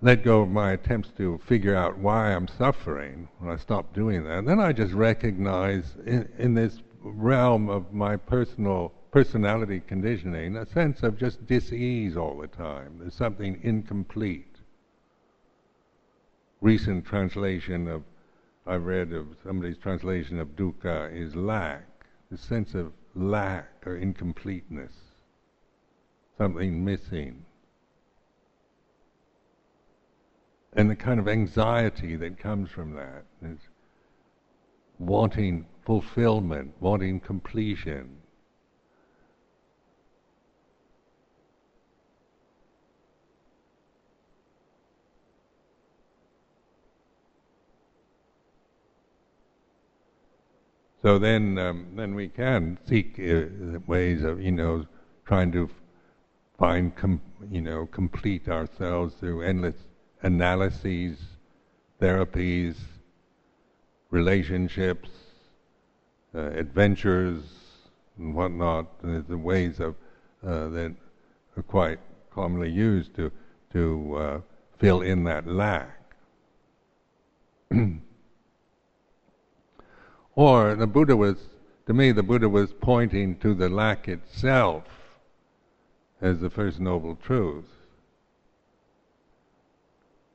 let 0.00 0.22
go 0.22 0.42
of 0.42 0.50
my 0.50 0.72
attempts 0.72 1.10
to 1.16 1.40
figure 1.46 1.74
out 1.74 1.98
why 1.98 2.32
I'm 2.34 2.46
suffering, 2.46 3.28
when 3.38 3.50
I 3.50 3.56
stop 3.56 3.92
doing 3.94 4.24
that, 4.24 4.44
then 4.44 4.60
I 4.60 4.72
just 4.72 4.92
recognize 4.92 5.94
in, 6.04 6.28
in 6.38 6.54
this 6.54 6.82
realm 7.02 7.70
of 7.70 7.92
my 7.92 8.16
personal 8.16 8.92
personality 9.14 9.80
conditioning 9.86 10.56
a 10.56 10.66
sense 10.66 11.04
of 11.04 11.16
just 11.16 11.46
dis-ease 11.46 12.16
all 12.16 12.36
the 12.36 12.48
time. 12.48 12.96
There's 12.98 13.14
something 13.14 13.60
incomplete 13.62 14.56
recent 16.60 17.04
translation 17.06 17.86
of 17.86 18.02
I've 18.66 18.84
read 18.84 19.12
of 19.12 19.28
somebody's 19.44 19.78
translation 19.78 20.40
of 20.40 20.56
dukkha 20.56 21.14
is 21.14 21.36
lack, 21.36 21.86
the 22.28 22.36
sense 22.36 22.74
of 22.74 22.92
lack 23.14 23.86
or 23.86 23.98
incompleteness, 23.98 24.94
something 26.36 26.84
missing. 26.84 27.44
And 30.72 30.90
the 30.90 30.96
kind 30.96 31.20
of 31.20 31.28
anxiety 31.28 32.16
that 32.16 32.36
comes 32.36 32.68
from 32.68 32.94
that 32.94 33.26
is 33.44 33.60
wanting 34.98 35.66
fulfillment, 35.86 36.72
wanting 36.80 37.20
completion. 37.20 38.16
So 51.04 51.18
then, 51.18 51.58
um, 51.58 51.88
then 51.96 52.14
we 52.14 52.28
can 52.28 52.78
seek 52.88 53.20
uh, 53.20 53.78
ways 53.86 54.22
of, 54.24 54.40
you 54.40 54.50
know, 54.50 54.86
trying 55.26 55.52
to 55.52 55.68
find, 56.58 56.96
com- 56.96 57.20
you 57.50 57.60
know, 57.60 57.84
complete 57.84 58.48
ourselves 58.48 59.12
through 59.20 59.42
endless 59.42 59.74
analyses, 60.22 61.18
therapies, 62.00 62.76
relationships, 64.10 65.10
uh, 66.34 66.38
adventures, 66.52 67.42
and 68.16 68.34
whatnot. 68.34 68.86
And 69.02 69.28
the 69.28 69.36
ways 69.36 69.80
of 69.80 69.96
uh, 70.42 70.70
that 70.70 70.94
are 71.54 71.62
quite 71.64 71.98
commonly 72.30 72.70
used 72.70 73.14
to 73.16 73.30
to 73.74 74.16
uh, 74.16 74.40
fill 74.78 75.02
in 75.02 75.24
that 75.24 75.46
lack. 75.46 76.00
Or 80.36 80.74
the 80.74 80.86
Buddha 80.86 81.16
was 81.16 81.36
to 81.86 81.92
me, 81.92 82.12
the 82.12 82.22
Buddha 82.22 82.48
was 82.48 82.72
pointing 82.72 83.36
to 83.40 83.54
the 83.54 83.68
lack 83.68 84.08
itself 84.08 84.84
as 86.20 86.40
the 86.40 86.48
first 86.48 86.80
noble 86.80 87.16
truth. 87.16 87.66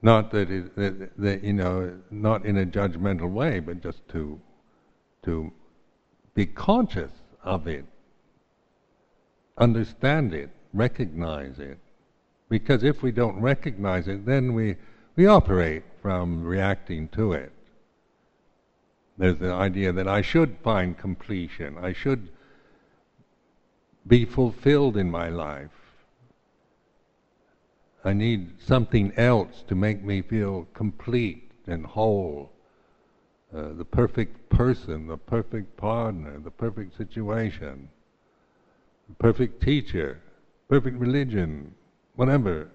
Not 0.01 0.31
that, 0.31 0.51
it, 0.51 0.75
that, 0.75 1.17
that 1.17 1.43
you 1.43 1.53
know, 1.53 1.97
not 2.11 2.45
in 2.45 2.57
a 2.57 2.65
judgmental 2.65 3.29
way, 3.31 3.59
but 3.59 3.81
just 3.81 4.07
to 4.09 4.39
to 5.23 5.51
be 6.33 6.45
conscious 6.45 7.11
of 7.43 7.67
it, 7.67 7.85
understand 9.57 10.33
it, 10.33 10.49
recognize 10.73 11.59
it. 11.59 11.77
Because 12.47 12.83
if 12.83 13.03
we 13.03 13.11
don't 13.11 13.39
recognize 13.41 14.07
it, 14.07 14.25
then 14.25 14.53
we, 14.53 14.77
we 15.15 15.25
operate 15.25 15.83
from 16.01 16.43
reacting 16.43 17.09
to 17.09 17.33
it. 17.33 17.51
There's 19.19 19.37
the 19.37 19.51
idea 19.51 19.91
that 19.91 20.07
I 20.07 20.21
should 20.21 20.55
find 20.63 20.97
completion, 20.97 21.77
I 21.77 21.91
should 21.91 22.29
be 24.07 24.23
fulfilled 24.23 24.95
in 24.95 25.11
my 25.11 25.27
life. 25.27 25.71
I 28.05 28.13
need 28.13 28.61
something 28.65 29.11
else 29.17 29.63
to 29.67 29.75
make 29.75 30.01
me 30.01 30.21
feel 30.21 30.69
complete 30.73 31.51
and 31.67 31.85
whole. 31.85 32.53
Uh, 33.53 33.73
the 33.73 33.83
perfect 33.83 34.49
person, 34.49 35.07
the 35.07 35.17
perfect 35.17 35.75
partner, 35.75 36.39
the 36.39 36.51
perfect 36.51 36.95
situation, 36.95 37.89
the 39.09 39.15
perfect 39.15 39.61
teacher, 39.61 40.21
perfect 40.69 40.97
religion, 40.97 41.75
whatever. 42.15 42.69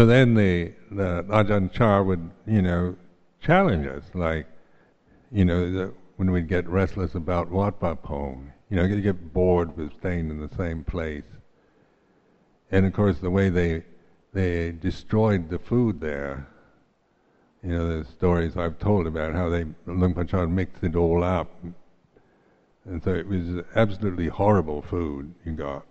So 0.00 0.06
then 0.06 0.32
the, 0.32 0.72
the 0.90 1.24
Ajahn 1.24 1.70
Chah 1.70 2.00
would, 2.00 2.30
you 2.46 2.62
know, 2.62 2.96
challenge 3.42 3.86
us, 3.86 4.02
like, 4.14 4.46
you 5.30 5.44
know, 5.44 5.70
the, 5.70 5.92
when 6.16 6.30
we'd 6.30 6.48
get 6.48 6.66
restless 6.66 7.14
about 7.14 7.50
Wat 7.50 7.78
Pah 7.78 7.96
Pong, 7.96 8.50
you 8.70 8.78
know, 8.78 8.84
you 8.84 9.02
get 9.02 9.34
bored 9.34 9.76
with 9.76 9.92
staying 9.98 10.30
in 10.30 10.40
the 10.40 10.48
same 10.56 10.84
place. 10.84 11.28
And 12.70 12.86
of 12.86 12.94
course, 12.94 13.18
the 13.18 13.28
way 13.28 13.50
they 13.50 13.84
they 14.32 14.72
destroyed 14.72 15.50
the 15.50 15.58
food 15.58 16.00
there, 16.00 16.48
you 17.62 17.68
know, 17.68 17.98
the 17.98 18.06
stories 18.06 18.56
I've 18.56 18.78
told 18.78 19.06
about 19.06 19.34
how 19.34 19.50
they 19.50 19.66
Luang 19.84 20.14
Por 20.14 20.24
Chah 20.24 20.46
mixed 20.46 20.82
it 20.82 20.96
all 20.96 21.22
up, 21.22 21.50
and 22.86 23.04
so 23.04 23.12
it 23.12 23.26
was 23.26 23.62
absolutely 23.74 24.28
horrible 24.28 24.80
food 24.80 25.34
you 25.44 25.52
got, 25.52 25.84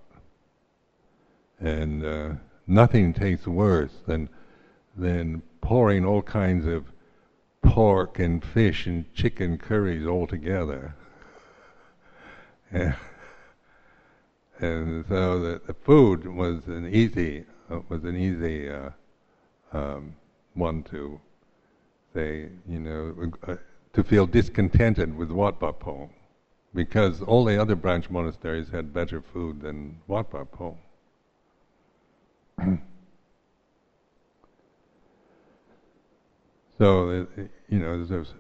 and 1.59 2.03
uh, 2.03 2.29
nothing 2.69 3.13
tastes 3.13 3.47
worse 3.47 3.93
than 4.05 4.29
than 4.95 5.41
pouring 5.61 6.05
all 6.05 6.21
kinds 6.21 6.65
of 6.65 6.85
pork 7.61 8.19
and 8.19 8.43
fish 8.43 8.85
and 8.85 9.13
chicken 9.13 9.57
curries 9.57 10.05
all 10.05 10.27
together. 10.27 10.95
and 12.71 12.95
so 14.59 15.39
the, 15.39 15.61
the 15.65 15.73
food 15.73 16.27
was 16.27 16.67
an 16.67 16.87
easy 16.87 17.45
uh, 17.69 17.79
was 17.89 18.03
an 18.03 18.15
easy 18.15 18.69
uh, 18.69 18.89
um, 19.71 20.15
one 20.53 20.83
to 20.83 21.19
say, 22.13 22.49
you 22.67 22.79
know, 22.79 23.31
uh, 23.47 23.55
to 23.93 24.03
feel 24.03 24.25
discontented 24.25 25.15
with 25.15 25.31
Wat 25.31 25.59
Pah 25.59 25.71
Pong, 25.71 26.09
because 26.73 27.21
all 27.21 27.45
the 27.45 27.59
other 27.61 27.75
branch 27.75 28.09
monasteries 28.09 28.69
had 28.69 28.93
better 28.93 29.21
food 29.21 29.61
than 29.61 29.99
Wat 30.07 30.29
Pah 30.31 30.43
Pong. 30.43 30.77
so, 36.77 37.27
you 37.69 37.79
know, 37.79 38.05
there's 38.05 38.33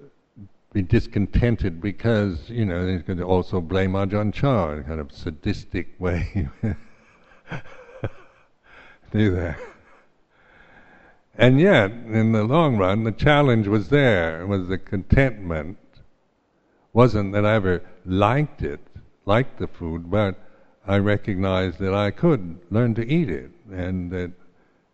be 0.71 0.81
discontented 0.83 1.81
because 1.81 2.47
you 2.49 2.63
know 2.63 2.85
they 2.85 2.99
could 3.01 3.19
also 3.21 3.59
blame 3.59 3.93
Ajahn 3.93 4.31
Chah 4.31 4.71
in 4.73 4.79
a 4.79 4.83
kind 4.83 4.99
of 4.99 5.11
sadistic 5.11 5.87
way. 5.99 6.47
Do 9.11 9.35
that. 9.35 9.59
And 11.35 11.59
yet, 11.59 11.89
in 11.91 12.31
the 12.33 12.43
long 12.43 12.77
run, 12.77 13.03
the 13.05 13.11
challenge 13.11 13.67
was 13.67 13.89
there. 13.89 14.45
Was 14.45 14.67
the 14.67 14.77
contentment. 14.77 15.79
Wasn't 16.93 17.33
that 17.33 17.45
I 17.45 17.55
ever 17.55 17.81
liked 18.05 18.61
it, 18.61 18.81
liked 19.25 19.57
the 19.57 19.67
food, 19.67 20.11
but 20.11 20.35
I 20.87 20.97
recognized 20.97 21.79
that 21.79 21.93
I 21.93 22.11
could 22.11 22.59
learn 22.69 22.95
to 22.95 23.07
eat 23.07 23.29
it, 23.29 23.51
and 23.71 24.11
that 24.11 24.31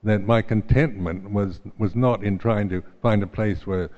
that 0.03 0.23
my 0.23 0.41
contentment 0.41 1.31
was 1.31 1.59
was 1.77 1.95
not 1.95 2.23
in 2.23 2.37
trying 2.37 2.69
to 2.69 2.83
find 3.01 3.23
a 3.23 3.27
place 3.27 3.65
where 3.65 3.89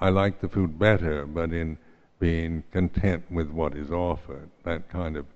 I 0.00 0.10
like 0.10 0.40
the 0.40 0.48
food 0.48 0.78
better, 0.78 1.24
but 1.24 1.52
in 1.52 1.78
being 2.18 2.64
content 2.72 3.24
with 3.30 3.50
what 3.50 3.76
is 3.76 3.90
offered, 3.90 4.50
that 4.64 4.88
kind 4.88 5.16
of, 5.16 5.26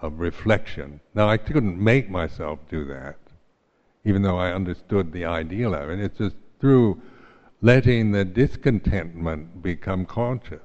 of 0.00 0.18
reflection. 0.20 1.00
Now, 1.14 1.28
I 1.28 1.36
couldn't 1.36 1.78
make 1.78 2.10
myself 2.10 2.58
do 2.68 2.84
that, 2.86 3.16
even 4.04 4.22
though 4.22 4.38
I 4.38 4.52
understood 4.52 5.12
the 5.12 5.24
ideal 5.24 5.74
of 5.74 5.90
it. 5.90 6.00
It's 6.00 6.18
just 6.18 6.36
through 6.60 7.00
letting 7.62 8.12
the 8.12 8.24
discontentment 8.24 9.62
become 9.62 10.06
conscious. 10.06 10.62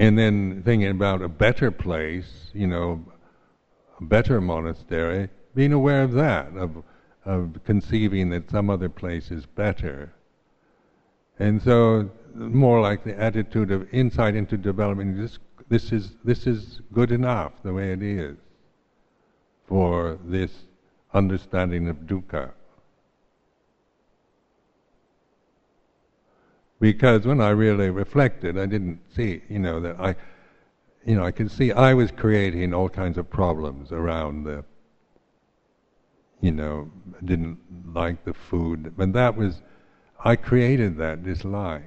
And 0.00 0.18
then 0.18 0.62
thinking 0.64 0.88
about 0.88 1.20
a 1.20 1.28
better 1.28 1.70
place, 1.70 2.50
you 2.54 2.66
know, 2.66 3.04
a 4.00 4.04
better 4.04 4.40
monastery, 4.40 5.28
being 5.54 5.74
aware 5.74 6.02
of 6.02 6.12
that, 6.12 6.56
of 6.56 6.82
of 7.26 7.60
conceiving 7.64 8.30
that 8.30 8.50
some 8.50 8.70
other 8.70 8.88
place 8.88 9.30
is 9.30 9.44
better. 9.44 10.10
And 11.38 11.60
so, 11.62 12.10
more 12.34 12.80
like 12.80 13.04
the 13.04 13.18
attitude 13.18 13.70
of 13.70 13.92
insight 13.92 14.34
into 14.34 14.56
development. 14.56 15.18
This, 15.18 15.38
this 15.68 15.92
is 15.92 16.12
this 16.24 16.46
is 16.46 16.80
good 16.92 17.12
enough 17.12 17.52
the 17.62 17.72
way 17.72 17.92
it 17.92 18.02
is 18.02 18.36
for 19.66 20.18
this 20.24 20.50
understanding 21.12 21.88
of 21.88 21.96
dukkha. 22.06 22.52
Because 26.80 27.26
when 27.26 27.40
I 27.40 27.50
really 27.50 27.90
reflected, 27.90 28.58
I 28.58 28.66
didn't 28.66 29.00
see, 29.14 29.42
you 29.48 29.58
know, 29.58 29.80
that 29.80 30.00
I, 30.00 30.16
you 31.06 31.14
know, 31.14 31.24
I 31.24 31.30
could 31.30 31.50
see 31.50 31.72
I 31.72 31.94
was 31.94 32.10
creating 32.10 32.74
all 32.74 32.88
kinds 32.88 33.18
of 33.18 33.30
problems 33.30 33.92
around 33.92 34.44
the 34.44 34.64
you 36.40 36.50
know, 36.50 36.90
didn't 37.24 37.58
like 37.94 38.24
the 38.24 38.34
food. 38.34 38.94
But 38.96 39.12
that 39.12 39.36
was, 39.36 39.60
I 40.24 40.36
created 40.36 40.96
that 40.98 41.22
dislike. 41.22 41.82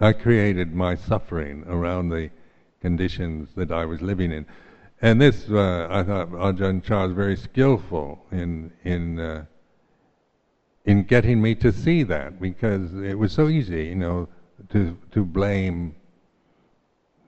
I 0.00 0.12
created 0.12 0.74
my 0.74 0.96
suffering 0.96 1.64
around 1.68 2.08
the 2.08 2.30
conditions 2.80 3.50
that 3.54 3.70
I 3.70 3.84
was 3.84 4.02
living 4.02 4.32
in. 4.32 4.46
And 5.04 5.20
this, 5.20 5.50
uh, 5.50 5.88
I 5.90 6.04
thought 6.04 6.30
Ajahn 6.30 6.80
Chah 6.84 7.06
was 7.06 7.12
very 7.12 7.36
skillful 7.36 8.24
in 8.30 8.72
in 8.84 9.18
uh, 9.18 9.44
in 10.84 11.02
getting 11.02 11.42
me 11.42 11.56
to 11.56 11.72
see 11.72 12.04
that 12.04 12.40
because 12.40 12.94
it 12.94 13.18
was 13.18 13.32
so 13.32 13.48
easy, 13.48 13.86
you 13.86 13.96
know, 13.96 14.28
to 14.68 14.96
to 15.10 15.24
blame 15.24 15.96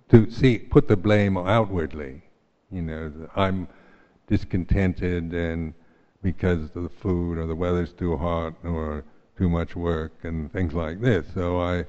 to 0.08 0.30
see 0.30 0.58
put 0.58 0.86
the 0.86 0.96
blame 0.96 1.36
outwardly. 1.36 2.22
You 2.70 2.82
know, 2.82 3.12
I'm 3.34 3.66
discontented 4.28 5.34
and 5.34 5.74
because 6.22 6.76
of 6.76 6.84
the 6.84 6.88
food 6.88 7.38
or 7.38 7.46
the 7.46 7.56
weather's 7.56 7.92
too 7.92 8.16
hot 8.16 8.54
or 8.62 9.04
too 9.36 9.48
much 9.48 9.74
work 9.74 10.12
and 10.22 10.50
things 10.52 10.74
like 10.74 11.00
this. 11.00 11.26
So 11.34 11.60
I, 11.60 11.84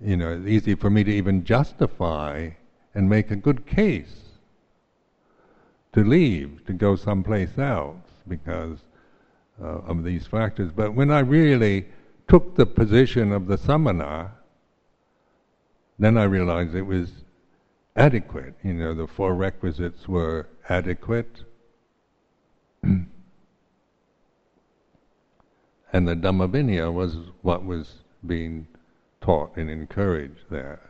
you 0.00 0.16
know, 0.16 0.30
it's 0.30 0.46
easy 0.46 0.76
for 0.76 0.90
me 0.90 1.02
to 1.02 1.10
even 1.10 1.42
justify 1.42 2.50
and 2.94 3.08
make 3.08 3.32
a 3.32 3.36
good 3.36 3.66
case 3.66 4.27
to 5.92 6.04
leave, 6.04 6.64
to 6.66 6.72
go 6.72 6.96
someplace 6.96 7.56
else 7.58 7.96
because 8.26 8.78
uh, 9.62 9.66
of 9.66 10.04
these 10.04 10.26
factors. 10.26 10.70
But 10.74 10.94
when 10.94 11.10
I 11.10 11.20
really 11.20 11.86
took 12.28 12.54
the 12.56 12.66
position 12.66 13.32
of 13.32 13.46
the 13.46 13.56
samana, 13.56 14.32
then 15.98 16.16
I 16.16 16.24
realized 16.24 16.74
it 16.74 16.82
was 16.82 17.10
adequate. 17.96 18.54
You 18.62 18.74
know, 18.74 18.94
the 18.94 19.06
four 19.06 19.34
requisites 19.34 20.06
were 20.06 20.48
adequate. 20.68 21.42
and 22.82 23.08
the 25.92 26.14
Dhamma 26.14 26.48
Vinaya 26.50 26.92
was 26.92 27.16
what 27.42 27.64
was 27.64 27.94
being 28.26 28.68
taught 29.20 29.56
and 29.56 29.68
encouraged 29.70 30.44
there. 30.50 30.80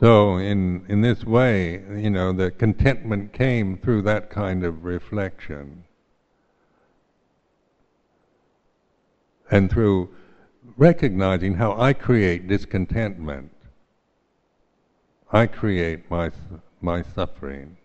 So 0.00 0.36
in 0.36 0.84
in 0.88 1.00
this 1.02 1.24
way, 1.24 1.82
you 1.96 2.10
know, 2.10 2.32
the 2.32 2.50
contentment 2.50 3.32
came 3.32 3.78
through 3.78 4.02
that 4.02 4.30
kind 4.30 4.64
of 4.64 4.84
reflection. 4.84 5.84
And 9.50 9.70
through 9.70 10.10
recognizing 10.76 11.54
how 11.54 11.78
I 11.80 11.92
create 11.92 12.48
discontentment. 12.48 13.52
I 15.32 15.46
create 15.46 16.10
my 16.10 16.30
my 16.80 17.02
suffering. 17.02 17.76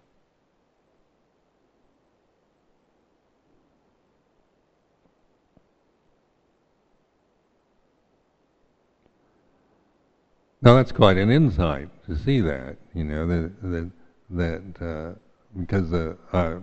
Now 10.62 10.76
that's 10.76 10.92
quite 10.92 11.18
an 11.18 11.32
insight 11.32 11.90
to 12.06 12.18
see 12.18 12.42
that, 12.42 12.76
you 12.94 13.06
know, 13.06 13.26
that 13.28 13.62
that, 13.62 13.92
that 14.32 14.86
uh, 14.86 15.18
because 15.58 15.90
the 15.90 16.18
uh, 16.34 16.60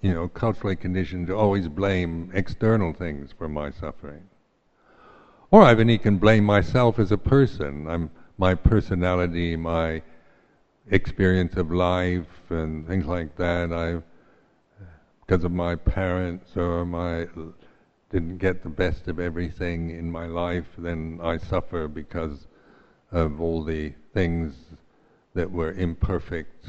you 0.00 0.14
know 0.14 0.28
culturally 0.28 0.74
conditioned 0.74 1.26
to 1.26 1.36
always 1.36 1.68
blame 1.68 2.30
external 2.32 2.94
things 2.94 3.30
for 3.36 3.48
my 3.48 3.70
suffering, 3.70 4.22
or 5.50 5.62
I 5.62 5.72
even 5.72 5.98
can 5.98 6.16
blame 6.16 6.44
myself 6.44 6.98
as 6.98 7.12
a 7.12 7.18
person. 7.18 7.86
I'm 7.88 8.10
my 8.38 8.54
personality, 8.54 9.54
my 9.54 10.02
experience 10.90 11.56
of 11.56 11.70
life, 11.70 12.50
and 12.50 12.86
things 12.88 13.04
like 13.04 13.36
that. 13.36 13.70
I 13.70 14.02
because 15.26 15.44
of 15.44 15.52
my 15.52 15.76
parents 15.76 16.56
or 16.56 16.86
my 16.86 17.26
didn't 18.10 18.38
get 18.38 18.62
the 18.62 18.68
best 18.70 19.08
of 19.08 19.20
everything 19.20 19.90
in 19.90 20.10
my 20.10 20.26
life, 20.26 20.66
then 20.78 21.20
I 21.22 21.36
suffer 21.36 21.86
because 21.86 22.46
of 23.14 23.40
all 23.40 23.62
the 23.62 23.92
things 24.12 24.56
that 25.34 25.50
were 25.50 25.72
imperfect 25.72 26.66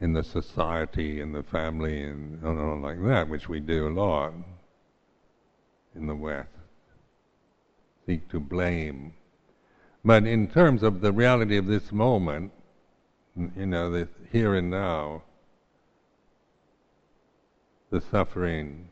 in 0.00 0.12
the 0.12 0.24
society 0.24 1.20
and 1.20 1.32
the 1.32 1.44
family 1.44 2.02
and 2.02 2.44
on 2.44 2.82
like 2.82 3.00
that, 3.04 3.28
which 3.28 3.48
we 3.48 3.60
do 3.60 3.86
a 3.86 3.94
lot 3.94 4.32
in 5.94 6.08
the 6.08 6.14
West. 6.14 6.48
Seek 8.04 8.28
to 8.30 8.40
blame. 8.40 9.14
But 10.04 10.26
in 10.26 10.48
terms 10.48 10.82
of 10.82 11.00
the 11.00 11.12
reality 11.12 11.56
of 11.56 11.66
this 11.66 11.92
moment, 11.92 12.50
you 13.36 13.66
know, 13.66 13.92
the 13.92 14.08
here 14.32 14.56
and 14.56 14.70
now, 14.70 15.22
the 17.90 18.00
suffering, 18.00 18.88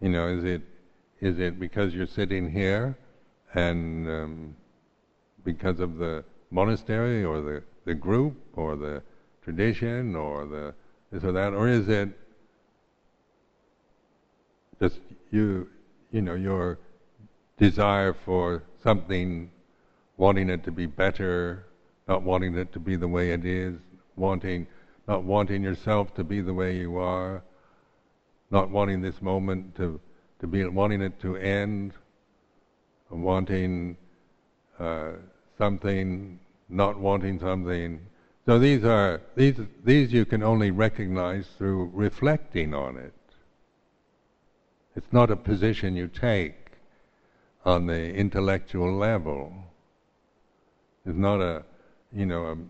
You 0.00 0.08
know, 0.08 0.28
is 0.28 0.44
it 0.44 0.62
is 1.20 1.38
it 1.38 1.60
because 1.60 1.94
you're 1.94 2.06
sitting 2.06 2.50
here 2.50 2.96
and 3.54 4.08
um, 4.08 4.56
because 5.44 5.80
of 5.80 5.98
the 5.98 6.24
monastery 6.50 7.24
or 7.24 7.40
the, 7.40 7.62
the 7.84 7.94
group 7.94 8.36
or 8.54 8.76
the 8.76 9.02
tradition 9.44 10.16
or 10.16 10.46
the 10.46 10.74
this 11.12 11.24
or 11.24 11.32
that, 11.32 11.52
or 11.52 11.68
is 11.68 11.88
it 11.88 12.08
just 14.80 15.00
you, 15.30 15.68
you 16.10 16.22
know, 16.22 16.34
your 16.34 16.78
desire 17.58 18.14
for 18.24 18.62
something, 18.82 19.50
wanting 20.16 20.48
it 20.48 20.64
to 20.64 20.70
be 20.70 20.86
better, 20.86 21.66
not 22.08 22.22
wanting 22.22 22.56
it 22.56 22.72
to 22.72 22.78
be 22.78 22.96
the 22.96 23.08
way 23.08 23.32
it 23.32 23.44
is, 23.44 23.74
wanting, 24.16 24.66
not 25.08 25.24
wanting 25.24 25.62
yourself 25.62 26.14
to 26.14 26.24
be 26.24 26.40
the 26.40 26.54
way 26.54 26.76
you 26.76 26.96
are, 26.96 27.42
not 28.50 28.70
wanting 28.70 29.00
this 29.00 29.20
moment 29.22 29.76
to, 29.76 30.00
to 30.40 30.46
be, 30.46 30.64
wanting 30.64 31.00
it 31.00 31.20
to 31.20 31.36
end, 31.36 31.92
wanting 33.10 33.96
uh, 34.78 35.12
something, 35.58 36.38
not 36.68 36.98
wanting 36.98 37.38
something. 37.38 38.00
So 38.46 38.58
these 38.58 38.84
are 38.84 39.20
these 39.36 39.60
these 39.84 40.12
you 40.12 40.24
can 40.24 40.42
only 40.42 40.70
recognize 40.70 41.46
through 41.58 41.90
reflecting 41.92 42.74
on 42.74 42.96
it. 42.96 43.14
It's 44.96 45.12
not 45.12 45.30
a 45.30 45.36
position 45.36 45.94
you 45.94 46.08
take 46.08 46.72
on 47.64 47.86
the 47.86 48.12
intellectual 48.14 48.92
level. 48.96 49.52
It's 51.04 51.16
not 51.16 51.40
a 51.40 51.64
you 52.12 52.26
know 52.26 52.68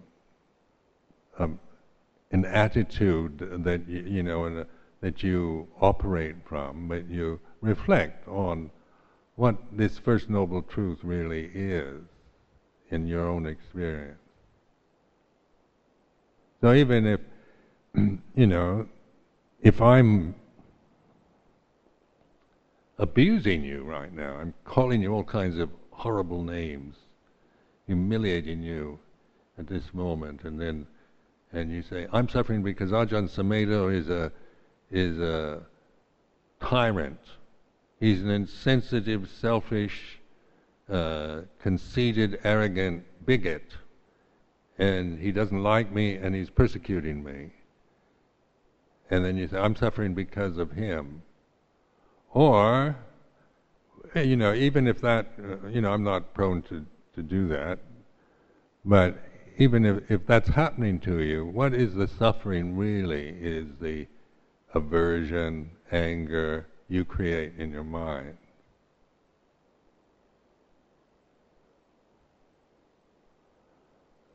a, 1.39 1.45
a 1.45 1.51
an 2.33 2.45
attitude 2.45 3.39
that 3.65 3.89
you 3.89 4.23
know 4.23 4.47
a, 4.47 4.67
that 5.01 5.23
you 5.23 5.67
operate 5.81 6.37
from, 6.47 6.89
but 6.89 7.09
you 7.09 7.41
reflect 7.61 8.27
on 8.29 8.71
what 9.37 9.57
this 9.73 9.99
First 9.99 10.29
Noble 10.29 10.63
Truth 10.63 10.99
really 11.03 11.51
is 11.55 12.03
in 12.91 13.07
your 13.07 13.27
own 13.29 13.47
experience. 13.47 14.19
So 16.61 16.75
even 16.75 17.07
if, 17.07 17.21
you 18.35 18.47
know, 18.47 18.87
if 19.63 19.81
I'm 19.81 20.35
abusing 22.99 23.65
you 23.65 23.83
right 23.85 24.13
now, 24.13 24.37
I'm 24.37 24.53
calling 24.65 25.01
you 25.01 25.15
all 25.15 25.25
kinds 25.25 25.59
of 25.59 25.71
horrible 25.91 26.43
names, 26.43 26.97
humiliating 27.87 28.63
you 28.63 28.99
at 29.59 29.67
this 29.67 29.95
moment, 29.95 30.45
and 30.45 30.61
then 30.61 30.87
and 31.53 31.71
you 31.73 31.83
say, 31.83 32.07
I'm 32.13 32.29
suffering 32.29 32.63
because 32.63 32.93
Ajahn 32.93 33.29
Sumedho 33.29 33.93
is 33.93 34.09
a 34.09 34.31
is 34.91 35.19
a 35.19 35.63
tyrant. 36.61 37.21
He's 37.99 38.23
an 38.23 38.31
insensitive, 38.31 39.29
selfish, 39.29 40.19
uh, 40.91 41.43
conceited, 41.63 42.41
arrogant 42.45 43.05
bigot. 43.27 43.77
And 44.79 45.19
he 45.19 45.31
doesn't 45.31 45.63
like 45.63 45.93
me 45.93 46.17
and 46.17 46.35
he's 46.35 46.51
persecuting 46.51 47.23
me. 47.23 47.51
And 49.11 49.25
then 49.25 49.37
you 49.37 49.49
say, 49.49 49.59
I'm 49.59 49.77
suffering 49.77 50.15
because 50.15 50.57
of 50.57 50.73
him. 50.73 51.23
Or, 52.33 52.97
you 54.15 54.37
know, 54.37 54.55
even 54.55 54.87
if 54.87 55.01
that, 55.01 55.33
uh, 55.39 55.67
you 55.69 55.81
know, 55.81 55.93
I'm 55.93 56.05
not 56.05 56.33
prone 56.33 56.63
to, 56.63 56.87
to 57.15 57.23
do 57.23 57.49
that, 57.49 57.81
but 58.85 59.19
even 59.59 59.85
if, 59.85 60.11
if 60.11 60.27
that's 60.27 60.49
happening 60.49 60.99
to 61.01 61.21
you, 61.21 61.45
what 61.45 61.75
is 61.75 61.95
the 61.95 62.09
suffering 62.09 62.77
really 62.77 63.29
is 63.41 63.67
the 63.81 64.07
aversion, 64.75 65.71
anger 65.93 66.67
you 66.89 67.05
create 67.05 67.53
in 67.59 67.71
your 67.71 67.85
mind. 67.85 68.37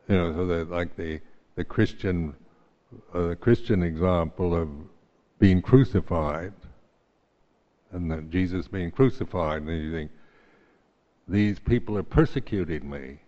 You 0.08 0.16
know, 0.16 0.34
so 0.34 0.46
that 0.46 0.70
like 0.70 0.96
the 0.96 1.20
the 1.56 1.64
Christian 1.64 2.36
uh, 3.14 3.30
the 3.30 3.36
Christian 3.36 3.84
example 3.84 4.56
of 4.56 4.70
being 5.40 5.62
crucified, 5.62 6.54
and 7.92 8.10
that 8.12 8.30
Jesus 8.30 8.68
being 8.68 8.92
crucified, 8.92 9.64
and 9.64 9.84
you 9.84 9.92
think 9.92 10.12
these 11.28 11.60
people 11.60 11.98
are 11.98 12.04
persecuting 12.04 12.90
me. 12.90 13.20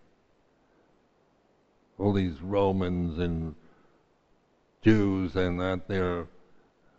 All 1.97 2.14
these 2.14 2.39
Romans 2.43 3.18
and 3.18 3.55
Jews 4.84 5.36
and 5.36 5.60
that 5.60 5.88
they're 5.88 6.28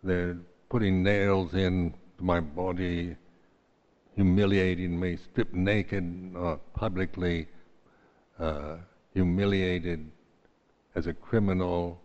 they're 0.03 0.37
putting 0.69 1.03
nails 1.03 1.53
in 1.53 1.93
my 2.19 2.39
body, 2.39 3.15
humiliating 4.15 4.99
me, 4.99 5.17
stripped 5.17 5.53
naked, 5.53 6.35
uh, 6.37 6.57
publicly 6.73 7.47
uh, 8.39 8.77
humiliated 9.13 10.09
as 10.95 11.07
a 11.07 11.13
criminal. 11.13 11.99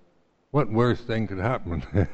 What 0.51 0.71
worse 0.71 1.01
thing 1.01 1.27
could 1.27 1.39
happen? 1.39 1.83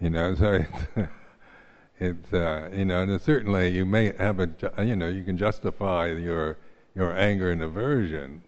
you 0.00 0.10
know, 0.10 0.34
so 0.34 0.52
it's, 0.52 1.08
it's 2.00 2.32
uh, 2.32 2.70
you 2.72 2.84
know, 2.84 3.02
and 3.02 3.20
certainly 3.20 3.68
you 3.68 3.84
may 3.84 4.12
have 4.16 4.40
a, 4.40 4.48
you 4.84 4.96
know, 4.96 5.08
you 5.08 5.22
can 5.24 5.36
justify 5.36 6.06
your 6.06 6.58
your 6.94 7.16
anger 7.16 7.52
and 7.52 7.62
aversion 7.62 8.42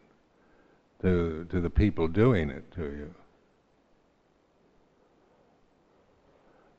to 1.00 1.46
to 1.50 1.61
the 1.61 1.70
people 1.70 2.09
doing 2.09 2.50
it 2.50 2.70
to 2.72 2.82
you. 2.82 3.14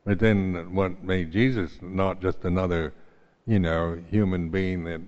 But 0.06 0.20
then 0.20 0.74
what 0.76 1.04
made 1.04 1.32
Jesus 1.32 1.72
not 1.82 2.22
just 2.22 2.44
another, 2.44 2.94
you 3.46 3.60
know, 3.60 4.02
human 4.10 4.50
being 4.50 4.84
that 4.84 5.02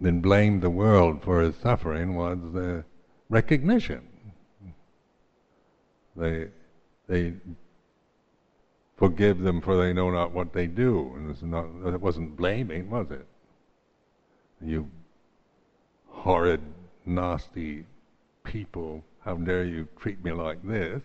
then 0.00 0.20
blamed 0.20 0.62
the 0.62 0.70
world 0.70 1.22
for 1.22 1.40
his 1.40 1.56
suffering 1.56 2.14
was 2.14 2.38
the 2.52 2.84
recognition. 3.28 4.06
They 6.14 6.48
they 7.08 7.34
forgive 8.96 9.40
them 9.40 9.60
for 9.60 9.76
they 9.76 9.92
know 9.92 10.10
not 10.10 10.32
what 10.32 10.52
they 10.52 10.66
do. 10.66 11.12
And 11.16 11.30
it's 11.30 11.42
not 11.42 11.66
it 11.86 12.00
wasn't 12.00 12.36
blaming, 12.36 12.90
was 12.90 13.10
it? 13.10 13.26
You 14.60 14.90
horrid, 16.08 16.60
nasty 17.04 17.84
people, 18.44 19.04
how 19.20 19.34
dare 19.34 19.64
you 19.64 19.86
treat 19.98 20.24
me 20.24 20.32
like 20.32 20.62
this? 20.66 21.02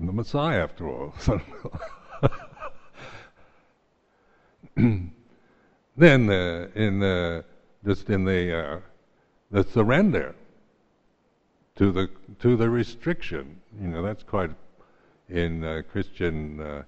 I'm 0.00 0.06
the 0.06 0.12
Messiah 0.14 0.62
after 0.62 0.88
all. 0.88 1.14
then 5.94 6.30
uh, 6.30 6.68
in 6.74 7.00
the 7.00 7.44
just 7.84 8.08
in 8.08 8.24
the 8.24 8.58
uh, 8.58 8.78
the 9.50 9.62
surrender 9.62 10.34
to 11.76 11.92
the 11.92 12.08
to 12.38 12.56
the 12.56 12.70
restriction, 12.70 13.60
you 13.78 13.88
know, 13.88 14.02
that's 14.02 14.22
quite 14.22 14.52
in 15.28 15.62
uh, 15.62 15.82
Christian 15.92 16.58
uh, 16.60 16.84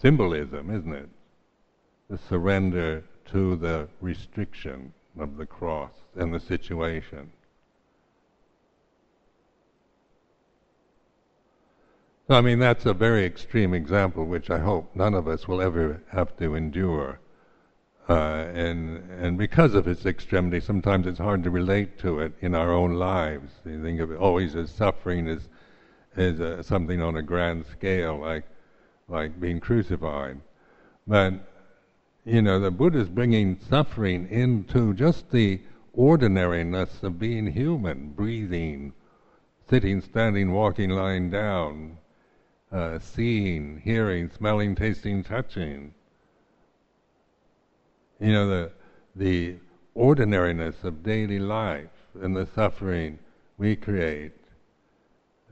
symbolism, 0.00 0.74
isn't 0.74 0.94
it? 0.94 1.10
The 2.08 2.16
surrender 2.16 3.04
to 3.32 3.54
the 3.56 3.86
restriction 4.00 4.94
of 5.18 5.36
the 5.36 5.44
cross 5.44 5.92
and 6.16 6.32
the 6.32 6.40
situation. 6.40 7.30
So, 12.28 12.34
I 12.34 12.42
mean, 12.42 12.58
that's 12.58 12.84
a 12.84 12.92
very 12.92 13.24
extreme 13.24 13.72
example, 13.72 14.26
which 14.26 14.50
I 14.50 14.58
hope 14.58 14.94
none 14.94 15.14
of 15.14 15.26
us 15.26 15.48
will 15.48 15.62
ever 15.62 16.02
have 16.12 16.36
to 16.36 16.56
endure. 16.56 17.20
Uh, 18.06 18.44
and 18.52 19.10
and 19.10 19.38
because 19.38 19.72
of 19.74 19.88
its 19.88 20.04
extremity, 20.04 20.60
sometimes 20.60 21.06
it's 21.06 21.18
hard 21.18 21.42
to 21.44 21.50
relate 21.50 21.98
to 22.00 22.20
it 22.20 22.34
in 22.42 22.54
our 22.54 22.70
own 22.70 22.92
lives. 22.92 23.50
You 23.64 23.82
think 23.82 24.00
of 24.00 24.12
it 24.12 24.18
always 24.18 24.54
as 24.56 24.70
suffering 24.70 25.26
as 25.26 25.48
as 26.16 26.38
uh, 26.38 26.62
something 26.62 27.00
on 27.00 27.16
a 27.16 27.22
grand 27.22 27.64
scale, 27.64 28.18
like 28.18 28.44
like 29.08 29.40
being 29.40 29.58
crucified. 29.58 30.38
But 31.06 31.32
you 32.26 32.42
know, 32.42 32.60
the 32.60 32.70
Buddha 32.70 32.98
is 32.98 33.08
bringing 33.08 33.58
suffering 33.70 34.28
into 34.28 34.92
just 34.92 35.30
the 35.30 35.62
ordinariness 35.94 37.02
of 37.02 37.18
being 37.18 37.46
human, 37.46 38.10
breathing, 38.10 38.92
sitting, 39.70 40.02
standing, 40.02 40.52
walking, 40.52 40.90
lying 40.90 41.30
down, 41.30 41.96
uh, 42.72 42.98
seeing, 42.98 43.80
hearing, 43.84 44.30
smelling, 44.30 44.74
tasting, 44.74 45.24
touching 45.24 45.92
you 48.20 48.32
know, 48.32 48.48
the, 48.48 48.70
the 49.16 49.56
ordinariness 49.94 50.82
of 50.82 51.02
daily 51.02 51.38
life 51.38 51.90
and 52.20 52.36
the 52.36 52.46
suffering 52.54 53.18
we 53.58 53.76
create, 53.76 54.32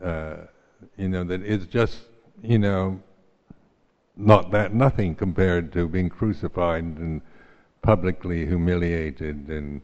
uh, 0.02 0.36
you 0.96 1.08
know, 1.08 1.24
that 1.24 1.42
is 1.42 1.66
just, 1.66 1.98
you 2.42 2.58
know, 2.58 3.00
not 4.16 4.50
that 4.50 4.72
nothing 4.72 5.14
compared 5.14 5.72
to 5.72 5.88
being 5.88 6.08
crucified 6.08 6.82
and 6.82 7.20
publicly 7.82 8.46
humiliated 8.46 9.48
and 9.48 9.80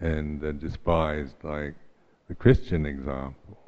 and 0.00 0.44
uh, 0.44 0.52
despised 0.52 1.36
like 1.42 1.74
the 2.28 2.34
Christian 2.34 2.84
example. 2.84 3.63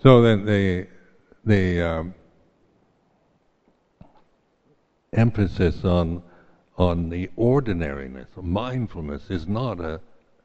So 0.00 0.22
then 0.22 0.44
the 0.44 0.86
the 1.44 1.82
um, 1.82 2.14
emphasis 5.12 5.84
on 5.84 6.22
on 6.76 7.08
the 7.08 7.28
ordinariness, 7.34 8.28
mindfulness, 8.40 9.30
is 9.30 9.48
not 9.48 9.80
a, 9.80 10.00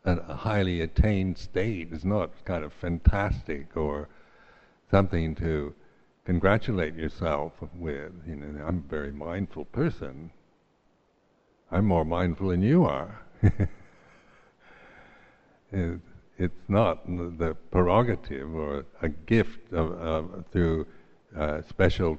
a 0.06 0.34
highly 0.34 0.82
attained 0.82 1.38
state. 1.38 1.90
It's 1.92 2.04
not 2.04 2.32
kind 2.46 2.64
of 2.64 2.74
fantastic 2.74 3.78
or 3.78 4.10
something 4.90 5.36
to 5.36 5.76
congratulate 6.26 6.96
yourself 6.96 7.54
with. 7.76 8.12
You 8.28 8.38
know, 8.38 8.66
I'm 8.66 8.78
a 8.80 8.90
very 8.90 9.12
mindful 9.12 9.66
person. 9.66 10.32
I'm 11.72 11.86
more 11.86 12.06
mindful 12.06 12.50
than 12.50 12.64
you 12.64 12.86
are. 12.86 13.22
it's 16.38 16.68
not 16.68 17.06
the 17.06 17.56
prerogative 17.72 18.54
or 18.56 18.86
a 19.02 19.10
gift 19.10 19.72
of, 19.74 20.46
through 20.52 20.86
uh, 21.38 21.62
special 21.68 22.18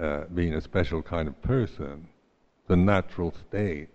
uh, 0.00 0.24
being 0.34 0.54
a 0.54 0.60
special 0.60 1.02
kind 1.02 1.26
of 1.26 1.40
person, 1.42 2.06
the 2.68 2.76
natural 2.76 3.34
state. 3.48 3.88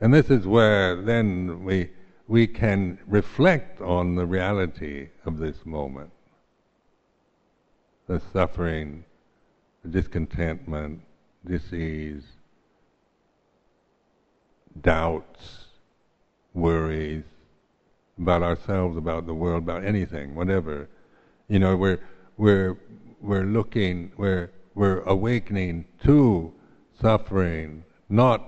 And 0.00 0.12
this 0.12 0.30
is 0.30 0.46
where 0.46 0.96
then 0.96 1.64
we 1.64 1.90
we 2.28 2.46
can 2.46 2.98
reflect 3.06 3.80
on 3.80 4.14
the 4.14 4.26
reality 4.26 5.08
of 5.24 5.38
this 5.38 5.64
moment. 5.64 6.10
The 8.06 8.20
suffering, 8.32 9.04
the 9.82 9.88
discontentment, 9.88 11.00
disease, 11.46 12.22
doubts, 14.82 15.64
worries, 16.52 17.24
about 18.18 18.42
ourselves, 18.42 18.96
about 18.96 19.26
the 19.26 19.34
world, 19.34 19.62
about 19.62 19.84
anything, 19.84 20.34
whatever. 20.34 20.88
You 21.48 21.58
know, 21.58 21.76
we're 21.76 22.00
we're 22.36 22.76
we're 23.20 23.44
looking, 23.44 24.12
we're 24.16 24.50
we're 24.74 25.00
awakening 25.02 25.86
to 26.04 26.52
suffering, 27.00 27.84
not 28.08 28.42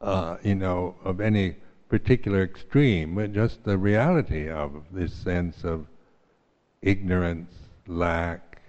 uh, 0.00 0.36
you 0.42 0.54
know 0.54 0.96
of 1.04 1.20
any 1.20 1.56
particular 1.88 2.42
extreme, 2.42 3.16
but 3.16 3.32
just 3.32 3.64
the 3.64 3.76
reality 3.76 4.48
of 4.48 4.84
this 4.92 5.12
sense 5.12 5.64
of 5.64 5.86
ignorance, 6.82 7.52
lack, 7.86 8.62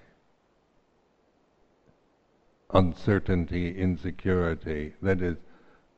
uncertainty, 2.73 3.77
insecurity 3.77 4.93
that 5.01 5.21
is 5.21 5.37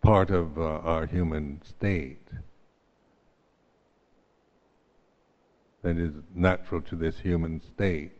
part 0.01 0.29
of 0.29 0.57
uh, 0.57 0.61
our 0.61 1.05
human 1.05 1.61
state. 1.63 2.27
That 5.83 5.97
is 5.97 6.13
natural 6.33 6.81
to 6.81 6.95
this 6.95 7.19
human 7.19 7.61
state 7.61 8.11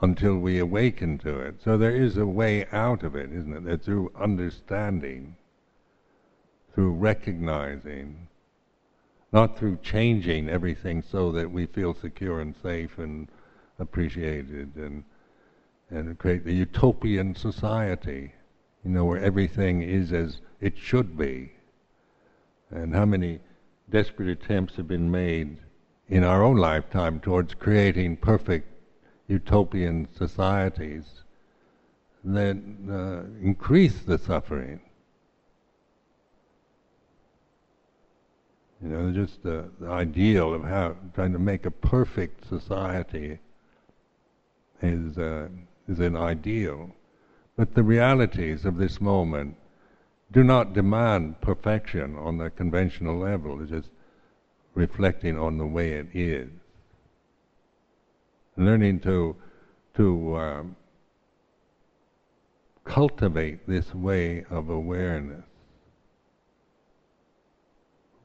until 0.00 0.36
we 0.36 0.58
awaken 0.58 1.18
to 1.18 1.40
it. 1.40 1.56
So 1.64 1.76
there 1.76 1.94
is 1.94 2.16
a 2.16 2.26
way 2.26 2.66
out 2.70 3.02
of 3.02 3.16
it, 3.16 3.32
isn't 3.32 3.56
it? 3.56 3.64
That 3.64 3.82
through 3.82 4.12
understanding, 4.18 5.36
through 6.74 6.92
recognizing, 6.92 8.28
not 9.32 9.58
through 9.58 9.78
changing 9.82 10.48
everything 10.48 11.02
so 11.02 11.32
that 11.32 11.50
we 11.50 11.66
feel 11.66 11.94
secure 11.94 12.40
and 12.40 12.54
safe 12.62 12.98
and 12.98 13.28
appreciated 13.78 14.76
and 14.76 15.04
and 15.90 16.18
create 16.18 16.44
the 16.44 16.52
utopian 16.52 17.34
society, 17.34 18.32
you 18.84 18.90
know, 18.90 19.04
where 19.04 19.22
everything 19.22 19.82
is 19.82 20.12
as 20.12 20.40
it 20.60 20.76
should 20.76 21.16
be. 21.16 21.52
And 22.70 22.94
how 22.94 23.04
many 23.04 23.40
desperate 23.90 24.28
attempts 24.28 24.76
have 24.76 24.88
been 24.88 25.10
made 25.10 25.58
in 26.08 26.24
our 26.24 26.42
own 26.42 26.56
lifetime 26.56 27.20
towards 27.20 27.54
creating 27.54 28.16
perfect 28.16 28.68
utopian 29.28 30.06
societies 30.16 31.04
that 32.24 32.56
uh, 32.90 33.22
increase 33.42 34.00
the 34.00 34.18
suffering. 34.18 34.80
You 38.82 38.88
know, 38.90 39.12
just 39.12 39.42
the, 39.42 39.70
the, 39.80 39.88
ideal 39.88 40.52
of 40.52 40.62
how 40.64 40.96
trying 41.14 41.32
to 41.32 41.38
make 41.38 41.64
a 41.64 41.70
perfect 41.70 42.46
society 42.48 43.38
is 44.82 45.16
uh, 45.16 45.48
is 45.88 46.00
an 46.00 46.16
ideal, 46.16 46.90
but 47.56 47.74
the 47.74 47.82
realities 47.82 48.66
of 48.66 48.76
this 48.76 49.00
moment 49.00 49.56
do 50.32 50.42
not 50.42 50.74
demand 50.74 51.40
perfection 51.40 52.16
on 52.16 52.36
the 52.36 52.50
conventional 52.50 53.16
level. 53.16 53.62
It's 53.62 53.70
just 53.70 53.90
reflecting 54.74 55.38
on 55.38 55.58
the 55.58 55.66
way 55.66 55.92
it 55.92 56.08
is. 56.12 56.48
Learning 58.56 59.00
to 59.00 59.36
to 59.96 60.36
um, 60.36 60.76
cultivate 62.84 63.66
this 63.66 63.94
way 63.94 64.44
of 64.50 64.68
awareness. 64.68 65.44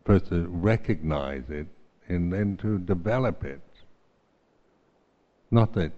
First 0.06 0.30
to 0.30 0.48
recognize 0.48 1.44
it 1.50 1.68
and 2.08 2.34
then 2.34 2.58
to 2.58 2.80
develop 2.80 3.44
it. 3.44 3.62
Not 5.52 5.74
that 5.74 5.92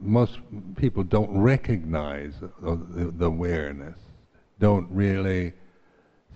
most 0.00 0.38
people 0.76 1.02
don't 1.02 1.36
recognize 1.36 2.34
the, 2.40 3.12
the 3.16 3.26
awareness, 3.26 3.96
don't 4.60 4.88
really 4.90 5.52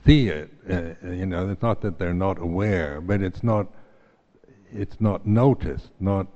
see 0.05 0.29
it. 0.29 0.51
Uh, 0.69 1.07
you 1.07 1.27
know, 1.27 1.51
it's 1.51 1.63
not 1.63 1.81
that 1.83 1.99
they're 1.99 2.15
not 2.15 2.39
aware, 2.39 3.01
but 3.01 3.23
it's 3.23 3.43
not 3.43 3.67
it's 4.73 5.01
not 5.01 5.27
noticed, 5.27 5.91
not 6.01 6.27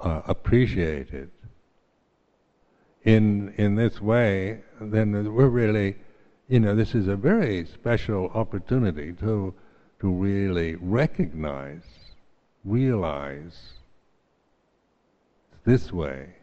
uh, 0.00 0.22
appreciated. 0.26 1.30
In 3.04 3.52
in 3.56 3.74
this 3.74 4.00
way, 4.00 4.62
then 4.80 5.34
we're 5.34 5.48
really, 5.48 5.96
you 6.48 6.60
know, 6.60 6.74
this 6.74 6.94
is 6.94 7.08
a 7.08 7.16
very 7.16 7.66
special 7.66 8.30
opportunity 8.34 9.12
to 9.14 9.54
to 10.00 10.10
really 10.10 10.76
recognize, 10.76 11.82
realize 12.64 13.74
this 15.64 15.92
way. 15.92 16.34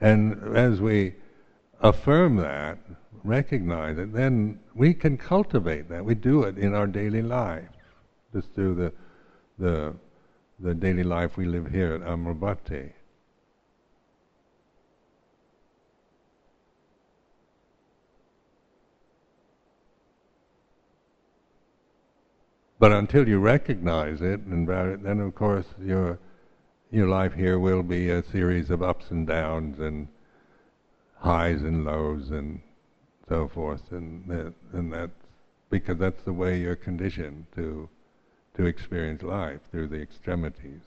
And 0.00 0.56
as 0.56 0.80
we 0.80 1.14
affirm 1.80 2.36
that, 2.36 2.78
recognize 3.24 3.98
it, 3.98 4.12
then 4.12 4.58
we 4.74 4.94
can 4.94 5.16
cultivate 5.16 5.88
that. 5.88 6.04
We 6.04 6.14
do 6.14 6.42
it 6.44 6.58
in 6.58 6.74
our 6.74 6.86
daily 6.86 7.22
life, 7.22 7.68
just 8.32 8.52
through 8.54 8.74
the 8.74 8.92
the 9.58 9.94
the 10.60 10.74
daily 10.74 11.02
life 11.02 11.36
we 11.36 11.44
live 11.44 11.70
here 11.70 11.92
at 11.92 12.00
Amaravati. 12.00 12.92
But 22.78 22.92
until 22.92 23.26
you 23.26 23.38
recognize 23.38 24.20
it 24.20 24.40
and 24.40 24.68
then 24.68 25.20
of 25.20 25.34
course 25.34 25.66
your 25.82 26.18
your 26.90 27.08
life 27.08 27.32
here 27.32 27.58
will 27.58 27.82
be 27.82 28.10
a 28.10 28.22
series 28.22 28.70
of 28.70 28.82
ups 28.82 29.10
and 29.10 29.26
downs 29.26 29.80
and 29.80 30.08
highs 31.26 31.62
and 31.62 31.84
lows 31.84 32.30
and 32.30 32.60
so 33.28 33.48
forth, 33.52 33.90
and 33.90 34.24
that, 34.28 34.54
and 34.72 34.92
that's 34.92 35.10
because 35.70 35.98
that's 35.98 36.22
the 36.22 36.32
way 36.32 36.60
you're 36.60 36.76
conditioned 36.76 37.44
to 37.56 37.88
to 38.56 38.64
experience 38.66 39.22
life 39.22 39.60
through 39.70 39.88
the 39.88 40.00
extremities. 40.00 40.80